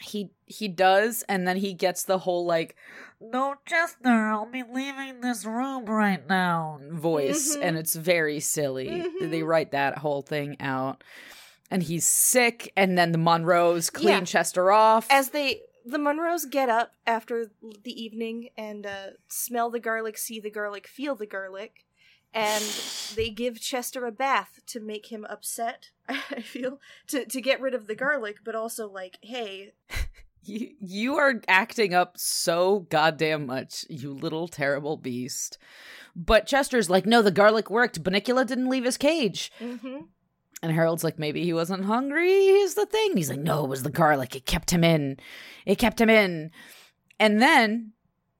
he 0.00 0.30
he 0.46 0.68
does 0.68 1.24
and 1.28 1.48
then 1.48 1.56
he 1.56 1.74
gets 1.74 2.04
the 2.04 2.18
whole 2.18 2.46
like 2.46 2.76
no 3.20 3.56
chester 3.66 4.08
i'll 4.08 4.46
be 4.46 4.62
leaving 4.62 5.20
this 5.20 5.44
room 5.44 5.84
right 5.86 6.28
now 6.28 6.78
voice 6.92 7.56
Mhm. 7.56 7.62
and 7.64 7.76
it's 7.76 7.96
very 7.96 8.38
silly 8.38 8.86
Mhm. 8.88 9.30
they 9.32 9.42
write 9.42 9.72
that 9.72 9.98
whole 9.98 10.22
thing 10.22 10.56
out 10.60 11.02
and 11.70 11.82
he's 11.84 12.06
sick 12.06 12.72
and 12.76 12.98
then 12.98 13.12
the 13.12 13.18
monroes 13.18 13.90
clean 13.90 14.08
Yeah. 14.08 14.24
chester 14.24 14.70
off 14.72 15.06
As 15.10 15.30
they 15.30 15.62
the 15.84 15.98
Monroes 15.98 16.44
get 16.44 16.68
up 16.68 16.92
after 17.06 17.50
the 17.84 18.02
evening 18.02 18.50
and 18.56 18.86
uh, 18.86 19.06
smell 19.28 19.70
the 19.70 19.80
garlic, 19.80 20.18
see 20.18 20.40
the 20.40 20.50
garlic, 20.50 20.86
feel 20.86 21.14
the 21.14 21.26
garlic, 21.26 21.84
and 22.32 22.64
they 23.16 23.30
give 23.30 23.60
Chester 23.60 24.06
a 24.06 24.12
bath 24.12 24.60
to 24.66 24.80
make 24.80 25.10
him 25.10 25.26
upset. 25.28 25.90
I 26.08 26.40
feel 26.40 26.80
to 27.08 27.24
to 27.24 27.40
get 27.40 27.60
rid 27.60 27.74
of 27.74 27.86
the 27.86 27.94
garlic, 27.94 28.38
but 28.44 28.54
also 28.54 28.88
like, 28.88 29.18
hey, 29.22 29.72
you, 30.42 30.74
you 30.80 31.16
are 31.16 31.40
acting 31.48 31.94
up 31.94 32.16
so 32.16 32.86
goddamn 32.90 33.46
much 33.46 33.84
you 33.90 34.12
little 34.12 34.48
terrible 34.48 34.96
beast 34.96 35.58
but 36.16 36.46
chester's 36.46 36.88
like 36.88 37.04
no 37.04 37.20
the 37.20 37.30
garlic 37.30 37.70
worked 37.70 38.02
Bunnicula 38.02 38.46
didn't 38.46 38.70
leave 38.70 38.84
his 38.84 38.96
cage 38.96 39.52
mm-hmm. 39.60 39.98
And 40.62 40.72
Harold's 40.72 41.02
like, 41.04 41.18
maybe 41.18 41.42
he 41.42 41.52
wasn't 41.54 41.84
hungry. 41.86 42.28
Here's 42.30 42.74
the 42.74 42.84
thing. 42.86 43.16
He's 43.16 43.30
like, 43.30 43.40
no, 43.40 43.64
it 43.64 43.68
was 43.68 43.82
the 43.82 43.90
garlic. 43.90 44.36
It 44.36 44.44
kept 44.44 44.70
him 44.70 44.84
in. 44.84 45.16
It 45.64 45.76
kept 45.78 46.00
him 46.00 46.10
in. 46.10 46.50
And 47.18 47.40
then 47.40 47.92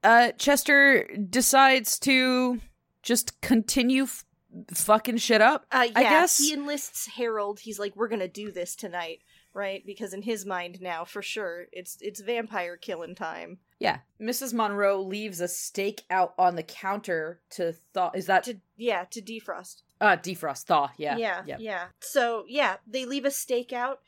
uh, 0.03 0.31
Chester 0.37 1.07
decides 1.29 1.97
to 1.99 2.59
just 3.01 3.41
continue 3.41 4.03
f- 4.03 4.23
fucking 4.73 5.17
shit 5.17 5.41
up. 5.41 5.65
Uh, 5.71 5.87
yeah, 5.91 5.99
I 5.99 6.03
guess. 6.03 6.37
he 6.37 6.53
enlists 6.53 7.07
Harold. 7.07 7.59
He's 7.61 7.79
like, 7.79 7.95
"We're 7.95 8.07
gonna 8.07 8.27
do 8.27 8.51
this 8.51 8.75
tonight, 8.75 9.19
right?" 9.53 9.83
Because 9.85 10.13
in 10.13 10.21
his 10.23 10.45
mind 10.45 10.79
now, 10.81 11.05
for 11.05 11.21
sure, 11.21 11.65
it's 11.71 11.97
it's 12.01 12.21
vampire 12.21 12.77
killing 12.77 13.15
time. 13.15 13.59
Yeah. 13.79 13.99
Mrs. 14.21 14.53
Monroe 14.53 15.01
leaves 15.01 15.39
a 15.41 15.47
steak 15.47 16.03
out 16.09 16.33
on 16.37 16.55
the 16.55 16.61
counter 16.63 17.41
to 17.51 17.73
thaw. 17.93 18.11
Is 18.13 18.27
that 18.27 18.43
To 18.43 18.59
yeah, 18.77 19.05
to 19.11 19.21
defrost. 19.21 19.81
uh 19.99 20.17
defrost 20.17 20.65
thaw? 20.65 20.91
Yeah. 20.97 21.17
yeah, 21.17 21.43
Yep. 21.47 21.59
yeah. 21.61 21.87
So 21.99 22.45
yeah, 22.47 22.77
they 22.85 23.05
leave 23.05 23.25
a 23.25 23.31
steak 23.31 23.73
out. 23.73 24.01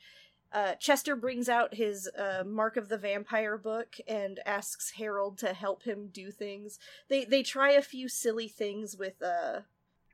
Uh, 0.52 0.76
Chester 0.76 1.16
brings 1.16 1.48
out 1.48 1.74
his 1.74 2.08
uh, 2.16 2.44
Mark 2.46 2.76
of 2.76 2.88
the 2.88 2.96
Vampire 2.96 3.58
book 3.58 3.96
and 4.06 4.38
asks 4.46 4.92
Harold 4.92 5.36
to 5.38 5.52
help 5.52 5.82
him 5.82 6.10
do 6.12 6.30
things. 6.30 6.78
They 7.08 7.24
they 7.24 7.42
try 7.42 7.72
a 7.72 7.82
few 7.82 8.08
silly 8.08 8.46
things 8.48 8.96
with. 8.96 9.20
Uh, 9.20 9.62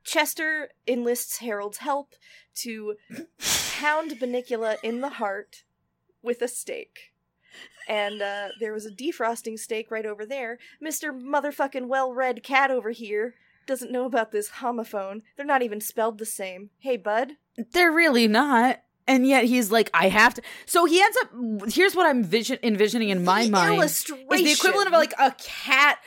Chester 0.03 0.71
enlists 0.89 1.41
Harold's 1.41 1.77
help 1.77 2.15
to 2.55 2.95
pound 3.81 4.13
Bunnicula 4.21 4.77
in 4.83 5.01
the 5.01 5.09
heart 5.11 5.65
with 6.23 6.43
a 6.43 6.49
stake. 6.49 7.13
And 7.89 8.23
uh, 8.23 8.49
there 8.61 8.73
was 8.73 8.87
a 8.87 8.91
defrosting 8.91 9.59
steak 9.59 9.91
right 9.91 10.07
over 10.07 10.25
there. 10.25 10.59
Mister 10.81 11.13
Motherfucking 11.13 11.89
well-read 11.89 12.43
cat 12.43 12.71
over 12.71 12.91
here 12.91 13.35
doesn't 13.67 13.91
know 13.91 14.05
about 14.05 14.31
this 14.33 14.51
homophone. 14.61 15.23
They're 15.37 15.47
not 15.47 15.63
even 15.63 15.81
spelled 15.81 16.19
the 16.19 16.27
same. 16.27 16.71
Hey, 16.79 16.97
bud. 16.97 17.33
They're 17.73 17.93
really 17.93 18.29
not. 18.29 18.81
And 19.09 19.27
yet 19.27 19.45
he's 19.45 19.73
like, 19.73 19.91
I 19.93 20.09
have 20.09 20.35
to. 20.35 20.43
So 20.67 20.85
he 20.85 21.03
ends 21.03 21.17
up. 21.23 21.73
Here's 21.73 21.97
what 21.97 22.07
I'm 22.07 22.23
vision 22.23 22.59
envisioning 22.63 23.09
in 23.09 23.25
my 23.25 23.45
The 23.47 23.51
mind. 23.51 23.75
illustration 23.75 24.27
is 24.33 24.43
the 24.45 24.53
equivalent 24.53 24.87
of 24.87 24.93
like 24.93 25.15
a 25.19 25.35
cat. 25.43 25.99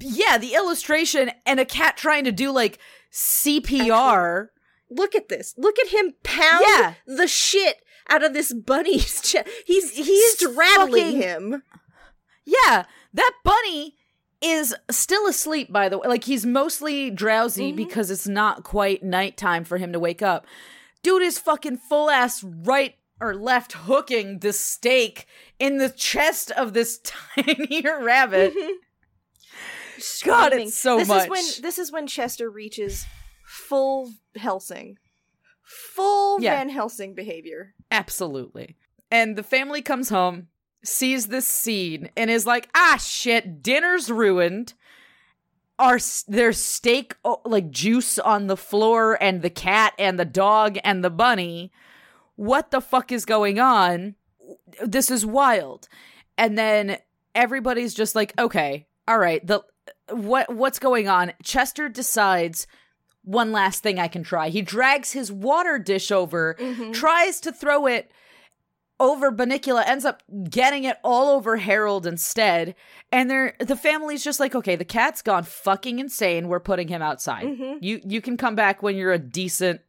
Yeah, 0.00 0.38
the 0.38 0.54
illustration 0.54 1.32
and 1.44 1.60
a 1.60 1.64
cat 1.66 1.96
trying 1.98 2.24
to 2.24 2.32
do 2.32 2.50
like 2.50 2.78
CPR. 3.12 4.48
Look 4.90 5.14
at 5.14 5.28
this. 5.28 5.54
Look 5.56 5.78
at 5.78 5.88
him 5.88 6.14
pound 6.22 6.64
Yeah. 6.68 6.94
the 7.06 7.28
shit 7.28 7.76
out 8.08 8.24
of 8.24 8.32
this 8.34 8.52
bunny's 8.52 9.20
chest. 9.22 9.48
He's 9.66 9.92
He's 9.96 10.32
straddling 10.38 11.16
him. 11.16 11.62
Yeah, 12.44 12.84
that 13.14 13.32
bunny 13.44 13.96
is 14.42 14.74
still 14.90 15.26
asleep. 15.26 15.72
By 15.72 15.88
the 15.88 15.98
way, 15.98 16.08
like 16.08 16.24
he's 16.24 16.44
mostly 16.46 17.10
drowsy 17.10 17.72
Mhm. 17.72 17.76
because 17.76 18.10
it's 18.10 18.26
not 18.26 18.64
quite 18.64 19.02
nighttime 19.04 19.64
for 19.64 19.78
him 19.78 19.92
to 19.92 20.00
wake 20.00 20.22
up. 20.22 20.46
Dude 21.02 21.22
is 21.22 21.38
fucking 21.38 21.78
full 21.78 22.10
ass 22.10 22.42
right 22.42 22.96
or 23.20 23.34
left 23.34 23.72
hooking 23.72 24.38
the 24.38 24.52
stake 24.52 25.26
in 25.58 25.76
the 25.76 25.90
chest 25.90 26.50
of 26.52 26.72
this 26.72 26.98
tiny 27.04 27.82
rabbit. 27.82 28.54
God, 30.24 30.54
it's 30.54 30.76
so 30.76 30.98
this 30.98 31.08
much. 31.08 31.24
Is 31.24 31.28
when, 31.30 31.44
this 31.62 31.78
is 31.78 31.92
when 31.92 32.06
Chester 32.06 32.48
reaches 32.50 33.04
full 33.50 34.12
Helsing. 34.36 34.96
Full 35.64 36.40
Yeah. 36.40 36.56
Van 36.56 36.68
Helsing 36.68 37.14
behavior. 37.14 37.74
Absolutely. 37.90 38.76
And 39.10 39.36
the 39.36 39.42
family 39.42 39.82
comes 39.82 40.08
home, 40.08 40.46
sees 40.84 41.26
this 41.26 41.46
scene, 41.48 42.10
and 42.16 42.30
is 42.30 42.46
like, 42.46 42.68
"Ah, 42.74 42.96
shit! 42.96 43.60
Dinner's 43.62 44.08
ruined. 44.10 44.74
Our 45.80 45.98
there's 46.28 46.58
steak 46.58 47.16
like 47.44 47.70
juice 47.70 48.18
on 48.20 48.46
the 48.46 48.56
floor, 48.56 49.20
and 49.20 49.42
the 49.42 49.50
cat, 49.50 49.94
and 49.98 50.18
the 50.18 50.24
dog, 50.24 50.78
and 50.84 51.02
the 51.02 51.10
bunny. 51.10 51.72
What 52.36 52.70
the 52.70 52.80
fuck 52.80 53.10
is 53.10 53.24
going 53.24 53.58
on? 53.58 54.14
This 54.80 55.10
is 55.10 55.26
wild." 55.26 55.88
And 56.38 56.56
then 56.56 56.98
everybody's 57.34 57.94
just 57.94 58.14
like, 58.14 58.32
"Okay, 58.38 58.86
all 59.08 59.18
right. 59.18 59.44
The 59.44 59.62
what 60.08 60.54
what's 60.54 60.78
going 60.78 61.08
on?" 61.08 61.32
Chester 61.42 61.88
decides. 61.88 62.68
One 63.22 63.52
last 63.52 63.82
thing 63.82 63.98
I 63.98 64.08
can 64.08 64.22
try. 64.22 64.48
He 64.48 64.62
drags 64.62 65.12
his 65.12 65.30
water 65.30 65.78
dish 65.78 66.10
over, 66.10 66.56
Mhm. 66.58 66.92
tries 66.94 67.40
to 67.40 67.52
throw 67.52 67.86
it 67.86 68.10
over 68.98 69.30
Bunnicula, 69.32 69.82
ends 69.86 70.04
up 70.04 70.22
getting 70.50 70.84
it 70.84 70.98
all 71.02 71.28
over 71.28 71.56
Harold 71.56 72.06
instead. 72.06 72.74
And 73.10 73.30
they're 73.30 73.54
the 73.58 73.76
family's 73.76 74.22
just 74.22 74.40
like, 74.40 74.54
okay, 74.54 74.76
the 74.76 74.84
cat's 74.84 75.22
gone 75.22 75.44
fucking 75.44 75.98
insane. 75.98 76.48
We're 76.48 76.60
putting 76.60 76.88
him 76.88 77.00
outside. 77.02 77.44
Mhm. 77.46 77.78
You 77.80 78.00
you 78.04 78.20
can 78.20 78.36
come 78.36 78.54
back 78.54 78.82
when 78.82 78.96
you're 78.96 79.12
a 79.12 79.18
decent 79.18 79.80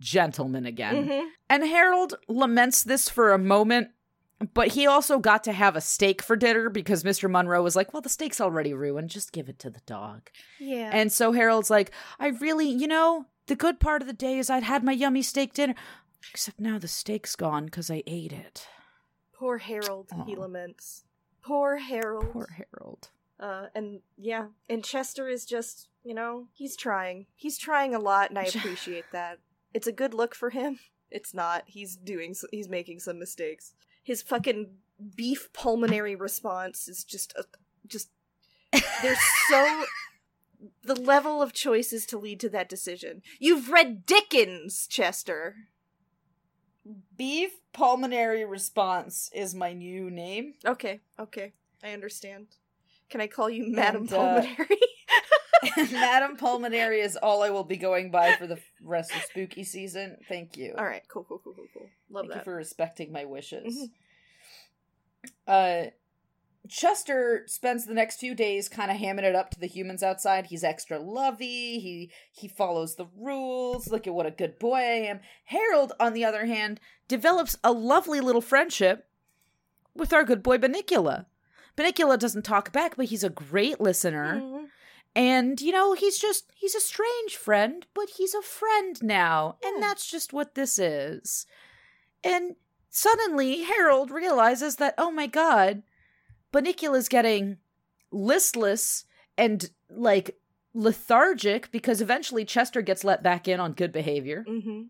gentleman 0.00 0.66
again. 0.66 1.06
Mhm. 1.08 1.28
And 1.48 1.64
Harold 1.64 2.14
laments 2.28 2.82
this 2.84 3.08
for 3.08 3.32
a 3.32 3.38
moment, 3.38 3.90
but 4.54 4.68
he 4.68 4.86
also 4.86 5.18
got 5.18 5.44
to 5.44 5.52
have 5.52 5.76
a 5.76 5.80
steak 5.80 6.22
for 6.22 6.34
dinner 6.34 6.70
because 6.70 7.02
Mr. 7.02 7.30
Monroe 7.30 7.62
was 7.62 7.76
like, 7.76 7.92
well, 7.92 8.00
the 8.00 8.08
steak's 8.08 8.40
already 8.40 8.72
ruined. 8.72 9.10
Just 9.10 9.32
give 9.32 9.48
it 9.48 9.58
to 9.60 9.70
the 9.70 9.80
dog. 9.86 10.30
Yeah. 10.58 10.90
And 10.92 11.12
so 11.12 11.32
Harold's 11.32 11.70
like, 11.70 11.90
I 12.18 12.28
really, 12.28 12.68
you 12.68 12.86
know, 12.86 13.26
the 13.46 13.56
good 13.56 13.80
part 13.80 14.00
of 14.00 14.08
the 14.08 14.14
day 14.14 14.38
is 14.38 14.48
I'd 14.48 14.62
had 14.62 14.82
my 14.82 14.92
yummy 14.92 15.22
steak 15.22 15.52
dinner. 15.52 15.74
Except 16.30 16.60
now 16.60 16.78
the 16.78 16.88
steak's 16.88 17.36
gone 17.36 17.66
because 17.66 17.90
I 17.90 18.02
ate 18.06 18.32
it. 18.32 18.66
Poor 19.34 19.58
Harold, 19.58 20.10
he 20.26 20.36
laments. 20.36 21.04
Poor 21.42 21.76
Harold. 21.76 22.32
Poor 22.32 22.48
Harold. 22.56 23.08
Uh, 23.38 23.66
and 23.74 24.00
yeah, 24.18 24.48
and 24.68 24.84
Chester 24.84 25.28
is 25.28 25.46
just, 25.46 25.88
you 26.04 26.14
know, 26.14 26.48
he's 26.52 26.76
trying. 26.76 27.26
He's 27.34 27.56
trying 27.56 27.94
a 27.94 27.98
lot, 27.98 28.28
and 28.28 28.38
I 28.38 28.42
appreciate 28.54 29.06
that. 29.12 29.38
It's 29.72 29.86
a 29.86 29.92
good 29.92 30.12
look 30.12 30.34
for 30.34 30.50
him. 30.50 30.78
It's 31.10 31.32
not. 31.32 31.64
He's 31.66 31.96
doing. 31.96 32.34
He's 32.50 32.68
making 32.68 33.00
some 33.00 33.18
mistakes. 33.18 33.72
His 34.02 34.22
fucking 34.22 34.70
beef 35.16 35.52
pulmonary 35.52 36.14
response 36.14 36.88
is 36.88 37.04
just, 37.04 37.32
a, 37.36 37.44
just. 37.86 38.10
There's 39.02 39.18
so. 39.48 39.84
The 40.82 40.94
level 40.94 41.40
of 41.40 41.54
choices 41.54 42.04
to 42.06 42.18
lead 42.18 42.38
to 42.40 42.50
that 42.50 42.68
decision. 42.68 43.22
You've 43.38 43.70
read 43.70 44.04
Dickens, 44.04 44.86
Chester. 44.86 45.54
Beef 47.16 47.52
pulmonary 47.72 48.44
response 48.44 49.30
is 49.34 49.54
my 49.54 49.72
new 49.72 50.10
name. 50.10 50.54
Okay, 50.66 51.00
okay, 51.18 51.54
I 51.82 51.92
understand. 51.92 52.48
Can 53.08 53.20
I 53.20 53.26
call 53.26 53.48
you 53.48 53.72
Madam 53.72 54.02
And, 54.02 54.12
uh, 54.12 54.16
Pulmonary? 54.40 54.68
Madam 55.92 56.36
Pulmonary 56.36 57.00
is 57.00 57.16
all 57.16 57.42
I 57.42 57.50
will 57.50 57.64
be 57.64 57.76
going 57.76 58.10
by 58.10 58.34
for 58.36 58.46
the 58.46 58.58
rest 58.82 59.14
of 59.14 59.22
spooky 59.22 59.64
season. 59.64 60.16
Thank 60.28 60.56
you. 60.56 60.74
All 60.78 60.84
right, 60.84 61.02
cool, 61.08 61.24
cool, 61.24 61.40
cool, 61.42 61.54
cool, 61.54 61.66
cool. 61.74 61.88
Love 62.10 62.24
Thank 62.24 62.32
that. 62.32 62.38
you 62.40 62.44
for 62.44 62.54
respecting 62.54 63.12
my 63.12 63.24
wishes. 63.24 63.76
Mhm. 63.76 63.90
Uh, 65.46 65.90
Chester 66.68 67.44
spends 67.46 67.86
the 67.86 67.94
next 67.94 68.18
few 68.20 68.34
days 68.34 68.68
kind 68.68 68.90
of 68.90 68.98
hamming 68.98 69.22
it 69.24 69.34
up 69.34 69.50
to 69.50 69.58
the 69.60 69.66
humans 69.66 70.02
outside. 70.02 70.46
He's 70.46 70.62
extra 70.62 70.98
lovey. 70.98 71.78
He 71.80 72.10
he 72.32 72.48
follows 72.48 72.96
the 72.96 73.06
rules. 73.16 73.88
Look 73.90 74.06
at 74.06 74.14
what 74.14 74.26
a 74.26 74.30
good 74.30 74.58
boy 74.58 74.76
I 74.76 75.06
am. 75.08 75.20
Harold, 75.44 75.92
on 75.98 76.12
the 76.12 76.24
other 76.24 76.46
hand, 76.46 76.78
develops 77.08 77.56
a 77.64 77.72
lovely 77.72 78.20
little 78.20 78.42
friendship 78.42 79.08
with 79.94 80.12
our 80.12 80.22
good 80.22 80.42
boy 80.42 80.58
Bunnicula. 80.58 81.26
Bunnicula 81.76 82.18
doesn't 82.18 82.42
talk 82.44 82.72
back, 82.72 82.94
but 82.96 83.06
he's 83.06 83.24
a 83.24 83.30
great 83.30 83.80
listener. 83.80 84.36
Mhm. 84.40 84.59
And, 85.14 85.60
you 85.60 85.72
know, 85.72 85.92
he's 85.94 86.18
just, 86.18 86.50
he's 86.54 86.74
a 86.74 86.80
strange 86.80 87.36
friend, 87.36 87.86
but 87.94 88.10
he's 88.16 88.34
a 88.34 88.42
friend 88.42 89.02
now. 89.02 89.56
Yeah. 89.62 89.68
And 89.70 89.82
that's 89.82 90.08
just 90.08 90.32
what 90.32 90.54
this 90.54 90.78
is. 90.78 91.46
And 92.22 92.54
suddenly, 92.90 93.62
Harold 93.62 94.10
realizes 94.10 94.76
that, 94.76 94.94
oh 94.98 95.10
my 95.10 95.26
god, 95.26 95.82
Bunnicula's 96.52 97.08
getting 97.08 97.58
listless 98.12 99.04
and, 99.36 99.70
like, 99.88 100.38
lethargic 100.74 101.72
because 101.72 102.00
eventually 102.00 102.44
Chester 102.44 102.80
gets 102.82 103.02
let 103.02 103.22
back 103.22 103.48
in 103.48 103.58
on 103.58 103.72
good 103.72 103.90
behavior. 103.90 104.44
Mhm. 104.48 104.88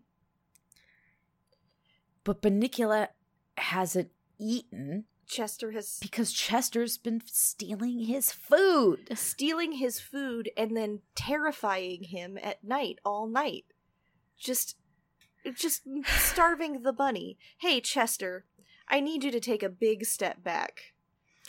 But 2.23 2.41
Bunnicula 2.43 3.07
hasn't 3.57 4.11
eaten. 4.37 5.05
Chester 5.31 5.71
has 5.71 5.97
because 6.01 6.33
Chester's 6.33 6.97
been 6.97 7.21
stealing 7.25 8.01
his 8.01 8.31
food. 8.31 9.17
stealing 9.17 9.73
his 9.73 9.99
food 9.99 10.51
and 10.57 10.75
then 10.75 10.99
terrifying 11.15 12.03
him 12.03 12.37
at 12.43 12.63
night 12.63 12.99
all 13.05 13.27
night. 13.27 13.65
Just 14.37 14.75
just 15.55 15.83
starving 16.05 16.83
the 16.83 16.93
bunny. 16.93 17.37
Hey 17.59 17.79
Chester, 17.79 18.45
I 18.87 18.99
need 18.99 19.23
you 19.23 19.31
to 19.31 19.39
take 19.39 19.63
a 19.63 19.69
big 19.69 20.05
step 20.05 20.43
back. 20.43 20.93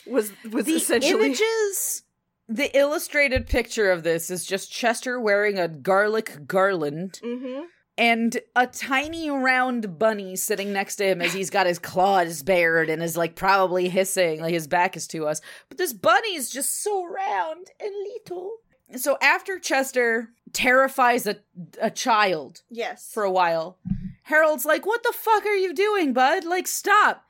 Was 0.06 0.32
was 0.50 0.64
the 0.66 0.74
essentially 0.74 1.26
images 1.26 2.04
the 2.48 2.76
illustrated 2.76 3.46
picture 3.46 3.90
of 3.90 4.02
this 4.02 4.30
is 4.30 4.44
just 4.44 4.70
Chester 4.70 5.18
wearing 5.20 5.58
a 5.58 5.68
garlic 5.68 6.46
garland 6.46 7.18
Mhm. 7.22 7.64
And 8.02 8.36
a 8.56 8.66
tiny 8.66 9.30
round 9.30 9.98
bunny 9.98 10.34
sitting 10.34 10.72
next 10.72 10.96
to 10.96 11.04
him 11.06 11.22
as 11.22 11.32
he's 11.32 11.50
got 11.50 11.66
his 11.66 11.78
claws 11.78 12.42
bared 12.42 12.90
and 12.90 13.00
is 13.02 13.16
like 13.16 13.36
probably 13.36 13.88
hissing 13.88 14.40
like 14.40 14.52
his 14.52 14.66
back 14.66 14.96
is 14.96 15.06
to 15.08 15.26
us. 15.26 15.40
But 15.68 15.78
this 15.78 15.92
bunny 15.92 16.34
is 16.34 16.50
just 16.50 16.82
so 16.82 17.04
round 17.06 17.68
and 17.80 17.92
little. 18.12 18.56
So 18.96 19.16
after 19.22 19.58
chester 19.58 20.30
terrifies 20.52 21.26
a, 21.26 21.36
a 21.80 21.90
child 21.90 22.62
Yes. 22.70 23.10
for 23.12 23.22
a 23.22 23.30
while 23.30 23.78
harold's 24.24 24.64
like 24.64 24.84
what 24.86 25.02
the 25.02 25.12
fuck 25.12 25.44
are 25.46 25.54
you 25.56 25.72
doing 25.74 26.12
bud? 26.12 26.44
Like 26.44 26.66
stop 26.66 27.24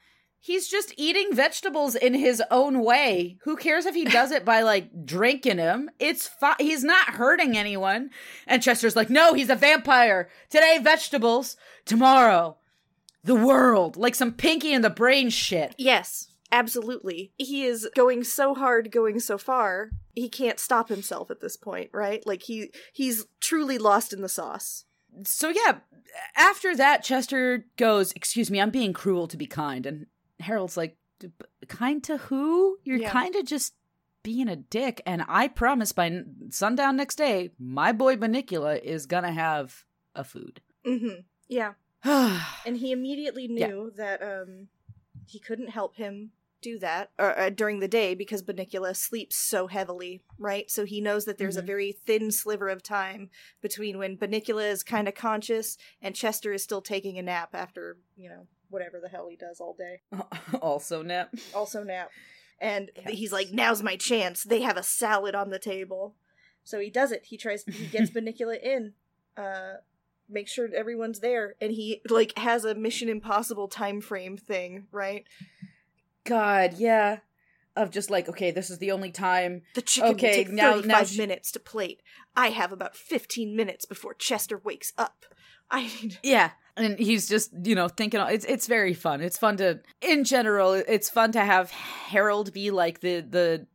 he's 0.44 0.66
just 0.68 0.92
eating 0.98 1.32
vegetables 1.32 1.94
in 1.94 2.12
his 2.14 2.42
own 2.50 2.80
way 2.84 3.38
who 3.44 3.56
cares 3.56 3.86
if 3.86 3.94
he 3.94 4.04
does 4.04 4.30
it 4.30 4.44
by 4.44 4.60
like 4.60 4.90
drinking 5.06 5.56
him 5.58 5.88
it's 5.98 6.26
fine 6.26 6.56
he's 6.58 6.84
not 6.84 7.10
hurting 7.10 7.56
anyone 7.56 8.10
and 8.46 8.62
chester's 8.62 8.96
like 8.96 9.08
no 9.08 9.32
he's 9.34 9.48
a 9.48 9.54
vampire 9.54 10.28
today 10.50 10.78
vegetables 10.82 11.56
tomorrow 11.86 12.56
the 13.24 13.34
world 13.36 13.96
like 13.96 14.14
some 14.16 14.32
pinky 14.32 14.72
in 14.72 14.82
the 14.82 14.90
brain 14.90 15.30
shit 15.30 15.74
Yes, 15.78 16.28
absolutely. 16.50 17.32
He 17.38 17.64
is 17.64 17.88
going 17.94 18.24
so 18.24 18.54
hard, 18.54 18.90
going 18.90 19.20
so 19.20 19.38
far. 19.38 19.90
He 20.14 20.28
can't 20.28 20.58
stop 20.60 20.88
himself 20.88 21.30
at 21.30 21.40
this 21.40 21.56
point, 21.56 21.90
right? 21.94 22.22
Like 22.26 22.42
he 22.42 22.72
he's 22.92 23.24
truly 23.40 23.78
lost 23.78 24.12
in 24.12 24.20
the 24.22 24.28
sauce. 24.28 24.84
so 25.24 25.48
yeah 25.50 25.78
after 26.36 26.74
that 26.76 27.02
chester 27.02 27.66
goes 27.76 28.12
excuse 28.12 28.50
me 28.50 28.60
i'm 28.60 28.70
being 28.70 28.92
cruel 28.92 29.26
to 29.28 29.36
be 29.36 29.46
kind 29.46 29.86
and 29.86 30.06
harold's 30.42 30.76
like 30.76 30.96
kind 31.68 32.02
to 32.04 32.16
who 32.18 32.78
you're 32.84 32.98
Yeah. 32.98 33.10
kind 33.10 33.34
of 33.36 33.44
just 33.46 33.74
being 34.24 34.48
a 34.48 34.56
dick 34.56 35.00
and 35.06 35.24
i 35.28 35.48
promise 35.48 35.92
by 35.92 36.22
sundown 36.50 36.96
next 36.96 37.16
day 37.16 37.50
my 37.58 37.92
boy 37.92 38.16
Bunnicula 38.16 38.80
is 38.82 39.06
gonna 39.06 39.32
have 39.32 39.84
a 40.14 40.24
food 40.24 40.60
Mhm. 40.86 41.24
Yeah. 41.48 41.74
yeah 42.04 42.44
And 42.66 42.76
he 42.76 42.92
immediately 42.92 43.46
Yeah. 43.50 43.68
knew 43.68 43.92
that 43.96 44.22
um 44.22 44.68
he 45.26 45.38
couldn't 45.38 45.68
help 45.70 45.96
him 45.96 46.32
do 46.60 46.78
that 46.78 47.10
or, 47.18 47.36
uh, 47.38 47.50
during 47.50 47.80
the 47.80 47.88
day 47.88 48.14
because 48.14 48.42
Bunnicula 48.42 48.96
sleeps 48.96 49.34
so 49.34 49.66
heavily, 49.66 50.22
right? 50.38 50.70
So 50.70 50.84
he 50.84 51.00
knows 51.00 51.24
that 51.24 51.36
there's 51.38 51.56
a 51.56 51.62
Mhm. 51.62 51.66
very 51.66 51.92
thin 51.92 52.30
sliver 52.30 52.68
of 52.68 52.82
time 52.84 53.30
between 53.60 53.98
when 53.98 54.16
Bunnicula 54.16 54.70
is 54.70 54.84
kind 54.84 55.08
of 55.08 55.14
conscious 55.14 55.76
and 56.00 56.14
Chester 56.14 56.52
is 56.52 56.62
still 56.62 56.80
taking 56.82 57.18
a 57.18 57.22
nap 57.22 57.50
after, 57.52 57.98
you 58.16 58.28
know, 58.28 58.46
whatever 58.72 58.98
the 59.00 59.08
hell 59.08 59.28
he 59.30 59.36
does 59.36 59.60
all 59.60 59.74
day. 59.78 60.00
also 60.60 61.02
nap 61.02 61.32
also 61.54 61.84
nap. 61.84 62.10
And 62.60 62.90
Cats. 62.94 63.10
he's 63.16 63.32
like, 63.32 63.48
now's 63.52 63.82
my 63.82 63.96
chance. 63.96 64.42
They 64.44 64.62
have 64.62 64.76
a 64.76 64.82
salad 64.82 65.34
on 65.34 65.50
the 65.50 65.58
table. 65.58 66.14
So 66.64 66.78
he 66.80 66.90
does 66.90 67.10
it. 67.12 67.26
He 67.26 67.36
tries 67.36 67.64
he 67.64 67.86
gets 67.86 68.10
Bunnicula 68.14 68.60
in. 68.62 68.92
Uh 69.36 69.74
make 70.28 70.48
sure 70.48 70.68
everyone's 70.74 71.20
there. 71.20 71.54
And 71.60 71.72
he 71.72 72.00
like 72.08 72.36
has 72.38 72.64
a 72.64 72.74
Mission 72.74 73.08
Impossible 73.08 73.68
time 73.68 74.00
frame 74.00 74.36
thing, 74.36 74.86
right? 74.90 75.24
god 76.24 76.74
yeah 76.74 77.18
of 77.74 77.90
just 77.90 78.10
like 78.10 78.28
okay 78.28 78.50
this 78.52 78.70
is 78.70 78.78
the 78.78 78.92
only 78.92 79.10
time 79.10 79.62
The 79.74 79.82
chicken 79.82 80.10
Okay, 80.12 80.28
will 80.28 80.34
take 80.44 80.50
now- 80.50 80.72
35 80.74 80.86
now 80.86 81.04
sh- 81.04 81.18
minutes 81.18 81.52
to 81.52 81.58
plate. 81.60 82.02
I 82.36 82.50
have 82.50 82.70
about 82.72 82.94
15 82.96 83.56
minutes 83.56 83.84
before 83.86 84.14
Chester 84.14 84.56
wakes 84.58 84.92
up. 84.96 85.24
I 85.70 85.90
Yeah. 86.22 86.50
And 86.76 86.98
he's 86.98 87.28
just, 87.28 87.50
you 87.64 87.74
know, 87.74 87.88
thinking 87.88 88.20
it's 88.20 88.44
it's 88.46 88.66
very 88.66 88.94
fun. 88.94 89.20
It's 89.20 89.36
fun 89.38 89.56
to 89.58 89.80
in 90.00 90.24
general, 90.24 90.72
it's 90.72 91.10
fun 91.10 91.32
to 91.32 91.40
have 91.44 91.70
Harold 91.70 92.52
be 92.52 92.70
like 92.70 93.00
the 93.00 93.20
the 93.20 93.66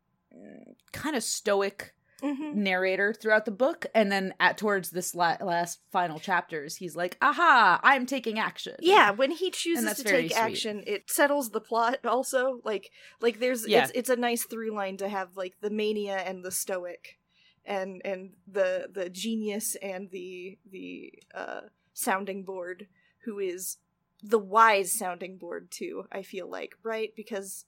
kind 0.92 1.16
of 1.16 1.24
stoic 1.24 1.94
Mhm. 2.24 2.56
narrator 2.56 3.14
throughout 3.14 3.46
the 3.46 3.52
book 3.52 3.86
and 3.94 4.12
then 4.12 4.34
at 4.40 4.58
towards 4.58 4.90
this 4.90 5.14
la- 5.14 5.38
last 5.40 5.82
final 5.92 6.18
chapters, 6.20 6.76
he's 6.78 6.96
like, 6.96 7.16
"Aha, 7.22 7.80
I'm 7.84 8.08
taking 8.08 8.40
action." 8.40 8.74
Yeah, 8.80 9.12
when 9.12 9.30
he 9.30 9.52
chooses 9.52 9.98
to 9.98 10.04
take 10.04 10.32
sweet. 10.32 10.36
action, 10.36 10.84
it 10.88 11.12
settles 11.12 11.52
the 11.52 11.62
plot 11.62 12.00
also. 12.06 12.60
Like 12.64 12.90
like 13.22 13.38
there's 13.38 13.68
Yeah. 13.68 13.84
it's 13.84 13.92
it's 13.94 14.10
a 14.10 14.16
nice 14.16 14.46
through 14.48 14.74
line 14.74 14.98
to 14.98 15.08
have 15.08 15.38
like 15.38 15.60
the 15.62 15.70
mania 15.70 16.18
and 16.18 16.44
the 16.44 16.50
stoic 16.50 17.20
and 17.64 18.02
and 18.04 18.34
the 18.48 18.90
the 18.92 19.10
genius 19.12 19.76
and 19.76 20.10
the 20.10 20.58
the 20.68 21.14
uh 21.36 21.62
sounding 21.98 22.44
board 22.44 22.88
who 23.26 23.40
is 23.40 23.78
the 24.24 24.40
wise 24.40 24.92
sounding 24.92 25.38
board 25.38 25.70
too, 25.72 26.06
I 26.12 26.22
feel 26.22 26.50
like, 26.50 26.74
right? 26.84 27.12
Because 27.16 27.66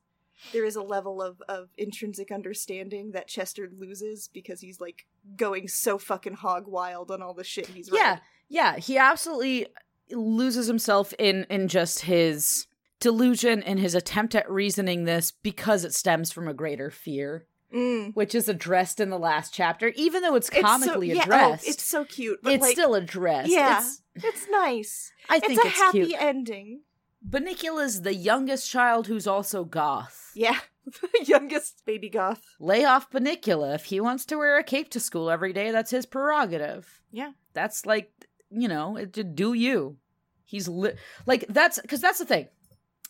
there 0.54 0.66
is 0.66 0.76
a 0.76 0.82
level 0.82 1.22
of, 1.22 1.42
of 1.50 1.70
intrinsic 1.78 2.32
understanding 2.32 3.12
that 3.12 3.28
Chester 3.28 3.70
loses 3.78 4.30
because 4.34 4.62
he's 4.62 4.80
like 4.80 5.06
going 5.36 5.68
so 5.68 5.98
fucking 5.98 6.34
hog 6.36 6.66
wild 6.68 7.12
on 7.12 7.22
all 7.22 7.34
the 7.34 7.44
shit 7.44 7.68
he's 7.68 7.90
Yeah. 7.92 8.12
read. 8.12 8.22
Yeah, 8.48 8.78
he 8.78 8.98
absolutely 8.98 9.68
loses 10.12 10.68
himself 10.68 11.14
in 11.20 11.46
in 11.50 11.68
just 11.68 12.02
his 12.02 12.66
delusion 13.00 13.62
and 13.64 13.80
his 13.80 13.94
attempt 13.96 14.34
at 14.36 14.50
reasoning 14.50 15.06
this 15.06 15.32
because 15.32 15.84
it 15.86 15.94
stems 15.94 16.32
from 16.32 16.48
a 16.48 16.54
greater 16.54 16.90
fear, 16.90 17.46
Mm. 17.74 18.16
which 18.16 18.34
is 18.34 18.50
addressed 18.50 19.00
in 19.00 19.10
the 19.12 19.20
last 19.20 19.54
chapter, 19.54 19.90
even 19.96 20.24
though 20.24 20.34
it's 20.36 20.50
It's 20.50 20.58
so- 20.58 20.62
comically 20.64 21.10
yeah, 21.10 21.18
oh, 21.20 21.22
addressed. 21.22 21.68
it's 21.68 21.84
so 21.84 22.04
cute, 22.04 22.40
but 22.42 22.54
it's 22.54 22.64
like, 22.64 22.72
still 22.72 22.96
addressed. 22.96 23.50
Yeah. 23.52 23.74
It's- 23.80 24.02
it's 24.16 24.48
nice. 24.50 25.12
I 25.30 25.40
think 25.40 25.54
it's 25.54 25.64
a 25.64 25.68
it's 25.68 25.78
happy 25.78 26.06
cute. 26.08 26.22
ending. 26.22 26.82
Bunnicula's 27.28 28.02
the 28.02 28.14
youngest 28.16 28.70
child 28.70 29.08
who's 29.08 29.28
also 29.28 29.64
goth. 29.66 30.32
Yeah, 30.36 30.58
the 30.86 31.24
youngest 31.28 31.84
baby 31.86 32.10
goth. 32.10 32.42
Lay 32.60 32.86
off 32.86 33.12
Bunnicula. 33.12 33.76
If 33.76 33.86
he 33.86 34.00
wants 34.00 34.26
to 34.26 34.38
wear 34.38 34.58
a 34.58 34.64
cape 34.64 34.90
to 34.92 35.00
school 35.00 35.30
every 35.30 35.54
day, 35.54 35.72
that's 35.72 35.92
his 35.92 36.06
prerogative. 36.06 37.02
Yeah. 37.12 37.32
That's 37.54 37.86
like, 37.86 38.12
you 38.50 38.68
know, 38.68 38.96
it, 38.98 39.36
do 39.36 39.54
you. 39.54 39.98
He's 40.46 40.68
li- 40.68 40.94
like, 41.26 41.46
that's 41.50 41.80
because 41.80 42.02
that's 42.02 42.20
the 42.20 42.26
thing. 42.26 42.48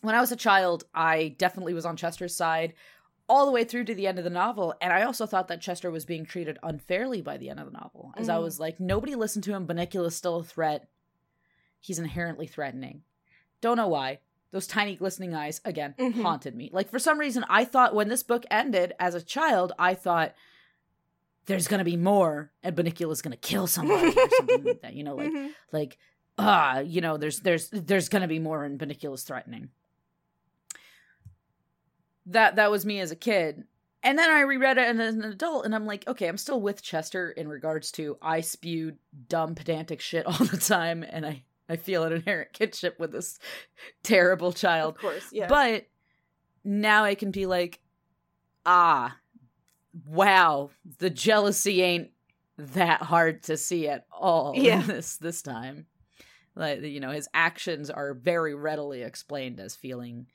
When 0.02 0.14
I 0.14 0.20
was 0.20 0.32
a 0.32 0.36
child, 0.36 0.84
I 0.94 1.34
definitely 1.38 1.74
was 1.74 1.86
on 1.86 1.96
Chester's 1.96 2.36
side 2.36 2.74
all 3.30 3.46
the 3.46 3.52
way 3.52 3.62
through 3.62 3.84
to 3.84 3.94
the 3.94 4.06
end 4.08 4.18
of 4.18 4.24
the 4.24 4.30
novel. 4.30 4.74
And 4.80 4.92
I 4.92 5.02
also 5.04 5.24
thought 5.24 5.46
that 5.48 5.60
Chester 5.60 5.88
was 5.90 6.04
being 6.04 6.26
treated 6.26 6.58
unfairly 6.64 7.22
by 7.22 7.36
the 7.36 7.48
end 7.48 7.60
of 7.60 7.66
the 7.66 7.78
novel. 7.78 8.12
As 8.16 8.28
I 8.28 8.36
Mm. 8.36 8.42
was 8.42 8.58
like, 8.58 8.80
nobody 8.80 9.14
listened 9.14 9.44
to 9.44 9.54
him. 9.54 9.66
Bunnicula's 9.68 10.16
still 10.16 10.36
a 10.38 10.44
threat. 10.44 10.88
He's 11.78 12.00
inherently 12.00 12.46
threatening. 12.48 13.02
Don't 13.60 13.76
know 13.76 13.86
why. 13.88 14.18
Those 14.50 14.66
tiny 14.66 14.96
glistening 14.96 15.32
eyes, 15.32 15.60
again, 15.64 15.94
Mhm. 15.96 16.22
haunted 16.22 16.56
me. 16.56 16.70
Like, 16.72 16.90
for 16.90 16.98
some 16.98 17.20
reason, 17.20 17.44
I 17.48 17.64
thought 17.64 17.94
when 17.94 18.08
this 18.08 18.24
book 18.24 18.44
ended 18.50 18.94
as 18.98 19.14
a 19.14 19.22
child, 19.22 19.72
I 19.78 19.94
thought 19.94 20.34
there's 21.46 21.68
going 21.68 21.78
to 21.78 21.84
be 21.84 21.96
more 21.96 22.50
and 22.62 22.76
Bunnicula's 22.76 23.22
going 23.22 23.30
to 23.32 23.36
kill 23.38 23.66
somebody 23.68 24.08
or 24.08 24.28
something 24.38 24.64
like 24.64 24.82
that. 24.82 24.94
You 24.94 25.04
know, 25.04 25.14
like, 25.14 25.30
Mhm. 25.32 25.50
like, 25.72 25.98
ah, 26.36 26.80
you 26.80 27.00
know, 27.00 27.16
there's, 27.16 27.40
there's, 27.40 27.70
there's 27.70 28.08
going 28.08 28.22
to 28.22 28.28
be 28.28 28.38
more 28.40 28.64
and 28.64 28.78
Bunnicula's 28.78 29.22
threatening. 29.22 29.70
That, 32.26 32.56
that 32.56 32.70
was 32.70 32.86
me 32.86 33.00
as 33.00 33.10
a 33.10 33.16
kid. 33.16 33.64
And 34.02 34.18
then 34.18 34.30
I 34.30 34.40
reread 34.40 34.78
it 34.78 34.96
as 34.98 35.14
an 35.14 35.24
adult, 35.24 35.66
and 35.66 35.74
I'm 35.74 35.84
like, 35.84 36.08
okay, 36.08 36.26
I'm 36.26 36.38
still 36.38 36.60
with 36.60 36.82
Chester 36.82 37.30
in 37.32 37.48
regards 37.48 37.92
to 37.92 38.16
I 38.22 38.40
spew 38.40 38.94
dumb, 39.28 39.54
pedantic 39.54 40.00
shit 40.00 40.26
all 40.26 40.32
the 40.46 40.56
time, 40.56 41.02
and 41.02 41.26
I, 41.26 41.42
I 41.68 41.76
feel 41.76 42.04
an 42.04 42.12
inherent 42.14 42.52
kinship 42.54 42.98
with 42.98 43.12
this 43.12 43.38
terrible 44.02 44.52
child. 44.52 44.94
Of 44.94 45.00
course, 45.02 45.28
yeah. 45.32 45.48
But 45.48 45.86
now 46.64 47.04
I 47.04 47.14
can 47.14 47.30
be 47.30 47.44
like, 47.44 47.80
ah, 48.64 49.16
wow, 50.06 50.70
the 50.98 51.10
jealousy 51.10 51.82
ain't 51.82 52.10
that 52.56 53.02
hard 53.02 53.42
to 53.44 53.56
see 53.56 53.88
at 53.88 54.06
all 54.12 54.52
Yeah. 54.56 54.82
this 54.82 55.16
this 55.16 55.42
time. 55.42 55.86
Like 56.54 56.82
you 56.82 57.00
know, 57.00 57.10
his 57.10 57.28
actions 57.32 57.90
are 57.90 58.12
very 58.14 58.54
readily 58.54 59.02
explained 59.02 59.60
as 59.60 59.76
feeling, 59.76 60.26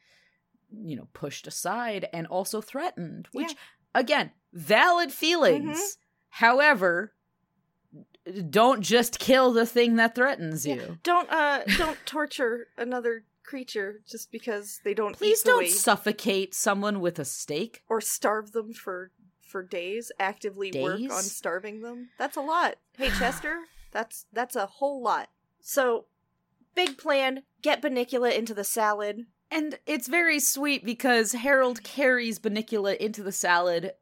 you 0.71 0.95
know, 0.95 1.07
pushed 1.13 1.47
aside 1.47 2.07
and 2.13 2.27
also 2.27 2.61
threatened, 2.61 3.27
which 3.31 3.49
Yeah. 3.51 3.57
again, 3.93 4.31
valid 4.53 5.11
feelings. 5.11 5.77
Mhm. 5.77 5.97
However, 6.29 7.13
don't 8.49 8.81
just 8.81 9.19
kill 9.19 9.53
the 9.53 9.65
thing 9.65 9.95
that 9.97 10.15
threatens 10.15 10.65
Yeah. 10.65 10.75
you. 10.75 10.99
don't 11.03 11.29
uh 11.31 11.63
don't 11.77 11.97
torture 12.05 12.67
another 12.77 13.25
creature 13.43 14.01
just 14.07 14.31
because 14.31 14.81
they 14.83 14.93
don't 14.95 15.15
Please 15.15 15.43
don't 15.43 15.67
suffocate 15.67 16.55
someone 16.55 16.99
with 16.99 17.19
a 17.19 17.25
stake. 17.25 17.83
or 17.87 18.01
starve 18.01 18.51
them 18.51 18.73
for 18.73 19.11
for 19.41 19.61
days. 19.61 20.11
Actively 20.19 20.71
work 20.81 20.99
on 21.11 21.21
starving 21.21 21.81
them. 21.81 22.09
That's 22.17 22.35
a 22.35 22.41
lot. 22.41 22.75
Hey 22.97 23.09
Chester, 23.19 23.59
that's 23.91 24.25
that's 24.33 24.55
a 24.55 24.65
whole 24.65 25.01
lot. 25.03 25.29
So, 25.61 26.07
big 26.73 26.97
plan: 26.97 27.43
get 27.61 27.81
bunnicula 27.81 28.35
into 28.35 28.53
the 28.55 28.63
salad. 28.63 29.27
And 29.55 29.79
it's 29.85 30.07
very 30.09 30.39
sweet 30.39 30.83
because 30.83 31.31
Harold 31.31 31.81
carries 31.83 32.39
Bunnicula 32.39 32.97
into 32.97 33.23
the 33.23 33.31
salad 33.31 33.93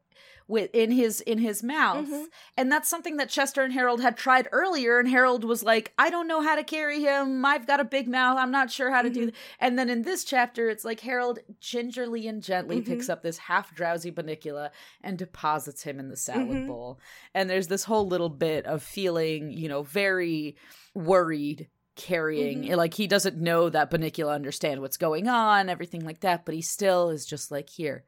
with 0.46 0.68
in 0.74 0.90
his 0.90 1.20
in 1.22 1.38
his 1.38 1.62
mouth. 1.62 2.06
Mhm. 2.06 2.26
And 2.58 2.70
that's 2.70 2.88
something 2.88 3.16
that 3.16 3.30
Chester 3.30 3.62
and 3.62 3.72
Harold 3.72 4.02
had 4.02 4.16
tried 4.16 4.46
earlier 4.52 4.98
and 4.98 5.08
Harold 5.08 5.42
was 5.42 5.62
like, 5.62 5.94
"I 5.96 6.10
don't 6.10 6.26
know 6.26 6.42
how 6.42 6.54
to 6.56 6.64
carry 6.64 7.00
him. 7.00 7.44
I've 7.46 7.66
got 7.66 7.80
a 7.80 7.84
big 7.84 8.08
mouth. 8.08 8.36
I'm 8.36 8.50
not 8.50 8.70
sure 8.70 8.90
how 8.90 9.00
to 9.00 9.08
do." 9.08 9.20
Mhm. 9.20 9.24
th-" 9.30 9.34
And 9.60 9.78
then 9.78 9.88
in 9.88 10.02
this 10.02 10.22
chapter 10.24 10.68
it's 10.68 10.84
like 10.84 11.00
Harold 11.00 11.38
gingerly 11.60 12.26
and 12.28 12.42
gently 12.42 12.82
Mhm. 12.82 12.86
picks 12.86 13.08
up 13.08 13.22
this 13.22 13.38
half 13.38 13.74
drowsy 13.74 14.10
Bunnicula 14.12 14.70
and 15.02 15.16
deposits 15.16 15.84
him 15.84 15.98
in 15.98 16.08
the 16.10 16.16
salad 16.16 16.48
Mhm. 16.48 16.66
bowl. 16.66 16.98
And 17.32 17.48
there's 17.48 17.68
this 17.68 17.84
whole 17.84 18.06
little 18.06 18.28
bit 18.28 18.66
of 18.66 18.82
feeling, 18.82 19.50
you 19.50 19.68
know, 19.68 19.82
very 19.82 20.56
worried 20.94 21.68
carrying 21.96 22.64
Mhm. 22.64 22.76
like 22.76 22.94
he 22.94 23.06
doesn't 23.06 23.36
know 23.36 23.68
that 23.70 23.90
Bunnicula 23.90 24.34
understand 24.34 24.80
what's 24.80 24.96
going 24.96 25.28
on 25.28 25.68
everything 25.68 26.04
like 26.04 26.20
that 26.20 26.44
but 26.44 26.54
he 26.54 26.60
still 26.62 27.10
is 27.10 27.24
just 27.24 27.50
like 27.50 27.70
here 27.70 28.04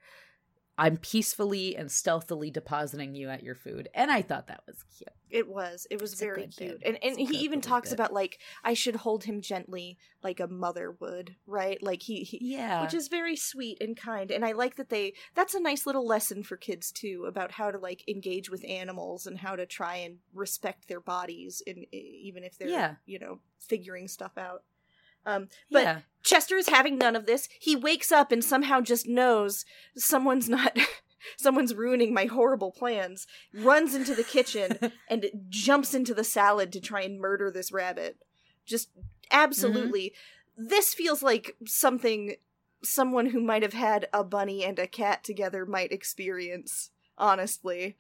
i'm 0.79 0.97
peacefully 0.97 1.77
and 1.77 1.91
stealthily 1.91 2.51
depositing 2.51 3.15
you 3.15 3.29
at 3.29 3.43
your 3.43 3.55
food 3.55 3.89
and 3.95 4.11
i 4.11 4.21
thought 4.23 4.47
that 4.49 4.63
was 4.67 4.83
cute 4.97 5.09
It 5.29 5.49
was. 5.49 5.87
It 5.91 6.01
was 6.01 6.13
It's 6.13 6.21
very 6.21 6.47
cute. 6.47 6.79
bit. 6.81 6.87
And 6.87 6.97
and 7.03 7.19
It's 7.19 7.31
he 7.31 7.39
even 7.45 7.61
talks 7.61 7.91
bit. 7.91 7.99
about 7.99 8.13
like 8.13 8.39
I 8.63 8.75
should 8.75 8.95
hold 8.97 9.25
him 9.25 9.41
gently 9.41 9.99
like 10.23 10.39
a 10.41 10.47
mother 10.47 10.97
would, 11.01 11.35
right? 11.47 11.83
Like 11.83 12.03
he, 12.03 12.23
he 12.23 12.39
yeah 12.41 12.83
which 12.83 12.95
is 12.95 13.09
very 13.09 13.35
sweet 13.37 13.79
and 13.81 13.97
kind. 13.97 14.31
And 14.31 14.45
I 14.45 14.53
like 14.53 14.77
that 14.77 14.89
they 14.89 15.15
that's 15.35 15.55
a 15.55 15.61
nice 15.61 15.85
little 15.85 16.07
lesson 16.07 16.45
for 16.45 16.57
kids 16.57 16.93
too 16.93 17.25
about 17.27 17.51
how 17.53 17.71
to 17.73 17.79
like 17.79 18.05
engage 18.09 18.49
with 18.51 18.65
animals 18.69 19.27
and 19.27 19.37
how 19.39 19.57
to 19.57 19.67
try 19.67 19.97
and 19.97 20.19
respect 20.33 20.87
their 20.87 21.01
bodies 21.01 21.61
in 21.67 21.85
even 21.93 22.45
if 22.45 22.57
they're 22.57 22.69
Yeah. 22.69 22.95
you 23.05 23.19
know 23.19 23.41
figuring 23.59 24.07
stuff 24.09 24.39
out. 24.39 24.63
Um 25.27 25.49
but 25.71 25.83
yeah 25.83 26.01
Chester 26.27 26.57
is 26.57 26.69
having 26.69 26.99
none 26.99 27.15
of 27.15 27.27
this. 27.27 27.49
He 27.61 27.77
wakes 27.77 28.11
up 28.11 28.33
and 28.33 28.43
somehow 28.43 28.81
just 28.81 29.07
knows 29.07 29.65
someone's 29.97 30.49
not 30.49 30.77
someone's 31.37 31.73
ruining 31.73 32.13
my 32.13 32.25
horrible 32.25 32.73
plans. 32.73 33.29
Runs 33.55 33.95
into 33.95 34.13
the 34.13 34.25
kitchen 34.25 34.77
and 35.09 35.27
jumps 35.49 35.95
into 35.95 36.15
the 36.15 36.25
salad 36.25 36.73
to 36.73 36.81
try 36.81 37.03
and 37.03 37.21
murder 37.21 37.49
this 37.51 37.71
rabbit. 37.71 38.19
Just 38.65 38.91
absolutely. 39.31 40.15
This 40.57 40.95
feels 40.95 41.23
like 41.23 41.57
something 41.65 42.35
someone 42.83 43.27
who 43.27 43.41
might 43.41 43.63
have 43.63 43.73
had 43.73 44.09
a 44.13 44.25
bunny 44.25 44.65
and 44.65 44.81
a 44.81 44.89
cat 44.89 45.23
together 45.23 45.65
might 45.65 45.93
experience, 45.93 46.91
honestly. 47.17 47.97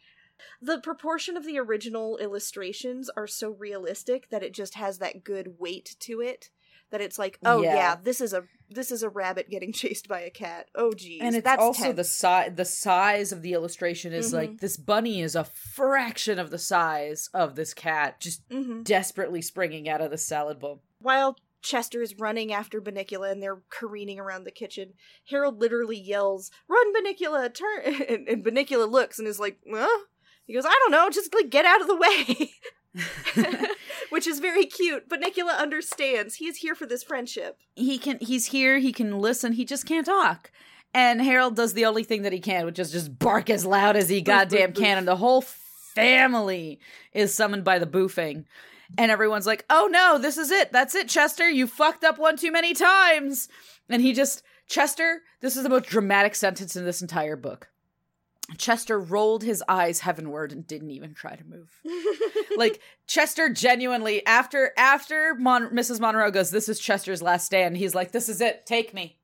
The 0.60 0.80
proportion 0.80 1.36
of 1.36 1.46
the 1.46 1.58
original 1.58 2.18
illustrations 2.18 3.08
are 3.16 3.26
so 3.26 3.50
realistic 3.50 4.30
that 4.30 4.42
it 4.42 4.52
just 4.52 4.74
has 4.74 4.98
that 4.98 5.22
good 5.22 5.58
weight 5.58 5.94
to 6.00 6.20
it. 6.20 6.50
That 6.92 7.00
it's 7.00 7.18
like, 7.18 7.38
oh 7.44 7.62
yeah, 7.62 7.74
Yeah. 7.74 7.96
this 8.02 8.20
is 8.20 8.32
a 8.32 8.44
this 8.70 8.90
is 8.92 9.02
a 9.02 9.08
rabbit 9.08 9.48
getting 9.50 9.72
chased 9.82 10.08
by 10.08 10.20
a 10.20 10.30
cat. 10.30 10.66
Oh 10.74 10.92
geez, 10.92 11.20
and 11.22 11.34
it's 11.34 11.46
also 11.48 11.84
tense. 11.84 11.96
the 11.96 12.04
size 12.04 12.52
the 12.54 12.64
size 12.64 13.32
of 13.32 13.42
the 13.42 13.52
illustration 13.54 14.12
is 14.12 14.30
Mhm. 14.30 14.34
like 14.34 14.58
this 14.60 14.76
bunny 14.76 15.20
is 15.20 15.34
a 15.34 15.44
fraction 15.44 16.38
of 16.38 16.50
the 16.50 16.58
size 16.58 17.28
of 17.34 17.56
this 17.56 17.74
cat 17.74 18.20
just 18.20 18.48
Mhm. 18.48 18.84
desperately 18.84 19.42
springing 19.42 19.88
out 19.88 20.00
of 20.00 20.10
the 20.10 20.18
salad 20.18 20.58
bowl 20.60 20.82
While 21.00 21.36
Chester 21.62 22.00
is 22.02 22.14
running 22.20 22.52
after 22.52 22.80
Bunnicula 22.80 23.32
and 23.32 23.42
they're 23.42 23.62
careening 23.70 24.20
around 24.20 24.44
the 24.44 24.52
kitchen, 24.52 24.92
Harold 25.28 25.60
literally 25.60 25.98
yells, 25.98 26.52
"Run, 26.68 26.94
Bunnicula! 26.94 27.52
Turn!" 27.52 27.82
And, 28.08 28.28
and 28.28 28.44
Bunnicula 28.44 28.88
looks 28.88 29.18
and 29.18 29.26
is 29.26 29.40
like, 29.40 29.58
"Huh?" 29.68 30.04
He 30.44 30.54
goes, 30.54 30.64
"I 30.64 30.70
don't 30.82 30.92
know, 30.92 31.10
just 31.10 31.34
like 31.34 31.50
get 31.50 31.64
out 31.64 31.80
of 31.80 31.88
the 31.88 31.96
way." 31.96 32.52
Which 34.10 34.26
is 34.26 34.40
very 34.40 34.66
cute. 34.66 35.08
Bunnicula 35.08 35.58
understands. 35.58 36.36
He 36.36 36.46
is 36.46 36.58
here 36.58 36.74
for 36.74 36.86
this 36.86 37.02
friendship. 37.02 37.58
he 37.74 37.98
can 37.98 38.18
he's 38.20 38.46
here 38.46 38.78
he 38.78 38.92
can 38.92 39.18
listen 39.18 39.52
he 39.52 39.64
just 39.64 39.86
can't 39.86 40.06
talk. 40.06 40.50
And 40.94 41.20
harold 41.20 41.56
does 41.56 41.74
the 41.74 41.84
only 41.86 42.04
thing 42.04 42.22
that 42.22 42.32
he 42.32 42.40
can 42.40 42.64
which 42.64 42.78
is 42.78 42.92
just 42.92 43.18
bark 43.18 43.50
as 43.50 43.66
loud 43.66 43.96
as 43.96 44.08
he 44.08 44.20
goddamn 44.20 44.72
can. 44.72 44.98
And 44.98 45.08
the 45.08 45.16
whole 45.16 45.42
family 45.42 46.80
is 47.12 47.34
summoned 47.34 47.64
by 47.64 47.78
the 47.78 47.86
boofing. 47.86 48.44
And 48.96 49.10
everyone's 49.10 49.46
like 49.46 49.64
oh 49.68 49.88
no 49.90 50.18
this 50.18 50.38
is 50.38 50.50
it. 50.50 50.72
That's 50.72 50.94
it 50.94 51.08
chester. 51.08 51.48
You 51.48 51.66
fucked 51.66 52.04
up 52.04 52.18
one 52.18 52.36
too 52.36 52.52
many 52.52 52.74
times. 52.74 53.48
And 53.88 54.02
he 54.02 54.12
just 54.12 54.42
chester 54.68 55.22
this 55.40 55.56
is 55.56 55.62
the 55.62 55.68
most 55.68 55.86
dramatic 55.86 56.34
sentence 56.34 56.76
in 56.76 56.84
this 56.84 57.02
entire 57.02 57.36
book 57.36 57.68
chester 58.58 58.98
rolled 58.98 59.42
his 59.42 59.62
eyes 59.68 60.00
heavenward 60.00 60.52
and 60.52 60.66
didn't 60.66 60.90
even 60.92 61.12
try 61.14 61.34
to 61.34 61.44
move 61.44 61.70
like 62.56 62.80
Chester 63.06 63.48
genuinely 63.48 64.24
after 64.26 64.72
after 64.76 65.34
Mon- 65.38 65.70
Mrs. 65.70 66.00
Monroe 66.00 66.30
goes, 66.30 66.50
"This 66.50 66.68
is 66.68 66.80
Chester's 66.80 67.22
last 67.22 67.46
stand." 67.46 67.76
He's 67.76 67.94
like, 67.94 68.10
"This 68.12 68.28
is 68.28 68.40
it. 68.40 68.66
Take 68.66 68.92
me. 68.94 69.18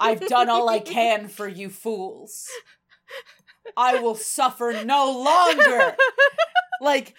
I've 0.00 0.20
done 0.28 0.48
all 0.48 0.68
I 0.68 0.78
can 0.78 1.26
for 1.28 1.48
you 1.48 1.70
fools. 1.70 2.46
I 3.76 3.98
will 3.98 4.14
suffer 4.14 4.82
no 4.84 5.10
longer." 5.22 5.96
Like 6.80 7.14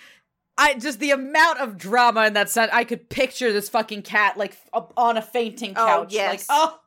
I 0.58 0.76
just 0.76 1.00
the 1.00 1.12
amount 1.12 1.60
of 1.60 1.78
drama 1.78 2.26
in 2.28 2.34
that 2.34 2.50
set. 2.50 2.74
I 2.74 2.84
could 2.86 3.10
picture 3.10 3.52
this 3.52 3.68
fucking 3.68 4.04
cat 4.04 4.38
like 4.38 4.56
on 4.96 5.18
a 5.18 5.22
fainting 5.22 5.72
Oh, 5.76 5.86
couch. 5.86 6.14
yes. 6.14 6.48
Like, 6.48 6.58
oh, 6.58 6.80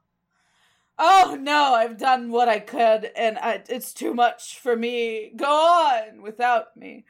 oh 0.98 1.36
no, 1.40 1.74
I've 1.74 1.98
done 1.98 2.30
what 2.30 2.48
I 2.48 2.58
could, 2.60 3.10
and 3.16 3.38
I, 3.38 3.62
it's 3.68 3.92
too 3.92 4.14
much 4.14 4.58
for 4.58 4.76
me. 4.76 5.32
Go 5.36 5.46
on 5.46 6.22
without 6.22 6.76
me. 6.76 7.04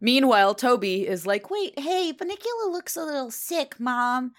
Meanwhile, 0.00 0.54
Toby 0.54 1.06
is 1.06 1.26
like, 1.26 1.50
wait, 1.50 1.78
hey, 1.78 2.12
Bunnicula 2.12 2.70
looks 2.70 2.96
a 2.96 3.04
little 3.04 3.30
sick, 3.30 3.80
Mom. 3.80 4.32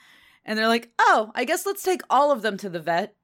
And 0.45 0.57
they're 0.57 0.67
like, 0.67 0.91
oh, 0.99 1.31
I 1.35 1.45
guess 1.45 1.65
let's 1.65 1.83
take 1.83 2.01
all 2.09 2.31
of 2.31 2.41
them 2.41 2.57
to 2.57 2.69
the 2.69 2.79
vet 2.79 3.15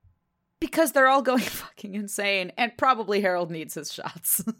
because 0.60 0.92
they're 0.92 1.08
all 1.08 1.22
going 1.22 1.40
fucking 1.42 1.96
insane. 1.96 2.52
And 2.58 2.78
probably 2.78 3.22
Harold 3.22 3.52
needs 3.52 3.76
his 3.76 3.94
shots. 3.94 4.44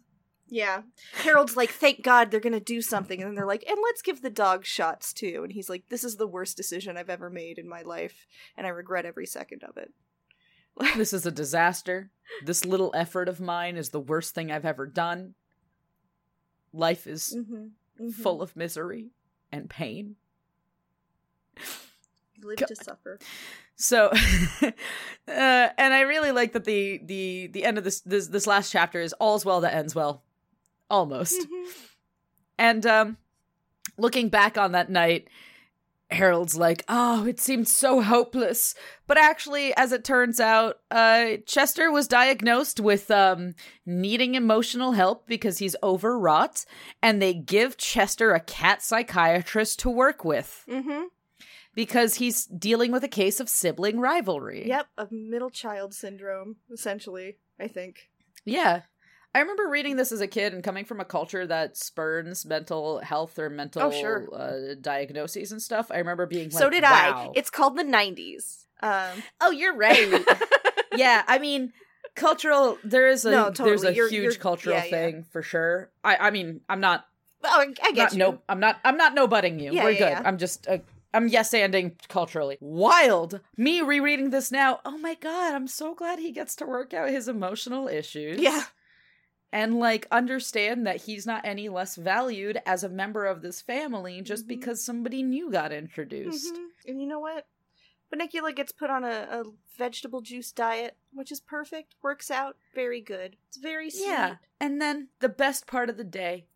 Yeah. 0.50 0.82
Harold's 1.14 1.56
like, 1.58 1.70
thank 1.72 2.04
God 2.04 2.30
they're 2.30 2.40
going 2.40 2.54
to 2.54 2.60
do 2.60 2.82
something. 2.82 3.20
And 3.22 3.30
then 3.30 3.36
they're 3.36 3.46
like, 3.46 3.64
and 3.68 3.78
let's 3.84 4.02
give 4.02 4.22
the 4.22 4.30
dog 4.30 4.66
shots 4.66 5.12
too. 5.14 5.42
And 5.44 5.52
he's 5.54 5.70
like, 5.70 5.86
this 5.90 6.04
is 6.04 6.18
the 6.18 6.28
worst 6.28 6.58
decision 6.58 6.96
I've 6.98 7.10
ever 7.10 7.30
made 7.30 7.58
in 7.58 7.68
my 7.68 7.82
life. 7.82 8.28
And 8.58 8.68
I 8.68 8.70
regret 8.70 9.06
every 9.06 9.26
second 9.26 9.64
of 9.64 9.78
it. 9.78 9.92
this 10.98 11.14
is 11.14 11.26
a 11.26 11.32
disaster. 11.32 12.12
This 12.46 12.66
little 12.66 12.92
effort 12.96 13.30
of 13.30 13.40
mine 13.40 13.78
is 13.78 13.90
the 13.90 14.00
worst 14.00 14.36
thing 14.36 14.52
I've 14.52 14.66
ever 14.66 14.86
done. 14.86 15.36
Life 16.72 17.08
is 17.08 17.36
Mm-hmm. 17.38 18.10
full 18.10 18.42
of 18.42 18.56
misery 18.56 19.12
and 19.52 19.70
pain. 19.70 20.16
Live 22.42 22.58
God. 22.58 22.68
to 22.68 22.76
suffer. 22.76 23.20
So, 23.76 24.08
uh, 24.62 24.72
and 25.28 25.94
I 25.94 26.02
really 26.02 26.32
like 26.32 26.54
that 26.54 26.66
the 26.66 27.00
the 27.06 27.48
the 27.54 27.64
end 27.64 27.78
of 27.78 27.84
this 27.84 28.02
this 28.02 28.28
this 28.28 28.48
last 28.48 28.72
chapter 28.72 29.00
is 29.00 29.14
all's 29.14 29.46
well 29.46 29.62
that 29.62 29.74
ends 29.76 29.94
well, 29.96 30.24
almost. 30.90 31.40
Mhm. 31.42 31.72
And 32.58 32.86
um, 32.86 33.18
looking 33.98 34.30
back 34.30 34.58
on 34.58 34.72
that 34.74 34.90
night, 34.90 35.28
Harold's 36.12 36.56
like, 36.56 36.84
"Oh, 36.88 37.26
it 37.26 37.40
seemed 37.40 37.68
so 37.68 38.02
hopeless." 38.02 38.76
But 39.08 39.18
actually, 39.18 39.76
as 39.76 39.92
it 39.92 40.04
turns 40.04 40.40
out, 40.40 40.80
uh, 40.92 41.38
Chester 41.48 41.92
was 41.92 42.08
diagnosed 42.08 42.80
with 42.80 43.10
um, 43.10 43.56
needing 43.86 44.36
emotional 44.36 44.92
help 44.92 45.26
because 45.28 45.58
he's 45.58 45.76
overwrought, 45.82 46.66
and 47.02 47.20
they 47.22 47.34
give 47.34 47.78
Chester 47.78 48.34
a 48.34 48.40
cat 48.40 48.84
psychiatrist 48.84 49.80
to 49.80 49.90
work 49.90 50.24
with 50.24 50.64
Mhm. 50.70 51.06
because 51.74 52.16
he's 52.16 52.46
dealing 52.46 52.92
with 52.92 53.04
a 53.04 53.08
case 53.10 53.40
of 53.40 53.50
sibling 53.50 54.00
rivalry. 54.00 54.68
Yep, 54.68 54.88
a 55.00 55.08
middle 55.10 55.50
child 55.50 55.96
syndrome, 55.96 56.58
essentially, 56.72 57.38
I 57.60 57.68
think. 57.68 58.12
Yeah. 58.46 58.82
I 59.36 59.40
remember 59.40 59.68
reading 59.68 59.96
this 59.96 60.12
as 60.12 60.22
a 60.22 60.28
kid 60.28 60.54
and 60.54 60.64
coming 60.64 60.86
from 60.86 61.00
a 61.00 61.06
culture 61.06 61.46
that 61.48 61.76
spurns 61.76 62.46
mental 62.46 63.00
health 63.00 63.40
or 63.40 63.50
mental 63.50 63.82
Oh, 63.84 63.92
sure. 63.92 64.28
uh, 64.34 64.76
diagnoses 64.80 65.52
and 65.52 65.62
stuff. 65.62 65.90
I 65.92 65.98
remember 65.98 66.26
being 66.28 66.50
like, 66.50 66.60
so 66.62 66.70
did 66.70 66.84
wow. 66.84 67.30
I. 67.30 67.32
It's 67.36 67.50
called 67.50 67.76
the 67.78 67.84
90s. 67.84 68.66
Um, 68.82 69.24
oh, 69.42 69.50
you're 69.52 69.76
right. 69.76 70.24
yeah, 70.96 71.24
I 71.28 71.40
mean, 71.40 71.74
cultural. 72.16 72.78
There 72.84 73.08
is 73.08 73.26
a 73.26 73.32
No, 73.32 73.50
there's 73.50 73.84
a 73.84 73.94
You're- 73.94 74.10
huge 74.10 74.24
you're- 74.24 74.36
cultural 74.36 74.76
yeah, 74.76 74.84
yeah. 74.86 74.90
thing 74.92 75.26
for 75.32 75.42
sure. 75.42 75.90
I 76.04 76.18
I 76.18 76.30
mean, 76.32 76.62
I'm 76.70 76.80
not 76.80 77.06
oh, 77.44 77.60
I 77.82 77.92
get 77.92 77.96
not 77.98 78.14
you. 78.14 78.20
no 78.20 78.42
I'm 78.50 78.60
not 78.60 78.80
I'm 78.86 78.98
not 78.98 79.14
no 79.16 79.26
butting 79.28 79.60
you. 79.60 79.72
Yeah, 79.72 79.84
We're 79.84 79.90
yeah, 79.92 79.98
good. 80.00 80.10
yeah. 80.10 80.22
I'm 80.26 80.38
just 80.38 80.68
uh, 80.68 80.80
I'm 81.14 81.28
yes 81.28 81.52
anding 81.54 81.94
culturally. 82.10 82.58
Wild. 82.60 83.40
Me 83.58 83.82
rereading 83.82 84.30
this 84.32 84.52
now. 84.52 84.80
Oh 84.86 84.98
my 84.98 85.16
god, 85.16 85.54
I'm 85.56 85.68
so 85.68 85.96
glad 85.96 86.20
he 86.20 86.32
gets 86.32 86.56
to 86.58 86.66
work 86.66 86.94
out 86.94 87.10
his 87.10 87.28
emotional 87.28 87.88
issues. 87.88 88.40
Yeah. 88.40 88.64
And 89.54 89.78
like 89.80 90.08
understand 90.12 90.86
that 90.88 91.04
he's 91.04 91.26
not 91.28 91.46
any 91.46 91.70
less 91.70 91.96
valued 91.96 92.60
as 92.66 92.84
a 92.84 92.90
member 92.90 93.26
of 93.26 93.42
this 93.44 93.62
family 93.62 94.20
just 94.22 94.46
Mhm. 94.46 94.48
because 94.50 94.84
somebody 94.84 95.22
new 95.22 95.52
got 95.52 95.72
introduced. 95.72 96.54
Mhm. 96.56 96.68
And 96.88 97.00
you 97.02 97.08
know 97.08 97.20
what? 97.20 97.46
Bunnicula 98.12 98.56
gets 98.56 98.72
put 98.72 98.90
on 98.90 99.04
a, 99.04 99.28
a 99.30 99.44
vegetable 99.78 100.22
juice 100.22 100.52
diet, 100.52 100.98
which 101.14 101.32
is 101.32 101.40
perfect. 101.40 101.96
Works 102.02 102.30
out 102.32 102.58
very 102.74 103.00
good. 103.00 103.38
It's 103.48 103.58
very 103.58 103.90
sweet. 103.90 104.08
Yeah. 104.08 104.38
And 104.60 104.82
then 104.82 105.10
the 105.20 105.30
best 105.30 105.68
part 105.68 105.90
of 105.90 105.98
the 105.98 106.04
day 106.04 106.48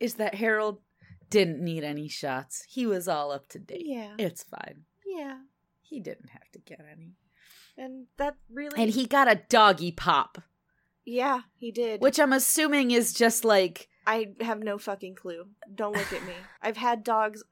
is 0.00 0.14
that 0.14 0.36
Harold 0.36 0.80
didn't 1.28 1.60
need 1.62 1.82
any 1.84 2.06
shots. 2.08 2.64
He 2.68 2.86
was 2.86 3.08
all 3.08 3.32
up 3.32 3.48
to 3.50 3.58
date. 3.58 3.86
Yeah. 3.86 4.14
It's 4.18 4.42
fine. 4.44 4.84
Yeah. 5.04 5.40
He 5.82 6.00
didn't 6.00 6.30
have 6.30 6.50
to 6.52 6.58
get 6.60 6.80
any. 6.90 7.14
And 7.76 8.06
that 8.16 8.36
really 8.48 8.80
And 8.80 8.92
he 8.92 9.06
got 9.06 9.28
a 9.30 9.42
doggy 9.48 9.92
pop, 9.92 10.42
Yeah, 11.06 11.42
he 11.56 11.70
did. 11.70 12.00
which 12.02 12.18
I'm 12.18 12.32
assuming 12.32 12.90
is 12.90 13.12
just 13.14 13.44
like 13.44 13.88
I 14.06 14.34
have 14.40 14.60
no 14.60 14.76
fucking 14.76 15.14
clue. 15.14 15.46
Don't 15.74 15.94
look 15.96 16.12
at 16.12 16.26
me. 16.26 16.34
I've 16.60 16.76
had 16.76 17.02
dogs. 17.04 17.42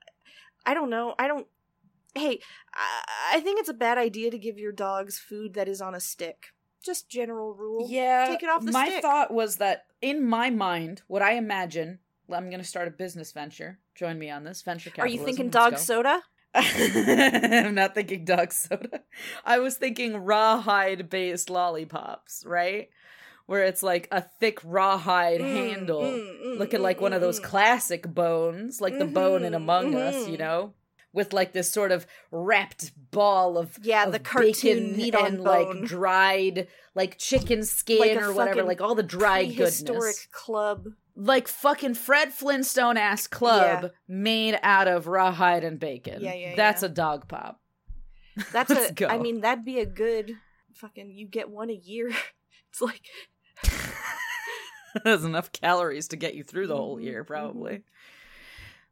I 0.66 0.74
don't 0.74 0.90
know. 0.90 1.14
I 1.18 1.28
don't. 1.28 1.46
Hey, 2.14 2.40
I, 2.74 3.36
I 3.36 3.40
think 3.40 3.60
it's 3.60 3.68
a 3.68 3.74
bad 3.74 3.98
idea 3.98 4.30
to 4.30 4.38
give 4.38 4.58
your 4.58 4.72
dogs 4.72 5.18
food 5.18 5.54
that 5.54 5.68
is 5.68 5.80
on 5.80 5.94
a 5.94 6.00
stick. 6.00 6.48
Just 6.84 7.08
general 7.08 7.54
rule. 7.54 7.86
Yeah. 7.88 8.26
Take 8.28 8.42
it 8.42 8.48
off 8.48 8.64
the 8.64 8.72
my 8.72 8.86
stick. 8.86 9.02
My 9.02 9.08
thought 9.08 9.32
was 9.32 9.56
that 9.56 9.86
in 10.02 10.24
my 10.26 10.50
mind, 10.50 11.02
what 11.06 11.22
I 11.22 11.32
imagine, 11.32 11.98
I'm 12.30 12.50
going 12.50 12.60
to 12.60 12.66
start 12.66 12.88
a 12.88 12.92
business 12.92 13.32
venture. 13.32 13.78
Join 13.94 14.18
me 14.18 14.30
on 14.30 14.44
this 14.44 14.62
venture 14.62 14.90
Are 14.98 15.08
you 15.08 15.24
thinking 15.24 15.46
Let's 15.46 15.54
dog 15.54 15.72
go. 15.72 15.78
soda? 15.78 16.22
I'm 16.54 17.74
not 17.74 17.94
thinking 17.94 18.24
dog 18.24 18.52
soda. 18.52 19.00
I 19.44 19.58
was 19.58 19.76
thinking 19.76 20.16
rawhide 20.18 21.08
based 21.10 21.50
lollipops, 21.50 22.44
right? 22.46 22.90
Where 23.46 23.64
it's 23.64 23.82
like 23.82 24.08
a 24.10 24.22
thick 24.40 24.58
rawhide 24.64 25.40
Mm, 25.40 25.54
handle, 25.54 26.00
mm, 26.02 26.44
mm, 26.46 26.58
looking 26.58 26.80
mm, 26.80 26.84
like 26.84 27.00
one 27.00 27.12
of 27.12 27.20
those 27.20 27.40
mm. 27.40 27.44
classic 27.44 28.06
bones, 28.12 28.80
like 28.80 28.98
the 28.98 29.04
bone 29.04 29.44
in 29.44 29.52
Mhm, 29.52 29.56
Among 29.56 29.94
Us, 29.94 30.26
you 30.26 30.36
mhm. 30.36 30.38
know, 30.38 30.74
with 31.12 31.32
like 31.34 31.52
this 31.52 31.70
sort 31.70 31.92
of 31.92 32.06
wrapped 32.30 32.92
ball 33.10 33.58
of 33.58 33.78
Yeah, 33.82 34.06
of 34.06 34.12
the 34.12 34.18
cartoon 34.18 34.52
bacon 34.52 34.96
meat 34.96 35.14
on 35.14 35.26
and 35.26 35.36
bone. 35.44 35.44
like 35.80 35.84
dried 35.88 36.68
like 36.94 37.18
chicken 37.18 37.64
skin 37.64 37.98
Like 37.98 38.16
or 38.16 38.32
whatever, 38.32 38.62
like 38.62 38.80
all 38.80 38.94
the 38.94 39.02
dried 39.02 39.56
goodness, 39.56 40.26
club. 40.32 40.86
like 41.14 41.46
fucking 41.46 41.94
Fred 41.94 42.32
Flintstone 42.32 42.96
ass 42.96 43.26
club 43.26 43.82
Yeah. 43.82 43.88
made 44.08 44.58
out 44.62 44.88
of 44.88 45.06
rawhide 45.06 45.64
and 45.64 45.78
bacon. 45.78 46.22
Yeah, 46.22 46.32
yeah, 46.34 46.56
That's 46.56 46.82
yeah. 46.82 46.88
a 46.88 46.92
dog 46.92 47.28
pop. 47.28 47.60
That's 48.52 48.70
a. 48.90 48.92
go. 48.92 49.06
I 49.06 49.18
mean, 49.18 49.42
that'd 49.42 49.64
be 49.66 49.80
a 49.80 49.86
good 49.86 50.32
fucking. 50.72 51.10
You 51.10 51.26
get 51.28 51.50
one 51.50 51.68
a 51.68 51.74
year. 51.74 52.10
It's 52.70 52.80
like 52.82 53.02
That's 55.04 55.24
enough 55.24 55.50
calories 55.52 56.08
to 56.08 56.16
get 56.16 56.34
you 56.34 56.44
through 56.44 56.68
the 56.68 56.76
whole 56.76 57.00
year, 57.00 57.24
probably. 57.24 57.72
Mm-hmm. 57.72 57.82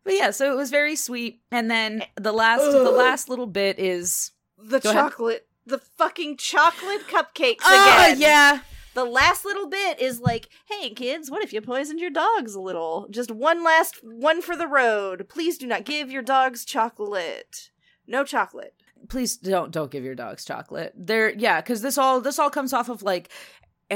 But 0.05 0.15
yeah, 0.15 0.31
so 0.33 0.53
it 0.53 0.57
was 0.57 0.71
very 0.71 0.97
sweet. 0.97 1.41
And 1.53 1.71
then 1.71 2.03
eh, 2.03 2.07
the 2.21 2.33
last 2.33 2.63
the 2.73 2.91
last 2.91 3.29
little 3.29 3.47
bit 3.47 3.79
is 3.79 4.33
the 4.59 4.81
Go 4.81 4.91
ahead. 4.91 5.01
chocolate, 5.11 5.47
the 5.65 5.79
fucking 5.79 6.39
chocolate 6.39 7.07
cupcakes 7.09 7.61
Oh 7.65 8.05
again. 8.07 8.21
yeah. 8.21 8.61
The 8.95 9.05
last 9.05 9.45
little 9.45 9.69
bit 9.69 10.01
is 10.01 10.21
like, 10.21 10.49
hey 10.69 10.91
kids, 10.91 11.31
what 11.31 11.43
if 11.45 11.53
you 11.53 11.61
poisoned 11.61 12.01
your 12.01 12.11
dogs 12.11 12.55
a 12.57 12.61
little? 12.61 13.07
Just 13.11 13.31
one 13.31 13.63
last 13.63 14.01
one 14.03 14.43
for 14.43 14.57
the 14.57 14.67
road. 14.67 15.29
Please 15.29 15.57
do 15.57 15.67
not 15.69 15.85
give 15.85 16.11
your 16.11 16.21
dogs 16.23 16.65
chocolate. 16.65 17.71
No 18.07 18.25
chocolate. 18.25 18.75
Please 19.09 19.37
don't 19.37 19.71
don't 19.71 19.91
give 19.91 20.05
your 20.05 20.15
dogs 20.17 20.45
chocolate. 20.45 20.93
They're 20.97 21.31
yeah, 21.33 21.61
because 21.61 21.81
this 21.81 21.97
all 21.97 22.21
this 22.21 22.39
all 22.41 22.51
comes 22.51 22.73
off 22.73 22.89
of 22.89 23.03
like 23.05 23.31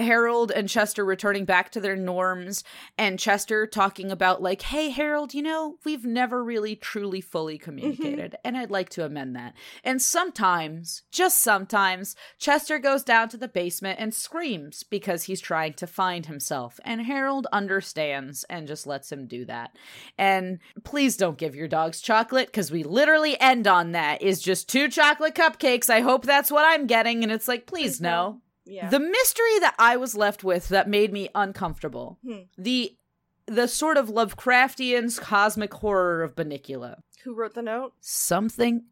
Harold 0.02 0.50
and 0.50 0.68
Chester 0.68 1.04
returning 1.04 1.44
back 1.44 1.70
to 1.72 1.80
their 1.80 1.96
norms 1.96 2.62
and 2.98 3.18
Chester 3.18 3.66
talking 3.66 4.10
about 4.10 4.42
like, 4.42 4.62
"Hey 4.62 4.90
Harold, 4.90 5.34
you 5.34 5.42
know, 5.42 5.76
we've 5.84 6.04
never 6.04 6.42
really 6.44 6.76
truly 6.76 7.20
fully 7.20 7.56
mm-hmm. 7.56 7.64
communicated 7.64 8.36
and 8.44 8.56
I'd 8.56 8.70
like 8.70 8.88
to 8.90 9.04
amend 9.04 9.34
that." 9.36 9.54
And 9.82 10.02
sometimes, 10.02 11.02
just 11.10 11.38
sometimes, 11.38 12.16
Chester 12.38 12.78
goes 12.78 13.02
down 13.02 13.28
to 13.30 13.36
the 13.36 13.48
basement 13.48 13.98
and 13.98 14.14
screams 14.14 14.82
because 14.82 15.24
he's 15.24 15.40
trying 15.40 15.74
to 15.74 15.86
find 15.86 16.26
himself 16.26 16.78
and 16.84 17.02
Harold 17.02 17.46
understands 17.52 18.44
and 18.44 18.68
just 18.68 18.86
lets 18.86 19.10
him 19.10 19.26
do 19.26 19.44
that. 19.46 19.76
And 20.18 20.58
please 20.84 21.16
don't 21.16 21.38
give 21.38 21.54
your 21.54 21.68
dogs 21.68 22.00
chocolate 22.00 22.48
because 22.48 22.70
we 22.70 22.82
literally 22.82 23.40
end 23.40 23.66
on 23.66 23.92
that 23.92 24.22
is 24.22 24.40
just 24.40 24.68
two 24.68 24.88
chocolate 24.88 25.34
cupcakes. 25.34 25.88
I 25.88 26.00
hope 26.00 26.24
that's 26.24 26.50
what 26.50 26.64
I'm 26.66 26.86
getting 26.86 27.22
and 27.22 27.32
it's 27.32 27.48
like, 27.48 27.66
please 27.66 27.86
Please 27.86 28.00
no. 28.00 28.40
Yeah. 28.66 28.90
The 28.90 29.00
mystery 29.00 29.58
that 29.60 29.74
I 29.78 29.96
was 29.96 30.16
left 30.16 30.42
with 30.44 30.68
that 30.68 30.88
made 30.88 31.12
me 31.12 31.28
uncomfortable. 31.34 32.18
Hmm. 32.24 32.40
The 32.58 32.96
the 33.46 33.68
sort 33.68 33.96
of 33.96 34.08
Lovecraftian 34.08 35.18
cosmic 35.20 35.72
horror 35.74 36.22
of 36.22 36.34
Bunnicula. 36.34 36.96
Who 37.22 37.34
wrote 37.34 37.54
the 37.54 37.62
note? 37.62 37.92
Something 38.00 38.86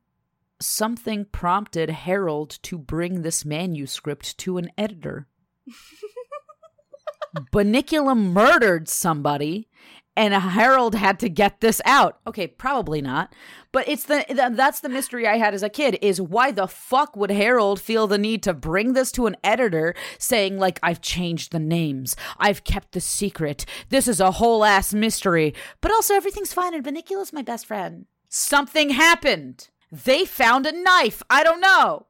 something 0.60 1.24
prompted 1.26 1.90
Harold 1.90 2.58
to 2.62 2.78
bring 2.78 3.22
this 3.22 3.44
manuscript 3.44 4.38
to 4.38 4.58
an 4.58 4.70
editor. 4.78 5.26
Bunnicula 7.52 8.16
murdered 8.16 8.88
somebody 8.88 9.68
and 10.16 10.34
Harold 10.34 10.94
had 10.94 11.18
to 11.20 11.28
get 11.28 11.60
this 11.60 11.80
out. 11.84 12.18
Okay, 12.26 12.46
probably 12.46 13.00
not. 13.00 13.32
But 13.72 13.88
it's 13.88 14.04
the 14.04 14.24
th- 14.28 14.52
that's 14.52 14.80
the 14.80 14.88
mystery 14.88 15.26
I 15.26 15.38
had 15.38 15.54
as 15.54 15.62
a 15.62 15.68
kid 15.68 15.98
is 16.00 16.20
why 16.20 16.52
the 16.52 16.68
fuck 16.68 17.16
would 17.16 17.30
Harold 17.30 17.80
feel 17.80 18.06
the 18.06 18.18
need 18.18 18.42
to 18.44 18.54
bring 18.54 18.92
this 18.92 19.10
to 19.12 19.26
an 19.26 19.36
editor 19.42 19.94
saying 20.18 20.58
like 20.58 20.78
I've 20.82 21.00
changed 21.00 21.50
the 21.50 21.58
names. 21.58 22.14
I've 22.38 22.64
kept 22.64 22.92
the 22.92 23.00
secret. 23.00 23.64
This 23.88 24.06
is 24.06 24.20
a 24.20 24.32
whole 24.32 24.64
ass 24.64 24.94
mystery. 24.94 25.54
But 25.80 25.90
also 25.90 26.14
everything's 26.14 26.52
fine 26.52 26.74
and 26.74 26.84
Bunnicula's 26.84 27.32
my 27.32 27.42
best 27.42 27.66
friend. 27.66 28.06
Something 28.28 28.90
happened. 28.90 29.68
They 29.90 30.24
found 30.24 30.66
a 30.66 30.72
knife. 30.72 31.22
I 31.28 31.42
don't 31.42 31.60
know. 31.60 32.06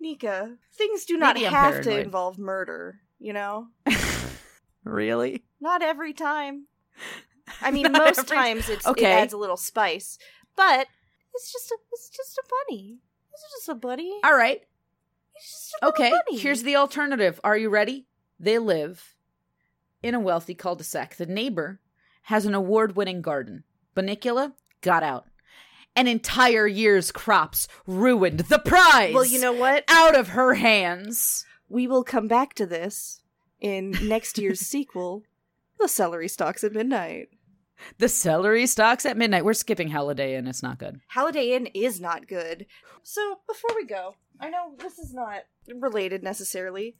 Nika, 0.00 0.56
things 0.72 1.04
do 1.04 1.16
not 1.16 1.36
Maybe 1.36 1.46
have 1.46 1.80
to 1.82 2.00
involve 2.00 2.38
murder, 2.38 3.00
you 3.20 3.32
know? 3.32 3.68
Really? 4.84 5.44
Not 5.60 5.82
every 5.82 6.12
time. 6.12 6.66
I 7.60 7.70
mean, 7.70 7.82
Not 7.92 7.92
most 8.04 8.18
every- 8.20 8.36
times 8.36 8.68
it's, 8.68 8.86
Okay. 8.86 9.04
it 9.04 9.14
adds 9.22 9.32
a 9.32 9.36
little 9.38 9.56
spice, 9.56 10.18
but 10.56 10.86
it's 11.34 11.52
just 11.52 11.70
a 11.70 11.76
it's 11.92 12.08
just 12.10 12.38
a 12.38 12.42
bunny. 12.68 12.98
It's 13.32 13.42
just 13.54 13.68
a 13.68 13.74
bunny. 13.74 14.12
All 14.24 14.36
right. 14.36 14.60
It's 15.34 15.50
just 15.50 15.74
a 15.82 15.86
Okay, 15.88 16.10
bunny. 16.10 16.38
here's 16.38 16.62
the 16.62 16.76
alternative. 16.76 17.40
Are 17.42 17.56
you 17.56 17.70
ready? 17.70 18.06
They 18.38 18.58
live 18.58 19.14
in 20.02 20.14
a 20.14 20.20
wealthy 20.20 20.54
cul-de-sac. 20.54 21.16
The 21.16 21.26
neighbor 21.26 21.80
has 22.24 22.44
an 22.44 22.54
award-winning 22.54 23.22
garden. 23.22 23.64
Bunnicula 23.96 24.52
got 24.82 25.02
out. 25.02 25.26
An 25.96 26.06
entire 26.06 26.66
year's 26.66 27.10
crops 27.12 27.68
ruined 27.86 28.40
the 28.40 28.58
prize. 28.58 29.14
Well, 29.14 29.24
you 29.24 29.40
know 29.40 29.52
what? 29.52 29.84
out 29.88 30.14
of 30.16 30.28
her 30.28 30.54
hands. 30.54 31.44
We 31.68 31.86
will 31.86 32.04
come 32.04 32.28
back 32.28 32.52
to 32.54 32.66
this 32.66 33.22
in 33.60 33.92
next 34.02 34.38
year's 34.38 34.60
sequel, 34.66 35.22
The 35.82 35.88
Celery 35.88 36.28
Stalks 36.28 36.62
at 36.64 36.72
Midnight. 36.72 37.28
The 37.98 38.08
celery 38.08 38.66
stalks 38.66 39.04
at 39.04 39.16
midnight. 39.16 39.44
We're 39.44 39.54
skipping 39.54 39.88
Holiday 39.90 40.36
Inn. 40.36 40.46
It's 40.46 40.62
not 40.62 40.78
good. 40.78 41.00
Holiday 41.08 41.52
Inn 41.56 41.66
is 41.74 42.00
not 42.00 42.28
good. 42.28 42.66
So, 43.02 43.40
before 43.48 43.74
we 43.74 43.84
go, 43.84 44.14
I 44.40 44.50
know 44.50 44.74
this 44.78 45.00
is 45.00 45.12
not 45.12 45.40
related 45.68 46.22
necessarily, 46.22 46.94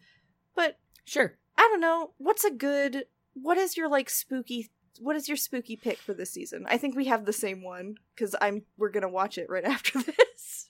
but 0.57 0.79
Sure. 1.05 1.37
I 1.57 1.69
don't 1.71 1.81
know, 1.81 2.15
what's 2.19 2.45
a 2.45 2.51
good 2.51 3.05
what 3.35 3.57
is 3.59 3.77
your 3.77 3.89
like 3.89 4.11
spooky 4.11 4.71
what 4.99 5.15
is 5.17 5.29
your 5.29 5.37
spooky 5.37 5.77
pick 5.77 5.99
for 5.99 6.15
this 6.15 6.31
season? 6.33 6.67
I 6.69 6.77
think 6.79 6.97
we 6.97 7.05
have 7.07 7.25
the 7.25 7.33
same 7.33 7.63
one 7.63 7.95
cuz 8.17 8.35
I'm 8.41 8.65
we're 8.77 8.91
going 8.91 9.03
to 9.03 9.09
watch 9.09 9.39
it 9.39 9.49
right 9.49 9.65
after 9.77 10.01
this. 10.03 10.67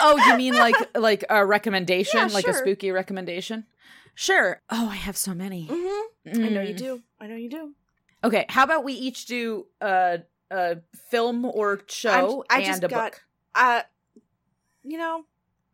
Oh, 0.00 0.16
you 0.26 0.36
mean 0.38 0.54
like 0.54 0.76
like 0.96 1.24
a 1.28 1.44
recommendation, 1.44 2.20
Yeah, 2.28 2.34
like 2.34 2.48
a 2.48 2.54
spooky 2.54 2.90
recommendation? 2.90 3.66
Sure. 4.14 4.62
Oh, 4.70 4.88
I 4.88 4.96
have 4.96 5.16
so 5.16 5.34
many. 5.34 5.66
Mm-hmm. 5.68 5.97
Mhm. 6.32 6.44
I 6.46 6.48
know 6.50 6.60
you 6.62 6.74
Mm. 6.74 6.78
do. 6.78 7.02
I 7.20 7.26
know 7.26 7.36
you 7.36 7.48
do. 7.50 7.74
Okay, 8.24 8.46
how 8.48 8.64
about 8.64 8.84
we 8.84 8.92
each 8.94 9.26
do 9.26 9.66
a 9.80 10.20
a 10.50 10.78
film 11.10 11.44
or 11.44 11.80
show 11.88 12.44
I 12.50 12.56
and 12.58 12.64
just 12.66 12.82
a 12.84 12.88
got- 12.88 13.12
book? 13.12 13.24
Uh 13.54 13.82
you 14.82 14.96
know, 14.98 15.26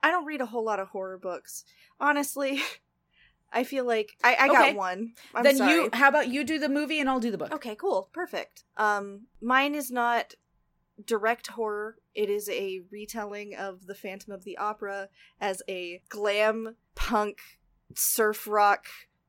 I 0.02 0.10
don't 0.10 0.24
read 0.26 0.40
a 0.40 0.46
whole 0.46 0.64
lot 0.64 0.80
of 0.80 0.88
horror 0.88 1.18
books. 1.18 1.64
Honestly, 2.00 2.60
I 3.52 3.62
feel 3.64 3.84
like 3.84 4.16
I, 4.24 4.34
I 4.40 4.46
got 4.48 4.62
Okay. 4.68 4.74
one. 4.74 5.12
I'm 5.34 5.44
then 5.44 5.56
sorry. 5.58 5.72
you 5.74 5.90
how 5.92 6.08
about 6.08 6.28
you 6.28 6.42
do 6.44 6.58
the 6.58 6.68
movie 6.68 6.98
and 7.00 7.08
I'll 7.08 7.20
do 7.20 7.30
the 7.30 7.38
book. 7.38 7.52
Okay, 7.52 7.76
cool. 7.76 8.10
Perfect. 8.12 8.64
Um 8.76 9.26
mine 9.40 9.74
is 9.74 9.90
not 9.90 10.34
direct 11.04 11.48
horror. 11.48 11.96
It 12.14 12.28
is 12.30 12.48
a 12.48 12.80
retelling 12.90 13.54
of 13.56 13.86
The 13.86 13.94
Phantom 13.94 14.32
of 14.32 14.44
the 14.44 14.56
Opera 14.58 15.08
as 15.40 15.62
a 15.68 16.02
glam 16.08 16.76
punk 16.94 17.38
surf 17.94 18.46
rock 18.46 18.86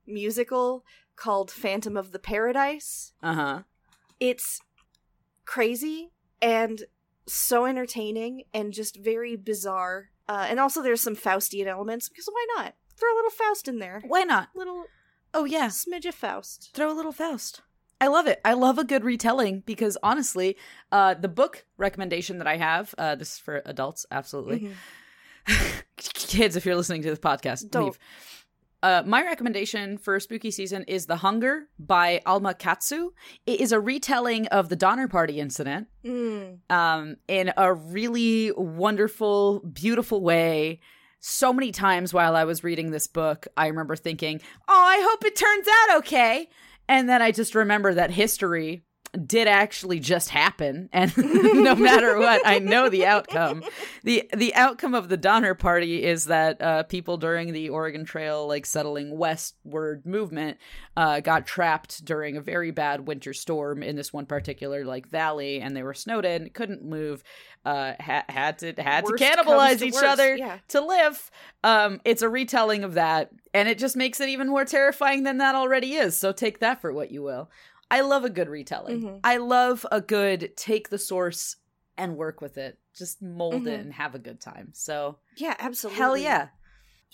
musical 0.07 0.83
called 1.15 1.51
Phantom 1.51 1.95
of 1.97 2.11
the 2.11 2.19
Paradise. 2.19 3.13
Uh-huh. 3.23 3.61
It's 4.19 4.59
crazy 5.45 6.11
and 6.41 6.83
so 7.27 7.65
entertaining 7.65 8.43
and 8.53 8.73
just 8.73 8.97
very 8.97 9.35
bizarre. 9.35 10.09
Uh, 10.27 10.45
and 10.49 10.59
also 10.59 10.81
there's 10.81 11.01
some 11.01 11.15
Faustian 11.15 11.67
elements 11.67 12.09
because 12.09 12.27
why 12.31 12.45
not? 12.57 12.73
Throw 12.97 13.13
a 13.13 13.15
little 13.17 13.31
Faust 13.31 13.67
in 13.67 13.79
there. 13.79 14.01
Why 14.07 14.23
not? 14.23 14.49
Little 14.55 14.85
Oh 15.33 15.45
yeah. 15.45 15.67
smidge 15.67 16.05
of 16.05 16.15
Faust. 16.15 16.71
Throw 16.73 16.91
a 16.91 16.95
little 16.95 17.11
Faust. 17.11 17.61
I 17.99 18.07
love 18.07 18.27
it. 18.27 18.39
I 18.43 18.53
love 18.53 18.77
a 18.77 18.83
good 18.83 19.03
retelling 19.03 19.63
because 19.65 19.97
honestly, 20.03 20.57
uh 20.91 21.13
the 21.13 21.27
book 21.27 21.65
recommendation 21.77 22.37
that 22.39 22.47
I 22.47 22.57
have, 22.57 22.93
uh 22.97 23.15
this 23.15 23.33
is 23.33 23.39
for 23.39 23.61
adults, 23.65 24.05
absolutely. 24.11 24.69
Mhm. 25.47 25.83
Kids, 25.97 26.55
if 26.55 26.65
you're 26.65 26.75
listening 26.75 27.01
to 27.03 27.09
this 27.09 27.19
podcast, 27.19 27.69
Don't. 27.69 27.85
leave. 27.85 27.99
Uh, 28.85 29.01
my 29.03 29.23
recommendation 29.23 29.97
for 29.97 30.19
spooky 30.19 30.51
season 30.51 30.83
is 30.83 31.07
The 31.07 31.15
Hunger 31.15 31.63
by 31.79 32.21
Alma 32.23 32.53
Katsu. 32.53 33.13
It 33.47 33.59
is 33.59 33.71
a 33.71 33.79
retelling 33.79 34.45
of 34.49 34.69
the 34.69 34.75
Donner 34.75 35.07
Party 35.07 35.39
incident 35.39 35.87
Mm. 36.05 36.59
um, 36.69 37.15
in 37.27 37.51
a 37.57 37.73
really 37.73 38.51
wonderful, 38.55 39.61
beautiful 39.61 40.21
way. 40.21 40.81
So 41.19 41.51
many 41.51 41.71
times 41.71 42.13
while 42.13 42.35
I 42.35 42.43
was 42.43 42.63
reading 42.63 42.91
this 42.91 43.07
book, 43.07 43.47
I 43.57 43.65
remember 43.69 43.95
thinking, 43.95 44.39
oh, 44.67 44.85
I 44.87 45.01
hope 45.09 45.25
it 45.25 45.35
turns 45.35 45.67
out 45.67 45.97
okay. 45.97 46.47
And 46.87 47.09
then 47.09 47.23
I 47.23 47.31
just 47.31 47.55
remember 47.55 47.91
that 47.95 48.11
history 48.11 48.83
did 49.15 49.47
actually 49.47 49.99
just 49.99 50.29
happen 50.29 50.89
and 50.91 51.15
no 51.17 51.75
matter 51.75 52.17
what 52.17 52.41
i 52.45 52.59
know 52.59 52.89
the 52.89 53.05
outcome. 53.05 53.63
The 54.03 54.29
the 54.35 54.53
outcome 54.55 54.93
of 54.93 55.09
the 55.09 55.17
donner 55.17 55.55
party 55.55 56.03
is 56.03 56.25
that 56.25 56.61
uh, 56.61 56.83
people 56.83 57.17
during 57.17 57.53
the 57.53 57.69
oregon 57.69 58.05
trail 58.05 58.47
like 58.47 58.65
settling 58.65 59.17
westward 59.17 60.05
movement 60.05 60.57
uh, 60.97 61.19
got 61.19 61.45
trapped 61.45 62.05
during 62.05 62.37
a 62.37 62.41
very 62.41 62.71
bad 62.71 63.07
winter 63.07 63.33
storm 63.33 63.81
in 63.83 63.95
this 63.95 64.13
one 64.13 64.25
particular 64.25 64.85
like 64.85 65.07
valley 65.07 65.61
and 65.61 65.75
they 65.75 65.83
were 65.83 65.93
snowed 65.93 66.25
in 66.25 66.49
couldn't 66.49 66.83
move 66.83 67.23
uh, 67.65 67.93
ha- 67.99 68.25
had 68.29 68.59
to 68.59 68.73
had 68.77 69.05
Worst 69.05 69.23
to 69.23 69.29
cannibalize 69.29 69.79
to 69.79 69.85
each 69.87 69.93
worst, 69.93 70.05
other 70.05 70.35
yeah. 70.35 70.59
to 70.67 70.81
live. 70.81 71.31
Um 71.63 71.99
it's 72.05 72.21
a 72.21 72.29
retelling 72.29 72.83
of 72.83 72.93
that 72.93 73.31
and 73.53 73.67
it 73.67 73.79
just 73.79 73.95
makes 73.95 74.19
it 74.19 74.29
even 74.29 74.47
more 74.47 74.65
terrifying 74.65 75.23
than 75.23 75.37
that 75.39 75.55
already 75.55 75.93
is 75.93 76.15
so 76.17 76.31
take 76.31 76.59
that 76.59 76.81
for 76.81 76.93
what 76.93 77.11
you 77.11 77.23
will 77.23 77.49
i 77.91 78.01
love 78.01 78.23
a 78.25 78.29
good 78.29 78.49
retelling 78.49 79.01
Mhm. 79.01 79.19
i 79.23 79.37
love 79.37 79.85
a 79.91 80.01
good 80.01 80.55
take 80.57 80.89
the 80.89 80.97
source 80.97 81.57
and 81.97 82.17
work 82.17 82.41
with 82.41 82.57
it 82.57 82.77
just 82.95 83.21
mold 83.21 83.67
it 83.67 83.77
Mhm. 83.77 83.81
and 83.81 83.93
have 83.93 84.15
a 84.15 84.19
good 84.19 84.39
time 84.41 84.69
so 84.73 85.19
Yeah, 85.37 85.55
absolutely. 85.59 85.97
hell 85.99 86.17
yeah 86.17 86.47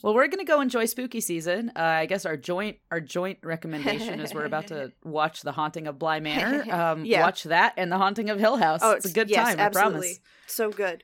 well 0.03 0.13
we're 0.15 0.27
gonna 0.27 0.43
go 0.45 0.61
enjoy 0.61 0.85
spooky 0.85 1.21
season 1.21 1.71
uh, 1.75 1.81
i 1.81 2.05
guess 2.05 2.25
our 2.25 2.37
joint 2.37 2.77
our 2.89 2.99
joint 3.01 3.39
recommendation 3.43 4.19
is 4.19 4.33
we're 4.33 4.45
about 4.45 4.67
to 4.67 4.91
watch 5.03 5.41
the 5.41 5.51
haunting 5.51 5.87
of 5.87 5.99
bly 5.99 6.19
manor 6.19 6.63
um 6.73 7.05
Yeah. 7.05 7.21
watch 7.21 7.43
that 7.43 7.73
and 7.77 7.91
the 7.91 7.97
haunting 7.97 8.29
of 8.29 8.39
hill 8.39 8.57
house 8.57 8.79
Oh, 8.83 8.91
it's 8.91 9.05
a 9.05 9.13
good 9.13 9.29
yes, 9.29 9.47
time 9.49 9.59
absolutely. 9.59 9.89
i 9.89 9.91
promise 9.91 10.19
Absolutely. 10.19 10.23
So 10.47 10.69
good. 10.71 11.03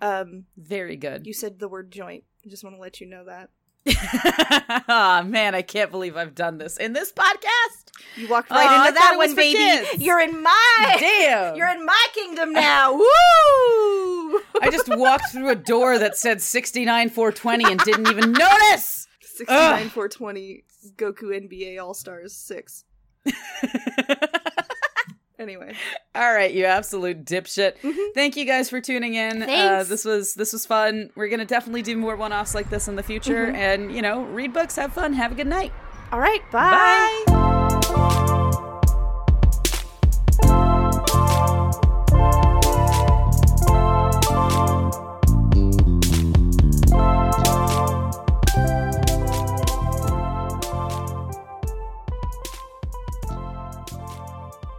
Um, 0.00 0.44
very 0.56 0.96
good 0.96 1.26
you 1.26 1.32
said 1.34 1.58
the 1.58 1.68
word 1.68 1.90
joint. 1.90 2.22
I 2.46 2.48
just 2.48 2.62
want 2.62 2.76
to 2.76 2.80
let 2.80 3.00
you 3.00 3.06
know 3.08 3.24
that. 3.24 3.50
oh 4.88 5.22
man, 5.24 5.54
I 5.54 5.62
can't 5.62 5.90
believe 5.90 6.16
I've 6.16 6.34
done 6.34 6.58
this 6.58 6.76
in 6.76 6.92
this 6.92 7.12
podcast. 7.12 7.87
You 8.16 8.28
walked 8.28 8.48
Oh, 8.50 8.56
right 8.56 8.68
I 8.68 8.88
into 8.88 8.94
that 8.94 9.14
one, 9.16 9.34
baby. 9.36 9.56
kids. 9.56 10.02
You're 10.02 10.20
in 10.20 10.42
my. 10.42 10.96
Damn. 10.98 11.56
You're 11.56 11.68
in 11.68 11.84
my 11.86 12.06
kingdom 12.14 12.52
now. 12.54 12.94
Woo! 12.94 13.04
I 14.60 14.68
just 14.70 14.88
walked 14.88 15.30
through 15.32 15.50
a 15.50 15.54
door 15.56 15.98
that 15.98 16.16
said 16.16 16.42
69 16.42 17.10
420 17.10 17.64
and 17.70 17.80
didn't 17.80 18.08
even 18.08 18.32
notice. 18.32 19.06
69 19.20 19.88
420 19.90 20.64
Goku 20.96 21.22
NBA 21.48 21.80
All 21.82 21.94
Stars 21.94 22.34
6. 22.34 22.84
Anyway. 25.40 25.72
All 26.16 26.34
right, 26.34 26.52
you 26.52 26.64
absolute 26.64 27.24
dipshit. 27.24 27.78
Mhm. 27.82 28.12
Thank 28.12 28.36
you 28.36 28.44
guys 28.44 28.68
for 28.68 28.80
tuning 28.80 29.14
in. 29.14 29.44
Uh, 29.44 29.84
this 29.84 30.04
was 30.04 30.34
this 30.34 30.52
was 30.52 30.66
fun. 30.66 31.10
We're 31.14 31.28
gonna 31.28 31.44
definitely 31.44 31.82
do 31.82 31.96
more 31.96 32.16
one-offs 32.16 32.56
like 32.56 32.70
this 32.70 32.88
in 32.88 32.96
the 32.96 33.04
future. 33.04 33.46
Mhm. 33.46 33.54
And 33.54 33.94
you 33.94 34.02
know, 34.02 34.22
read 34.24 34.52
books, 34.52 34.74
have 34.74 34.92
fun, 34.94 35.12
have 35.12 35.30
a 35.30 35.36
good 35.36 35.46
night. 35.46 35.72
All 36.10 36.18
right. 36.18 36.42
Bye. 36.50 37.22
Bye. 37.28 37.68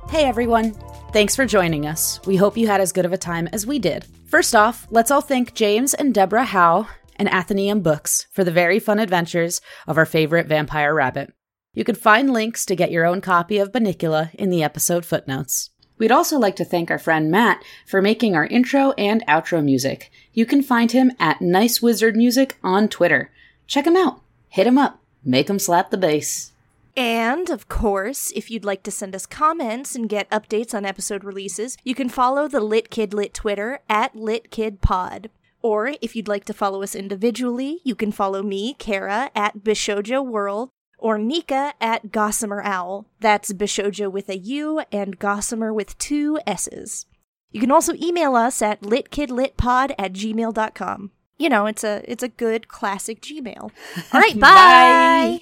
Hey 0.10 0.26
everyone! 0.26 0.74
Thanks 1.14 1.36
for 1.36 1.45
joining 1.45 1.86
us. 1.88 2.20
We 2.26 2.36
hope 2.36 2.57
you 2.57 2.68
had 2.68 2.82
as 2.82 2.91
good 2.91 3.05
of 3.05 3.14
a 3.14 3.18
time 3.18 3.47
as 3.53 3.66
we 3.66 3.80
did. 3.80 4.05
First 4.26 4.53
off, 4.53 4.86
let's 4.91 5.12
all 5.12 5.22
thank 5.22 5.53
James 5.53 5.93
and 5.93 6.14
Deborah 6.14 6.43
Howe 6.43 6.88
and 7.16 7.30
Atheneum 7.30 7.82
Books 7.82 8.28
for 8.32 8.43
the 8.43 8.51
very 8.51 8.80
fun 8.80 8.99
adventures 8.99 9.62
of 9.88 9.97
our 9.97 10.05
favorite 10.05 10.47
vampire 10.47 10.93
rabbit. 10.93 11.34
You 11.76 11.84
can 11.84 11.96
find 11.96 12.34
links 12.34 12.66
to 12.66 12.76
get 12.76 12.90
your 12.90 13.06
own 13.06 13.22
copy 13.22 13.60
of 13.60 13.72
Bunnicula 13.72 14.34
in 14.34 14.50
the 14.50 14.64
episode 14.64 15.06
footnotes. 15.06 15.70
We'd 16.00 16.12
also 16.12 16.40
like 16.40 16.56
to 16.56 16.66
thank 16.66 16.90
our 16.90 16.98
friend 16.98 17.30
Matt 17.30 17.64
for 17.86 18.02
making 18.02 18.36
our 18.36 18.48
intro 18.48 18.92
and 18.94 19.24
outro 19.28 19.64
music. 19.64 20.12
You 20.34 20.48
can 20.48 20.64
find 20.64 20.92
him 20.92 21.12
at 21.20 21.42
Nice 21.42 21.80
Wizard 21.80 22.16
Music 22.16 22.58
on 22.64 22.90
Twitter. 22.90 23.32
Check 23.68 23.86
him 23.86 23.96
out. 23.96 24.22
Hit 24.48 24.66
him 24.66 24.80
up. 24.80 25.00
Make 25.24 25.48
him 25.48 25.60
slap 25.60 25.92
the 25.92 25.98
bass. 25.98 26.54
And, 26.98 27.52
of 27.52 27.70
course, 27.70 28.32
if 28.36 28.50
you'd 28.50 28.66
like 28.66 28.82
to 28.84 28.92
send 28.92 29.14
us 29.14 29.28
comments 29.28 29.94
and 29.94 30.10
get 30.10 30.30
updates 30.32 30.74
on 30.74 30.86
episode 30.86 31.24
releases, 31.24 31.78
you 31.84 31.94
can 31.94 32.10
follow 32.10 32.48
the 32.48 32.62
Lit 32.62 32.90
Kid 32.90 33.14
Lit 33.14 33.34
Twitter 33.34 33.80
at 33.88 34.16
LitKidPod. 34.16 35.28
Or, 35.62 35.94
if 36.02 36.16
you'd 36.16 36.28
like 36.28 36.46
to 36.46 36.54
follow 36.54 36.82
us 36.82 36.96
individually, 36.96 37.80
you 37.84 37.94
can 37.94 38.12
follow 38.12 38.42
me, 38.42 38.74
Kara, 38.80 39.30
at 39.36 39.60
Bishojo 39.60 40.26
World, 40.26 40.72
or 41.00 41.18
Nika 41.18 41.74
at 41.82 42.12
Gossamer 42.12 42.62
Owl. 42.64 43.08
That's 43.20 43.52
Bishojo 43.54 44.12
with 44.12 44.30
a 44.30 44.38
U 44.38 44.82
and 44.91 45.18
Gossamer 45.20 45.74
with 45.74 45.97
two 45.97 46.39
S's. 46.45 47.06
You 47.52 47.60
can 47.60 47.72
also 47.72 47.93
email 47.95 48.36
us 48.36 48.62
at 48.62 48.82
litkidlitpod 48.82 49.95
at 49.97 50.14
gmail.com. 50.14 51.12
You 51.39 51.47
know, 51.50 51.66
it's 51.66 51.84
a 51.84 52.04
it's 52.06 52.22
a 52.22 52.28
good 52.28 52.68
classic 52.68 53.22
Gmail. 53.22 53.58
All 54.14 54.20
right, 54.20 54.38
bye. 54.38 55.39
Bye. 55.39 55.41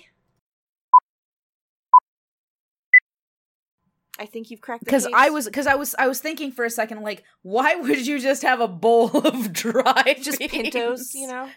I 4.20 4.26
think 4.26 4.50
you've 4.50 4.62
cracked 4.62 4.82
the 4.82 4.86
because. 4.86 5.08
I 5.14 5.30
was 5.30 5.46
because 5.46 5.68
I 5.68 5.76
was 5.76 5.96
I 5.98 6.08
was 6.08 6.20
thinking 6.20 6.52
for 6.52 6.66
a 6.66 6.70
second 6.70 7.02
like 7.02 7.24
why 7.42 7.76
would 7.76 8.06
you 8.06 8.20
just 8.20 8.44
have 8.44 8.60
a 8.60 8.68
bowl 8.68 9.10
of 9.18 9.52
dry 9.52 10.16
just 10.22 10.40
beans? 10.40 10.52
pintos, 10.52 11.16
you 11.16 11.28
know, 11.28 11.50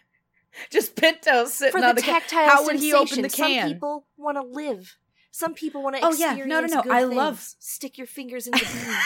just 0.70 0.96
pintos 0.96 1.54
sitting 1.54 1.72
for 1.80 1.86
on 1.86 1.94
the 1.94 2.00
the, 2.00 2.06
ca- 2.06 2.20
tactile 2.20 2.48
How 2.48 2.64
would 2.64 2.76
he 2.76 2.92
open 2.92 3.22
the 3.22 3.28
can? 3.28 3.60
Some 3.62 3.72
people 3.72 4.04
want 4.16 4.36
to 4.36 4.42
live. 4.42 4.96
Some 5.30 5.54
people 5.54 5.82
want 5.82 5.96
to 5.96 6.02
Oh, 6.04 6.12
yeah. 6.12 6.34
experience 6.34 6.72
No, 6.72 6.82
no, 6.82 6.82
no. 6.84 6.92
I 6.92 7.02
things. 7.02 7.14
love- 7.14 7.40
stick 7.58 7.98
your 7.98 8.06
fingers 8.06 8.46
in 8.46 8.52
the 8.52 8.58
beans. 8.60 8.96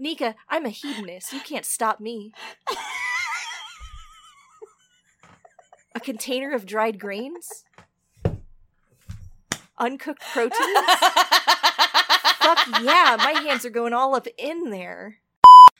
Nika, 0.00 0.36
I'm 0.48 0.64
a 0.64 0.68
hedonist. 0.70 1.32
You 1.32 1.40
can't 1.40 1.64
stop 1.64 1.98
me. 1.98 2.32
A 5.94 6.00
container 6.00 6.52
of 6.52 6.66
dried 6.66 7.00
grains? 7.00 7.64
Uncooked 9.76 10.22
proteins? 10.32 10.54
Fuck 12.38 12.66
yeah, 12.82 13.16
my 13.18 13.34
hands 13.44 13.64
are 13.64 13.70
going 13.70 13.92
all 13.92 14.14
up 14.14 14.28
in 14.38 14.70
there. 14.70 15.18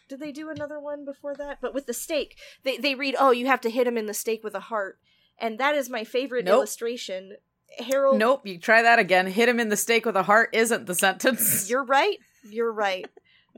Did 0.09 0.21
they 0.21 0.33
do 0.33 0.49
another 0.51 0.81
one 0.81 1.05
before 1.05 1.35
that? 1.37 1.59
But 1.61 1.75
with 1.75 1.87
the 1.87 1.93
stake, 1.95 2.37
they 2.63 2.79
they 2.79 2.95
read, 2.95 3.15
"Oh, 3.19 3.31
you 3.31 3.47
have 3.47 3.61
to 3.63 3.71
hit 3.71 3.87
him 3.87 3.99
in 3.99 4.07
the 4.07 4.15
stake 4.15 4.43
with 4.43 4.55
a 4.55 4.61
heart," 4.61 4.99
and 5.39 5.59
that 5.59 5.75
is 5.75 5.91
my 5.91 6.05
favorite 6.05 6.45
Nope. 6.47 6.55
illustration. 6.57 7.37
Harold, 7.79 8.19
nope, 8.19 8.47
you 8.47 8.59
try 8.59 8.81
that 8.83 8.99
again. 8.99 9.27
Hit 9.27 9.49
him 9.49 9.61
in 9.61 9.69
the 9.69 9.77
stake 9.77 10.07
with 10.07 10.17
a 10.17 10.23
heart 10.23 10.49
isn't 10.55 10.87
the 10.87 10.95
sentence. 10.95 11.69
you're 11.71 11.85
right. 11.85 12.17
You're 12.49 12.73
right. 12.73 13.07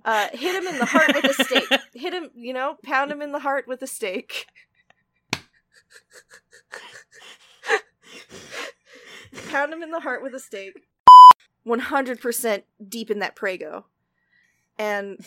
Uh, 0.05 0.29
hit 0.33 0.54
him 0.57 0.66
in 0.66 0.79
the 0.79 0.84
heart 0.87 1.12
with 1.14 1.24
a 1.26 1.45
stake. 1.45 1.68
Hit 1.95 2.12
him, 2.14 2.30
you 2.34 2.53
know, 2.54 2.76
pound 2.83 3.12
him 3.12 3.20
in 3.20 3.33
the 3.33 3.38
heart 3.38 3.68
with 3.68 3.83
a 3.83 3.87
stake. 3.87 4.46
pound 9.50 9.72
him 9.72 9.83
in 9.83 9.91
the 9.91 10.00
heart 10.00 10.22
with 10.22 10.34
a 10.34 10.41
stake. 10.41 10.87
100% 11.66 12.62
deep 12.88 13.11
in 13.11 13.18
that 13.18 13.37
Prego. 13.37 13.87
And 14.79 15.24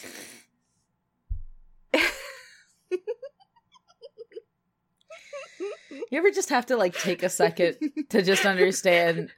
You 6.12 6.18
ever 6.20 6.32
just 6.32 6.50
have 6.50 6.66
to 6.68 6.78
like 6.78 6.98
take 6.98 7.24
a 7.24 7.30
second 7.30 7.78
to 8.10 8.22
just 8.22 8.46
understand 8.46 9.30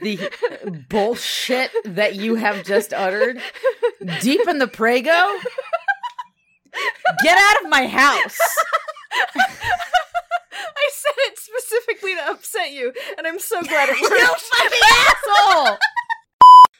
the 0.00 0.30
bullshit 0.88 1.70
that 1.84 2.16
you 2.16 2.34
have 2.36 2.64
just 2.64 2.92
uttered 2.92 3.40
deep 4.20 4.46
in 4.48 4.58
the 4.58 4.66
Prego? 4.68 5.10
Get 7.22 7.38
out 7.38 7.64
of 7.64 7.70
my 7.70 7.86
house. 7.86 8.38
I 9.36 10.90
said 10.92 11.12
it 11.18 11.38
specifically 11.38 12.14
to 12.14 12.30
upset 12.30 12.72
you, 12.72 12.92
and 13.16 13.26
I'm 13.26 13.38
so 13.38 13.62
glad 13.62 13.88
it 13.90 14.00
worked. 14.00 14.12
you 14.12 14.26
fucking 14.26 14.80
asshole. 14.98 15.78